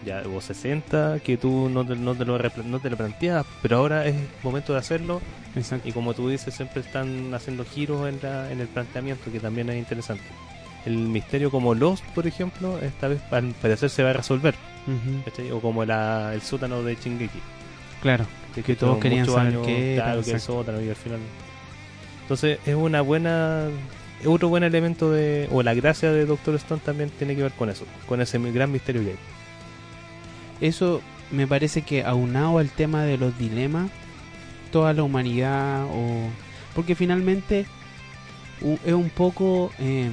ya 0.06 0.24
hubo 0.26 0.42
60, 0.42 1.20
que 1.20 1.38
tú 1.38 1.70
no 1.70 1.86
te, 1.86 1.96
no 1.96 2.16
te 2.16 2.26
lo, 2.26 2.38
no 2.38 2.80
te 2.80 2.90
lo 2.90 2.98
planteabas, 2.98 3.46
pero 3.62 3.78
ahora 3.78 4.06
es 4.06 4.16
momento 4.44 4.74
de 4.74 4.80
hacerlo 4.80 5.22
Exacto. 5.56 5.88
y 5.88 5.92
como 5.92 6.14
tú 6.14 6.30
dices, 6.30 6.54
siempre 6.54 6.82
están 6.82 7.34
haciendo 7.34 7.66
giros 7.66 8.08
en, 8.08 8.20
la, 8.22 8.52
en 8.52 8.60
el 8.60 8.68
planteamiento, 8.68 9.32
que 9.32 9.40
también 9.40 9.70
es 9.70 9.78
interesante. 9.78 10.24
El 10.86 10.96
misterio 10.96 11.52
como 11.52 11.76
Lost, 11.76 12.06
por 12.16 12.28
ejemplo, 12.28 12.80
esta 12.80 13.10
vez 13.10 13.22
al 13.32 13.54
parecer 13.62 13.90
se 13.90 14.04
va 14.04 14.12
a 14.12 14.14
resolver. 14.14 14.56
O 15.52 15.60
como 15.60 15.84
la, 15.84 16.34
el 16.34 16.42
sótano 16.42 16.82
de 16.82 16.98
Chingeki. 16.98 17.40
Claro. 18.02 18.26
Que 18.66 18.76
todos 18.76 18.98
querían 19.00 19.26
saber 19.26 19.60
qué 19.66 19.96
era, 19.96 20.06
Claro, 20.06 20.24
que 20.24 20.32
el 20.32 20.40
sótano 20.40 20.82
y 20.82 20.90
al 20.90 20.96
final... 20.96 21.20
Entonces 22.22 22.60
es 22.66 22.76
una 22.76 23.02
buena... 23.02 23.68
es 24.22 24.28
Otro 24.28 24.48
buen 24.48 24.64
elemento 24.64 25.12
de... 25.12 25.50
O 25.52 25.62
la 25.62 25.74
gracia 25.74 26.12
de 26.12 26.26
Doctor 26.26 26.56
Stone 26.56 26.82
también 26.84 27.10
tiene 27.10 27.36
que 27.36 27.44
ver 27.44 27.52
con 27.52 27.70
eso. 27.70 27.86
Con 28.08 28.22
ese 28.22 28.40
gran 28.40 28.72
misterio 28.72 29.02
que 29.04 29.10
hay. 29.10 29.18
Eso 30.62 31.02
me 31.32 31.48
parece 31.48 31.82
que 31.82 32.04
aunado 32.04 32.58
al 32.58 32.70
tema 32.70 33.04
de 33.04 33.18
los 33.18 33.38
dilemas, 33.38 33.92
toda 34.72 34.94
la 34.94 35.04
humanidad 35.04 35.86
o... 35.86 36.30
Porque 36.76 36.96
finalmente 36.96 37.66
es 38.86 38.94
un 38.94 39.10
poco... 39.10 39.72
eh, 39.80 40.10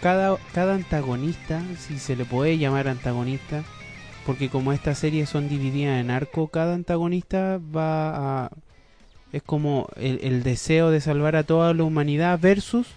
cada, 0.00 0.38
cada 0.54 0.74
antagonista, 0.74 1.62
si 1.78 1.98
se 1.98 2.16
le 2.16 2.24
puede 2.24 2.58
llamar 2.58 2.88
antagonista, 2.88 3.62
porque 4.24 4.48
como 4.48 4.72
estas 4.72 4.98
series 4.98 5.28
son 5.28 5.48
divididas 5.48 6.00
en 6.00 6.10
arco, 6.10 6.48
cada 6.48 6.74
antagonista 6.74 7.60
va 7.74 8.44
a... 8.46 8.50
Es 9.32 9.42
como 9.42 9.88
el, 9.96 10.18
el 10.22 10.42
deseo 10.42 10.90
de 10.90 11.00
salvar 11.00 11.36
a 11.36 11.44
toda 11.44 11.72
la 11.74 11.84
humanidad 11.84 12.38
versus 12.40 12.88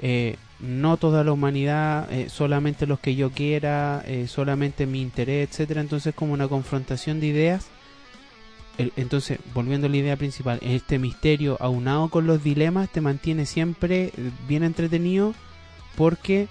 eh, 0.00 0.36
no 0.60 0.96
toda 0.96 1.24
la 1.24 1.32
humanidad, 1.32 2.10
eh, 2.12 2.28
solamente 2.28 2.86
los 2.86 3.00
que 3.00 3.14
yo 3.14 3.30
quiera, 3.30 4.02
eh, 4.06 4.26
solamente 4.28 4.86
mi 4.86 5.00
interés, 5.02 5.50
etcétera. 5.50 5.80
Entonces 5.80 6.14
como 6.14 6.32
una 6.32 6.48
confrontación 6.48 7.20
de 7.20 7.26
ideas. 7.26 7.66
Entonces, 8.76 9.38
volviendo 9.54 9.86
a 9.86 9.90
la 9.90 9.96
idea 9.98 10.16
principal, 10.16 10.58
este 10.60 10.98
misterio 10.98 11.56
aunado 11.60 12.08
con 12.08 12.26
los 12.26 12.42
dilemas 12.42 12.90
te 12.90 13.00
mantiene 13.00 13.46
siempre 13.46 14.06
eh, 14.06 14.12
bien 14.48 14.64
entretenido 14.64 15.32
porque 15.96 16.48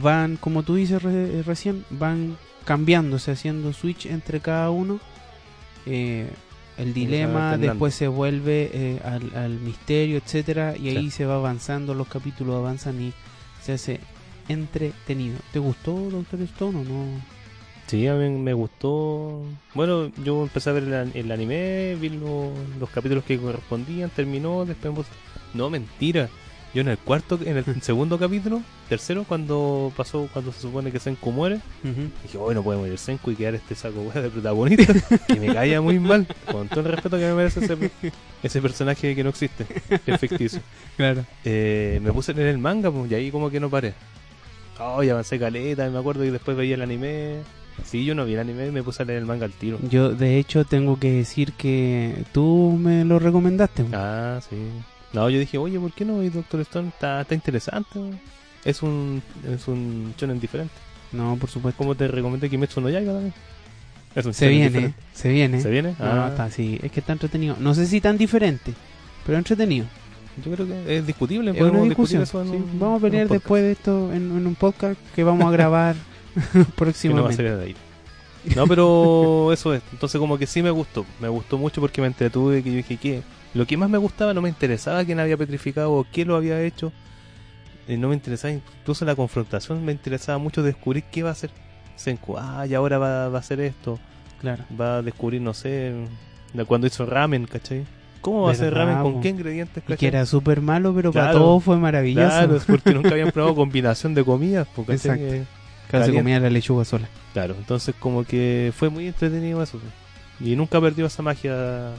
van, 0.00 0.36
como 0.38 0.62
tú 0.62 0.76
dices 0.76 1.02
re- 1.02 1.42
recién, 1.42 1.84
van 1.90 2.38
cambiándose, 2.64 3.32
haciendo 3.32 3.74
switch 3.74 4.06
entre 4.06 4.40
cada 4.40 4.70
uno. 4.70 4.98
Eh, 5.84 6.30
el 6.78 6.92
dilema 6.94 7.56
después 7.58 7.94
se 7.94 8.08
vuelve 8.08 8.70
eh, 8.72 9.00
al, 9.04 9.34
al 9.34 9.58
misterio, 9.60 10.18
etcétera, 10.18 10.74
y 10.76 10.88
ahí 10.90 11.04
Sí. 11.04 11.10
se 11.10 11.26
va 11.26 11.36
avanzando, 11.36 11.94
los 11.94 12.08
capítulos 12.08 12.56
avanzan 12.56 13.00
y 13.00 13.12
se 13.62 13.72
hace 13.72 14.00
entretenido. 14.48 15.38
¿Te 15.52 15.58
gustó 15.58 15.94
Doctor 16.10 16.40
Stone 16.42 16.78
o 16.80 16.84
no? 16.84 17.04
Sí, 17.86 18.06
a 18.08 18.14
mí 18.14 18.28
me 18.30 18.52
gustó. 18.52 19.42
Bueno, 19.74 20.10
yo 20.24 20.42
empecé 20.42 20.70
a 20.70 20.72
ver 20.72 20.84
el, 20.84 21.10
el 21.14 21.30
anime, 21.32 21.94
vi 22.00 22.08
lo- 22.10 22.50
los 22.80 22.90
capítulos 22.90 23.24
que 23.24 23.38
correspondían, 23.38 24.10
terminó, 24.10 24.64
después... 24.64 25.06
No, 25.54 25.70
mentira. 25.70 26.28
Yo 26.76 26.82
en 26.82 26.88
el 26.88 26.98
cuarto, 26.98 27.38
en 27.42 27.56
el 27.56 27.64
segundo 27.80 28.18
capítulo, 28.18 28.60
tercero, 28.90 29.24
cuando 29.26 29.90
pasó, 29.96 30.28
cuando 30.30 30.52
se 30.52 30.60
supone 30.60 30.92
que 30.92 30.98
Senku 30.98 31.32
muere, 31.32 31.60
dije, 32.22 32.36
hoy 32.36 32.54
no 32.54 32.62
puede 32.62 32.78
morir 32.78 32.98
Senku 32.98 33.30
y 33.30 33.34
quedar 33.34 33.54
este 33.54 33.74
saco 33.74 34.02
wea 34.02 34.20
de 34.22 34.28
protagonista, 34.28 34.92
que 35.26 35.40
me 35.40 35.54
caía 35.54 35.80
muy 35.80 35.98
mal, 35.98 36.26
con 36.52 36.68
todo 36.68 36.80
el 36.80 36.92
respeto 36.92 37.16
que 37.16 37.24
me 37.28 37.32
merece 37.32 37.64
ese, 37.64 37.90
ese 38.42 38.60
personaje 38.60 39.14
que 39.14 39.24
no 39.24 39.30
existe, 39.30 39.64
que 40.04 40.12
es 40.12 40.20
ficticio. 40.20 40.60
Claro. 40.98 41.24
Eh, 41.46 41.98
me 42.02 42.12
puse 42.12 42.34
leer 42.34 42.48
el 42.48 42.58
manga 42.58 42.90
pues, 42.90 43.10
y 43.10 43.14
ahí 43.14 43.30
como 43.30 43.48
que 43.48 43.58
no 43.58 43.70
paré. 43.70 43.94
Oh, 44.78 45.02
y 45.02 45.08
avancé 45.08 45.38
caleta, 45.38 45.88
me 45.88 45.98
acuerdo 45.98 46.26
y 46.26 46.30
después 46.30 46.58
veía 46.58 46.74
el 46.74 46.82
anime. 46.82 47.36
Sí, 47.84 48.04
yo 48.04 48.14
no 48.14 48.26
vi 48.26 48.34
el 48.34 48.40
anime 48.40 48.66
y 48.66 48.70
me 48.70 48.82
puse 48.82 49.02
a 49.02 49.06
leer 49.06 49.20
el 49.20 49.24
manga 49.24 49.46
al 49.46 49.52
tiro. 49.52 49.78
Yo, 49.88 50.10
de 50.10 50.36
hecho, 50.36 50.66
tengo 50.66 50.98
que 50.98 51.10
decir 51.10 51.54
que 51.54 52.24
tú 52.32 52.78
me 52.78 53.06
lo 53.06 53.18
recomendaste. 53.18 53.86
Ah, 53.94 54.40
sí. 54.46 54.56
No, 55.16 55.30
yo 55.30 55.38
dije, 55.38 55.58
oye, 55.58 55.80
¿por 55.80 55.92
qué 55.92 56.04
no? 56.04 56.22
Y 56.22 56.28
Doctor 56.28 56.60
Stone 56.60 56.88
está, 56.88 57.22
está 57.22 57.34
interesante. 57.34 57.98
Es 58.64 58.82
un, 58.82 59.22
es 59.48 59.66
un 59.66 60.14
shonen 60.18 60.38
diferente. 60.38 60.74
No, 61.12 61.36
por 61.40 61.48
supuesto. 61.50 61.78
Como 61.78 61.94
te 61.94 62.06
recomendé 62.08 62.50
Kimetsu 62.50 62.80
no 62.80 62.90
Yaiba 62.90 63.12
también. 63.14 63.34
Es 64.14 64.26
un 64.26 64.34
Se 64.34 64.48
viene, 64.48 64.66
diferente. 64.68 64.98
se 65.14 65.28
viene. 65.30 65.60
¿Se 65.60 65.70
viene? 65.70 65.90
No, 65.98 66.04
Ah, 66.04 66.26
está 66.30 66.44
así. 66.44 66.78
Es 66.82 66.90
que 66.92 67.00
está 67.00 67.12
entretenido. 67.12 67.56
No 67.60 67.74
sé 67.74 67.86
si 67.86 68.00
tan 68.00 68.16
diferente, 68.18 68.72
pero 69.24 69.38
entretenido. 69.38 69.86
Yo 70.44 70.52
creo 70.52 70.66
que 70.66 70.98
es 70.98 71.06
discutible. 71.06 71.50
Es 71.52 71.60
una 71.60 71.82
discusión. 71.82 72.22
discutir 72.22 72.22
eso 72.22 72.42
en 72.42 72.48
sí. 72.66 72.70
un- 72.72 72.78
Vamos 72.78 72.98
a 72.98 73.02
pelear 73.02 73.26
podcast. 73.26 73.42
después 73.42 73.62
de 73.62 73.72
esto 73.72 74.12
en, 74.12 74.36
en 74.36 74.46
un 74.46 74.54
podcast 74.54 75.00
que 75.14 75.24
vamos 75.24 75.44
a 75.46 75.50
grabar 75.50 75.96
Que 76.34 76.58
no 76.58 76.58
va 76.58 76.62
a 76.62 76.74
próximamente. 76.76 77.42
de. 77.42 77.74
No, 78.54 78.66
pero 78.66 79.52
eso 79.52 79.72
es. 79.74 79.82
Entonces 79.92 80.18
como 80.18 80.36
que 80.38 80.46
sí 80.46 80.62
me 80.62 80.70
gustó. 80.70 81.06
Me 81.20 81.28
gustó 81.28 81.56
mucho 81.58 81.80
porque 81.80 82.00
me 82.02 82.06
entretuve, 82.08 82.62
que 82.62 82.70
yo 82.70 82.76
dije 82.76 82.96
que 82.98 83.22
lo 83.56 83.66
que 83.66 83.76
más 83.76 83.88
me 83.90 83.98
gustaba 83.98 84.34
no 84.34 84.42
me 84.42 84.48
interesaba 84.48 85.04
quién 85.04 85.18
había 85.20 85.36
petrificado 85.36 85.92
o 85.92 86.04
quién 86.10 86.28
lo 86.28 86.36
había 86.36 86.60
hecho. 86.62 86.92
Eh, 87.88 87.96
no 87.96 88.08
me 88.08 88.14
interesaba 88.14 88.52
incluso 88.52 89.04
la 89.04 89.14
confrontación, 89.14 89.84
me 89.84 89.92
interesaba 89.92 90.38
mucho 90.38 90.62
descubrir 90.62 91.04
qué 91.04 91.22
va 91.22 91.30
a 91.30 91.32
hacer 91.32 91.50
Senku. 91.94 92.36
Ah, 92.36 92.66
y 92.68 92.74
ahora 92.74 92.98
va, 92.98 93.28
va 93.28 93.36
a 93.38 93.40
hacer 93.40 93.60
esto. 93.60 93.98
Claro. 94.40 94.64
Va 94.78 94.98
a 94.98 95.02
descubrir, 95.02 95.40
no 95.40 95.54
sé, 95.54 95.94
de 96.52 96.64
cuando 96.66 96.86
hizo 96.86 97.06
ramen, 97.06 97.46
¿cachai? 97.46 97.84
¿Cómo 98.20 98.42
va 98.42 98.50
a 98.50 98.52
hacer 98.52 98.74
¿Verdad, 98.74 98.94
ramen? 98.96 99.12
¿Con 99.12 99.22
qué 99.22 99.28
ingredientes, 99.30 99.82
Y 99.88 99.94
que 99.94 100.06
era 100.08 100.26
súper 100.26 100.60
malo, 100.60 100.92
pero 100.94 101.12
para 101.12 101.26
Claro. 101.30 101.38
todos 101.38 101.64
fue 101.64 101.76
maravilloso. 101.78 102.28
Claro, 102.28 102.56
es 102.56 102.64
porque 102.64 102.92
nunca 102.92 103.10
habían 103.10 103.30
probado 103.32 103.54
combinación 103.54 104.14
de 104.14 104.24
comidas, 104.24 104.66
po, 104.68 104.82
¿cachai? 104.84 105.12
Exacto. 105.12 105.34
Eh, 105.34 105.44
caliente. 105.90 106.16
comía 106.18 106.40
la 106.40 106.50
lechuga 106.50 106.84
sola. 106.84 107.08
Claro, 107.32 107.54
entonces 107.56 107.94
como 107.98 108.24
que 108.24 108.72
fue 108.76 108.90
muy 108.90 109.06
entretenido 109.06 109.62
eso. 109.62 109.80
Y 110.40 110.56
nunca 110.56 110.80
perdió 110.80 111.06
esa 111.06 111.22
magia 111.22 111.92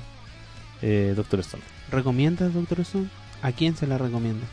eh, 0.82 1.14
Doctor 1.16 1.40
Stone. 1.42 1.64
¿Recomiendas, 1.92 2.54
Doctor 2.54 2.80
Stone? 2.82 3.08
¿A 3.42 3.52
quién 3.52 3.76
se 3.76 3.88
la 3.88 3.98
recomienda? 3.98 4.46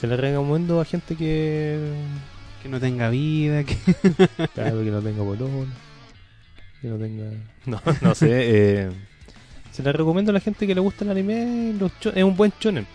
Se 0.00 0.06
le 0.06 0.16
recomiendo 0.16 0.80
a 0.80 0.84
gente 0.84 1.16
que... 1.16 1.78
Que 2.62 2.68
no 2.68 2.80
tenga 2.80 3.08
vida, 3.10 3.64
que... 3.64 3.76
Claro, 4.54 4.80
que 4.82 4.90
no 4.90 5.00
tenga 5.00 5.22
bolón. 5.22 5.72
Que 6.82 6.88
no 6.88 6.96
tenga... 6.98 7.24
No, 7.66 7.80
no 8.02 8.14
sé. 8.14 8.28
eh, 8.30 8.90
se 9.72 9.82
le 9.82 9.92
recomiendo 9.92 10.30
a 10.30 10.34
la 10.34 10.40
gente 10.40 10.66
que 10.66 10.74
le 10.74 10.80
gusta 10.80 11.04
el 11.04 11.10
anime. 11.10 11.74
Los 11.78 11.92
es 12.14 12.24
un 12.24 12.36
buen 12.36 12.52
chonen. 12.58 12.86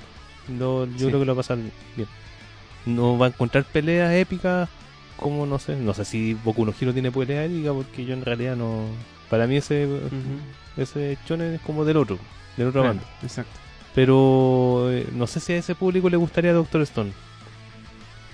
Lo- 0.58 0.86
yo 0.86 0.98
Sí. 0.98 1.06
creo 1.08 1.20
que 1.20 1.26
lo 1.26 1.36
va 1.36 1.42
a 1.42 1.44
pasar 1.44 1.58
bien. 1.96 2.08
No 2.86 3.18
va 3.18 3.28
a 3.28 3.30
encontrar 3.30 3.64
peleas 3.66 4.12
épicas 4.14 4.68
como, 5.18 5.46
no 5.46 5.60
sé, 5.60 5.76
no 5.76 5.94
sé 5.94 6.04
si 6.04 6.34
Boku 6.34 6.66
no 6.66 6.74
Hero 6.80 6.94
tiene 6.94 7.12
pelea 7.12 7.46
épica 7.46 7.72
porque 7.74 8.06
yo 8.06 8.14
en 8.14 8.26
realidad 8.26 8.56
no... 8.56 8.86
Para 9.32 9.48
mí 9.48 9.56
ese, 9.56 9.88
ese 10.76 11.18
chonen 11.26 11.54
es 11.54 11.62
como 11.62 11.86
del 11.86 11.96
otro, 11.96 12.20
del 12.58 12.68
otro 12.68 12.84
Claro. 12.84 13.00
Exacto. 13.24 13.60
Pero 13.96 14.90
eh, 14.92 15.08
no 15.14 15.26
sé 15.26 15.40
si 15.40 15.54
a 15.54 15.58
ese 15.58 15.74
público 15.74 16.10
le 16.10 16.18
gustaría 16.18 16.52
Doctor 16.54 16.82
Stone. 16.82 17.12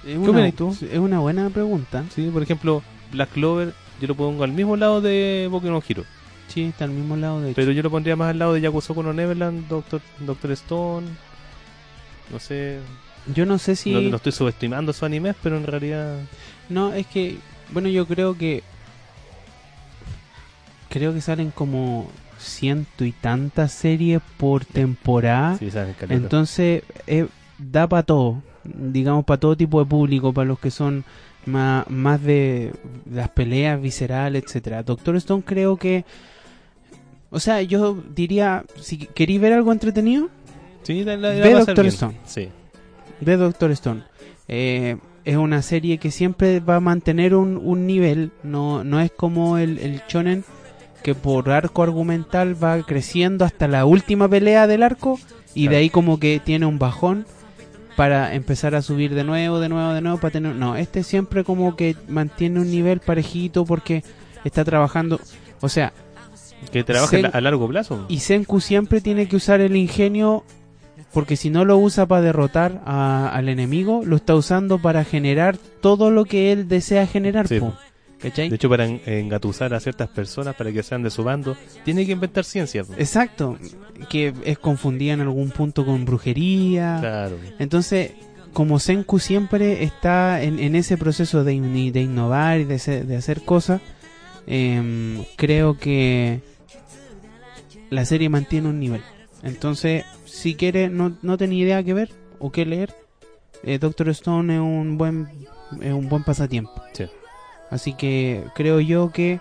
Es 0.03 0.13
¿Qué 0.13 0.17
una, 0.17 0.31
opinas 0.31 0.55
tú? 0.55 0.75
Es 0.91 0.97
una 0.97 1.19
buena 1.19 1.49
pregunta. 1.51 2.03
Sí, 2.13 2.29
por 2.33 2.41
ejemplo, 2.41 2.81
Black 3.11 3.29
Clover 3.29 3.73
yo 4.01 4.07
lo 4.07 4.15
pongo 4.15 4.43
al 4.43 4.51
mismo 4.51 4.75
lado 4.75 4.99
de 4.99 5.47
Boku 5.51 5.67
no 5.67 5.83
Hero. 5.87 6.03
Sí, 6.47 6.63
está 6.63 6.85
al 6.85 6.91
mismo 6.91 7.15
lado 7.15 7.41
de 7.41 7.49
hecho. 7.49 7.55
Pero 7.55 7.71
yo 7.71 7.83
lo 7.83 7.91
pondría 7.91 8.15
más 8.15 8.31
al 8.31 8.39
lado 8.39 8.53
de 8.53 8.61
Yakusoku 8.61 9.03
no 9.03 9.13
Neverland, 9.13 9.67
Doctor, 9.67 10.01
Doctor 10.19 10.51
Stone. 10.51 11.07
No 12.31 12.39
sé, 12.39 12.79
Yo 13.33 13.45
no 13.45 13.59
sé 13.59 13.75
si... 13.75 13.91
no, 13.91 14.01
no 14.01 14.15
estoy 14.17 14.31
subestimando 14.31 14.93
su 14.93 15.05
anime, 15.05 15.35
pero 15.43 15.57
en 15.57 15.67
realidad... 15.67 16.17
No, 16.69 16.91
es 16.93 17.05
que, 17.07 17.37
bueno, 17.71 17.87
yo 17.87 18.05
creo 18.05 18.37
que. 18.37 18.63
Creo 20.89 21.13
que 21.13 21.21
salen 21.21 21.51
como 21.51 22.09
ciento 22.39 23.03
y 23.05 23.11
tantas 23.11 23.71
series 23.71 24.21
por 24.37 24.65
temporada. 24.65 25.57
Sí. 25.57 25.69
Entonces, 26.09 26.83
eh, 27.07 27.27
da 27.57 27.87
para 27.87 28.03
todo. 28.03 28.41
Digamos, 28.63 29.25
para 29.25 29.39
todo 29.39 29.55
tipo 29.55 29.79
de 29.79 29.85
público, 29.89 30.33
para 30.33 30.47
los 30.47 30.59
que 30.59 30.71
son 30.71 31.03
más, 31.45 31.89
más 31.89 32.21
de 32.21 32.73
las 33.09 33.29
peleas 33.29 33.81
viscerales, 33.81 34.43
etcétera. 34.43 34.83
Doctor 34.83 35.15
Stone 35.15 35.43
creo 35.45 35.77
que. 35.77 36.05
O 37.29 37.39
sea, 37.39 37.61
yo 37.61 38.01
diría, 38.15 38.63
si 38.79 38.97
queréis 38.97 39.41
ver 39.41 39.53
algo 39.53 39.71
entretenido, 39.71 40.29
Sí, 40.83 41.03
la, 41.03 41.17
la, 41.17 41.33
la 41.33 41.43
Ve 41.45 41.53
Doctor. 41.53 41.85
Stone. 41.87 42.15
Sí, 42.25 42.47
de 43.19 43.35
Doctor 43.35 43.71
Stone. 43.71 44.03
Eh, 44.47 44.95
es 45.25 45.35
una 45.35 45.61
serie 45.61 45.97
que 45.97 46.11
siempre 46.11 46.61
va 46.61 46.77
a 46.77 46.79
mantener 46.79 47.35
un, 47.35 47.57
un 47.57 47.85
nivel, 47.85 48.31
no, 48.43 48.85
no 48.85 49.01
es 49.01 49.11
como 49.11 49.57
el, 49.57 49.79
el 49.79 50.01
shonen 50.07 50.45
que 51.07 51.15
por 51.15 51.49
arco 51.51 51.83
argumental 51.83 52.61
va 52.61 52.81
creciendo 52.83 53.45
hasta 53.45 53.69
la 53.69 53.85
última 53.85 54.27
pelea 54.27 54.67
del 54.67 54.83
arco 54.83 55.17
y 55.55 55.69
de 55.69 55.77
ahí 55.77 55.89
como 55.89 56.19
que 56.19 56.41
tiene 56.43 56.65
un 56.65 56.79
bajón 56.79 57.25
para 57.95 58.35
empezar 58.35 58.75
a 58.75 58.81
subir 58.81 59.15
de 59.15 59.23
nuevo, 59.23 59.61
de 59.61 59.69
nuevo, 59.69 59.93
de 59.93 60.01
nuevo 60.01 60.17
para 60.17 60.31
tener 60.33 60.53
no, 60.55 60.75
este 60.75 61.03
siempre 61.03 61.45
como 61.45 61.77
que 61.77 61.95
mantiene 62.09 62.59
un 62.59 62.69
nivel 62.69 62.99
parejito 62.99 63.63
porque 63.63 64.03
está 64.43 64.65
trabajando, 64.65 65.21
o 65.61 65.69
sea, 65.69 65.93
Que 66.73 66.83
trabaja 66.83 67.15
Sen- 67.15 67.29
a 67.33 67.39
largo 67.39 67.69
plazo. 67.69 68.03
y 68.09 68.19
Senku 68.19 68.59
siempre 68.59 68.99
tiene 68.99 69.29
que 69.29 69.37
usar 69.37 69.61
el 69.61 69.77
ingenio 69.77 70.43
porque 71.13 71.37
si 71.37 71.49
no 71.49 71.63
lo 71.63 71.77
usa 71.77 72.05
para 72.05 72.21
derrotar 72.21 72.81
a- 72.85 73.29
al 73.33 73.47
enemigo, 73.47 74.01
lo 74.03 74.17
está 74.17 74.35
usando 74.35 74.77
para 74.77 75.05
generar 75.05 75.55
todo 75.79 76.11
lo 76.11 76.25
que 76.25 76.51
él 76.51 76.67
desea 76.67 77.07
generar. 77.07 77.47
Sí, 77.47 77.61
po. 77.61 77.73
De 78.21 78.55
hecho, 78.55 78.69
para 78.69 78.85
en- 78.85 79.01
engatusar 79.05 79.73
a 79.73 79.79
ciertas 79.79 80.09
personas 80.09 80.55
para 80.55 80.71
que 80.71 80.81
sean 80.83 81.03
de 81.03 81.09
su 81.11 81.23
bando, 81.23 81.55
tiene 81.85 82.05
que 82.05 82.13
inventar 82.13 82.43
ciencia. 82.45 82.83
po. 82.83 82.93
Exacto, 82.97 83.57
que 84.09 84.33
es 84.43 84.57
confundida 84.57 85.13
en 85.13 85.21
algún 85.21 85.51
punto 85.51 85.85
con 85.85 86.03
brujería. 86.05 86.97
Claro. 86.99 87.37
Entonces, 87.59 88.11
como 88.53 88.79
Senku 88.79 89.19
siempre 89.19 89.83
está 89.83 90.41
en, 90.41 90.57
en 90.59 90.75
ese 90.75 90.97
proceso 90.97 91.43
de, 91.43 91.53
in- 91.53 91.93
de 91.93 92.01
innovar 92.01 92.59
y 92.59 92.63
de, 92.63 93.15
hacer 93.15 93.41
cosas, 93.43 93.81
em, 94.47 95.23
creo 95.35 95.77
que 95.77 96.41
la 97.89 98.03
serie 98.05 98.29
mantiene 98.29 98.69
un 98.69 98.79
nivel. 98.79 99.01
Entonces, 99.43 100.03
si 100.25 100.55
quiere, 100.55 100.89
no, 100.89 101.15
no 101.21 101.37
tenía 101.37 101.63
idea 101.63 101.83
qué 101.83 101.93
ver 101.93 102.09
o 102.39 102.51
qué 102.51 102.65
leer, 102.65 102.93
eh, 103.63 103.77
Doctor 103.79 104.09
Stone 104.09 104.55
es 104.55 104.59
un 104.59 104.97
buen, 104.97 105.27
es 105.81 105.93
un 105.93 106.09
buen 106.09 106.23
pasatiempo. 106.23 106.71
Sí. 106.93 107.05
Así 107.69 107.93
que 107.93 108.43
creo 108.55 108.79
yo 108.79 109.11
que 109.11 109.39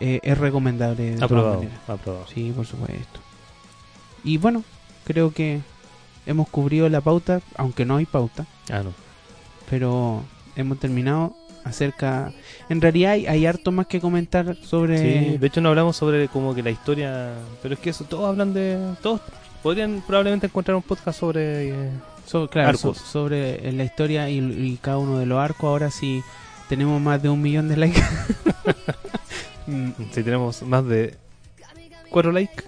eh, 0.00 0.20
es 0.22 0.38
recomendable. 0.38 1.16
de 1.16 1.24
Aprobado. 1.24 1.64
Aprobado. 1.88 2.26
Sí, 2.32 2.52
por 2.54 2.66
supuesto. 2.66 3.20
Y 4.24 4.38
bueno, 4.38 4.62
creo 5.04 5.32
que 5.32 5.60
hemos 6.26 6.48
cubrido 6.48 6.88
la 6.88 7.00
pauta, 7.00 7.40
aunque 7.56 7.84
no 7.84 7.96
hay 7.96 8.06
pauta, 8.06 8.46
Ah, 8.70 8.82
no. 8.82 8.92
pero 9.70 10.22
hemos 10.56 10.78
terminado 10.78 11.34
acerca... 11.64 12.32
En 12.68 12.80
realidad 12.80 13.12
hay, 13.12 13.26
hay 13.26 13.46
harto 13.46 13.72
más 13.72 13.86
que 13.86 14.00
comentar 14.00 14.56
sobre... 14.62 14.98
Sí, 15.32 15.38
de 15.38 15.46
hecho 15.46 15.60
no 15.60 15.68
hablamos 15.70 15.96
sobre 15.96 16.28
como 16.28 16.54
que 16.54 16.62
la 16.62 16.70
historia, 16.70 17.32
pero 17.62 17.74
es 17.74 17.80
que 17.80 17.90
eso 17.90 18.04
todos 18.04 18.28
hablan 18.28 18.52
de 18.54 18.78
todos 19.02 19.20
podrían 19.62 20.02
probablemente 20.06 20.46
encontrar 20.46 20.76
un 20.76 20.82
podcast 20.82 21.18
sobre 21.18 21.70
eh, 21.70 21.90
so- 22.26 22.48
claro, 22.48 22.78
so- 22.78 22.94
sobre 22.94 23.72
la 23.72 23.82
historia 23.84 24.28
y, 24.30 24.38
y 24.38 24.78
cada 24.80 24.98
uno 24.98 25.18
de 25.18 25.26
los 25.26 25.38
arcos. 25.40 25.64
Ahora 25.68 25.90
sí 25.90 26.22
tenemos 26.68 27.00
más 27.00 27.22
de 27.22 27.28
un 27.28 27.40
millón 27.42 27.68
de 27.68 27.76
likes. 27.76 28.02
Si 30.12 30.22
tenemos 30.22 30.62
más 30.62 30.86
de 30.86 31.16
cuatro 32.08 32.30
likes 32.30 32.62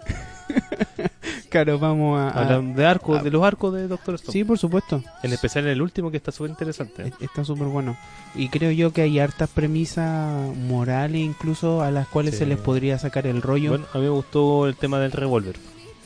claro, 1.48 1.78
vamos 1.78 2.18
a... 2.18 2.30
a- 2.30 2.42
hablan 2.42 2.74
de 2.74 2.84
arcos, 2.86 3.20
ah. 3.20 3.22
de 3.22 3.30
los 3.30 3.42
arcos 3.44 3.72
de 3.74 3.86
Doctor 3.86 4.16
Stone. 4.16 4.32
sí, 4.32 4.42
por 4.44 4.58
supuesto. 4.58 5.02
En 5.22 5.32
especial 5.32 5.64
en 5.66 5.70
el 5.72 5.82
último 5.82 6.10
que 6.10 6.16
está 6.16 6.32
súper 6.32 6.50
interesante. 6.50 7.02
E- 7.06 7.12
Está 7.24 7.44
súper 7.44 7.68
bueno. 7.68 7.96
Y 8.34 8.48
creo 8.48 8.70
yo 8.72 8.92
que 8.92 9.02
hay 9.02 9.18
hartas 9.20 9.48
premisas 9.50 10.54
morales 10.56 11.20
incluso 11.20 11.82
a 11.82 11.90
las 11.92 12.08
cuales 12.08 12.32
Sí. 12.34 12.38
se 12.40 12.46
les 12.46 12.58
podría 12.58 12.98
sacar 12.98 13.26
el 13.28 13.42
rollo. 13.42 13.70
Bueno, 13.70 13.86
a 13.94 13.98
mí 13.98 14.04
me 14.04 14.10
gustó 14.10 14.66
el 14.66 14.74
tema 14.76 14.98
del 14.98 15.12
revólver. 15.12 15.56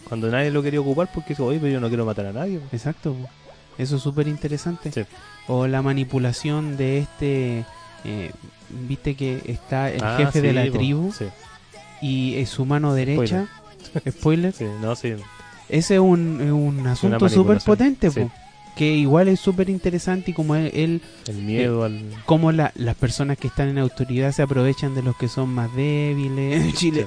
Cuando 0.09 0.31
nadie 0.31 0.51
lo 0.51 0.63
quería 0.63 0.81
ocupar 0.81 1.09
porque 1.15 1.31
dijo, 1.31 1.47
oye, 1.47 1.59
pero 1.59 1.73
yo 1.73 1.81
no 1.81 1.89
quiero 1.89 2.05
matar 2.05 2.27
a 2.27 2.33
nadie. 2.33 2.61
Exacto. 2.73 3.17
Eso 3.79 3.97
es 3.97 4.03
súper 4.03 4.29
interesante. 4.29 4.93
Sí. 4.93 5.03
O 5.49 5.67
la 5.67 5.81
manipulación 5.81 6.77
de 6.77 6.99
este... 6.99 7.65
eh, 8.05 8.31
Viste 8.89 9.15
que 9.17 9.43
está 9.47 9.91
el 9.91 10.03
Ah, 10.03 10.15
jefe 10.19 10.41
de 10.41 10.53
la 10.55 10.65
po. 10.67 10.73
tribu 10.79 11.13
Sí, 11.13 11.27
y 12.01 12.35
es 12.37 12.49
su 12.49 12.65
mano 12.65 12.95
derecha. 12.95 13.47
Spoiler. 14.11 14.53
sí, 14.55 14.65
no, 14.81 14.97
sí. 14.97 15.15
Ese 15.69 15.95
es 15.95 16.01
un, 16.01 16.41
un 16.41 16.87
asunto 16.87 17.29
súper 17.29 17.59
potente. 17.61 18.11
Que 18.75 18.95
igual 18.95 19.29
es 19.29 19.39
súper 19.41 19.69
interesante 19.69 20.31
y 20.31 20.35
como 20.35 20.55
él, 20.57 20.71
él 20.73 21.03
El 21.29 21.43
miedo 21.43 21.85
al... 21.85 22.01
como 22.25 22.53
la- 22.53 22.73
las 22.75 22.95
personas 22.95 23.37
que 23.37 23.49
están 23.49 23.69
en 23.69 23.77
autoridad 23.77 24.33
se 24.33 24.41
aprovechan 24.41 24.95
de 24.95 25.03
los 25.03 25.15
que 25.17 25.29
son 25.29 25.51
más 25.51 25.75
débiles. 25.77 26.75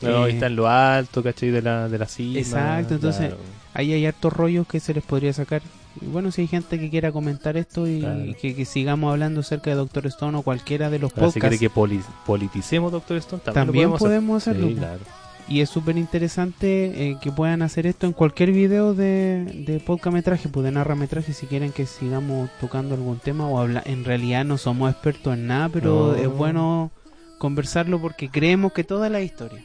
No, 0.00 0.26
Eh, 0.26 0.30
está 0.32 0.46
en 0.46 0.56
lo 0.56 0.68
alto, 0.68 1.22
¿cachai? 1.22 1.50
De 1.50 1.62
la, 1.62 1.88
de 1.88 1.96
la 1.98 2.06
cima. 2.06 2.38
Exacto, 2.38 2.94
entonces- 2.94 3.28
claro. 3.28 3.38
Ahí 3.74 3.92
hay 3.92 4.04
hartos 4.06 4.32
rollos 4.32 4.66
que 4.66 4.80
se 4.80 4.92
les 4.94 5.02
podría 5.02 5.32
sacar. 5.32 5.62
Y 6.00 6.06
bueno, 6.06 6.30
si 6.30 6.42
hay 6.42 6.46
gente 6.48 6.78
que 6.78 6.88
quiera 6.90 7.12
comentar 7.12 7.56
esto 7.56 7.86
y, 7.86 8.00
Claro. 8.00 8.22
que, 8.40 8.54
que 8.54 8.64
sigamos 8.64 9.12
hablando 9.12 9.40
acerca 9.40 9.70
de 9.70 9.76
Doctor 9.76 10.06
Stone 10.06 10.38
o 10.38 10.42
cualquiera 10.42 10.88
de 10.90 10.98
los 10.98 11.12
Ahora, 11.16 11.30
si 11.30 11.40
quiere 11.40 11.56
podcasts, 11.56 11.60
que 11.60 11.70
poli- 11.70 12.00
politicemos 12.26 12.92
Doctor 12.92 13.16
Stone, 13.18 13.42
también, 13.44 13.90
podemos, 13.90 13.98
podemos 14.00 14.42
hacerlo. 14.42 14.68
Sí, 14.68 14.74
claro. 14.74 15.00
Y 15.48 15.60
es 15.60 15.68
súper 15.68 15.98
interesante 15.98 17.10
eh, 17.10 17.16
que 17.20 17.32
puedan 17.32 17.62
hacer 17.62 17.86
esto 17.86 18.06
en 18.06 18.12
cualquier 18.12 18.52
video 18.52 18.94
de, 18.94 19.64
de 19.66 19.80
podcametraje, 19.80 20.48
pues 20.48 20.64
de 20.64 20.70
narrametraje, 20.70 21.32
si 21.32 21.46
quieren 21.46 21.72
que 21.72 21.84
sigamos 21.84 22.48
tocando 22.60 22.94
algún 22.94 23.18
tema 23.18 23.48
o 23.48 23.58
habla 23.58 23.82
En 23.84 24.04
realidad 24.04 24.44
no 24.44 24.56
somos 24.56 24.90
expertos 24.90 25.34
en 25.34 25.48
nada, 25.48 25.68
pero 25.68 26.12
No. 26.12 26.14
es 26.14 26.28
bueno 26.28 26.90
conversarlo 27.38 28.00
porque 28.00 28.30
creemos 28.30 28.72
que 28.72 28.84
toda 28.84 29.08
la 29.10 29.20
historia, 29.20 29.62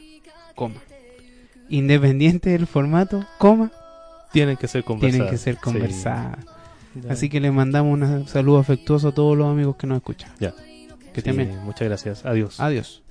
coma, 0.56 0.80
independiente 1.68 2.50
del 2.50 2.66
formato, 2.66 3.24
coma, 3.38 3.70
Tienen 4.32 4.56
que 4.56 4.68
ser 4.68 4.84
conversadas. 4.84 5.14
tienen 5.16 5.30
que 5.30 5.38
ser 5.38 5.56
conversadas. 5.56 6.38
Así 7.08 7.28
que 7.28 7.40
les 7.40 7.52
mandamos 7.52 7.98
un 8.00 8.26
saludo 8.28 8.58
afectuoso 8.58 9.08
a 9.08 9.12
todos 9.12 9.36
los 9.36 9.46
amigos 9.48 9.76
que 9.76 9.86
nos 9.86 9.96
escuchan. 9.98 10.30
Ya. 10.40 10.52
Que 11.12 11.20
estén 11.20 11.34
Sí, 11.36 11.42
bien. 11.42 11.58
Muchas 11.64 11.88
gracias. 11.88 12.26
Adiós. 12.26 12.58
Adiós. 12.60 13.02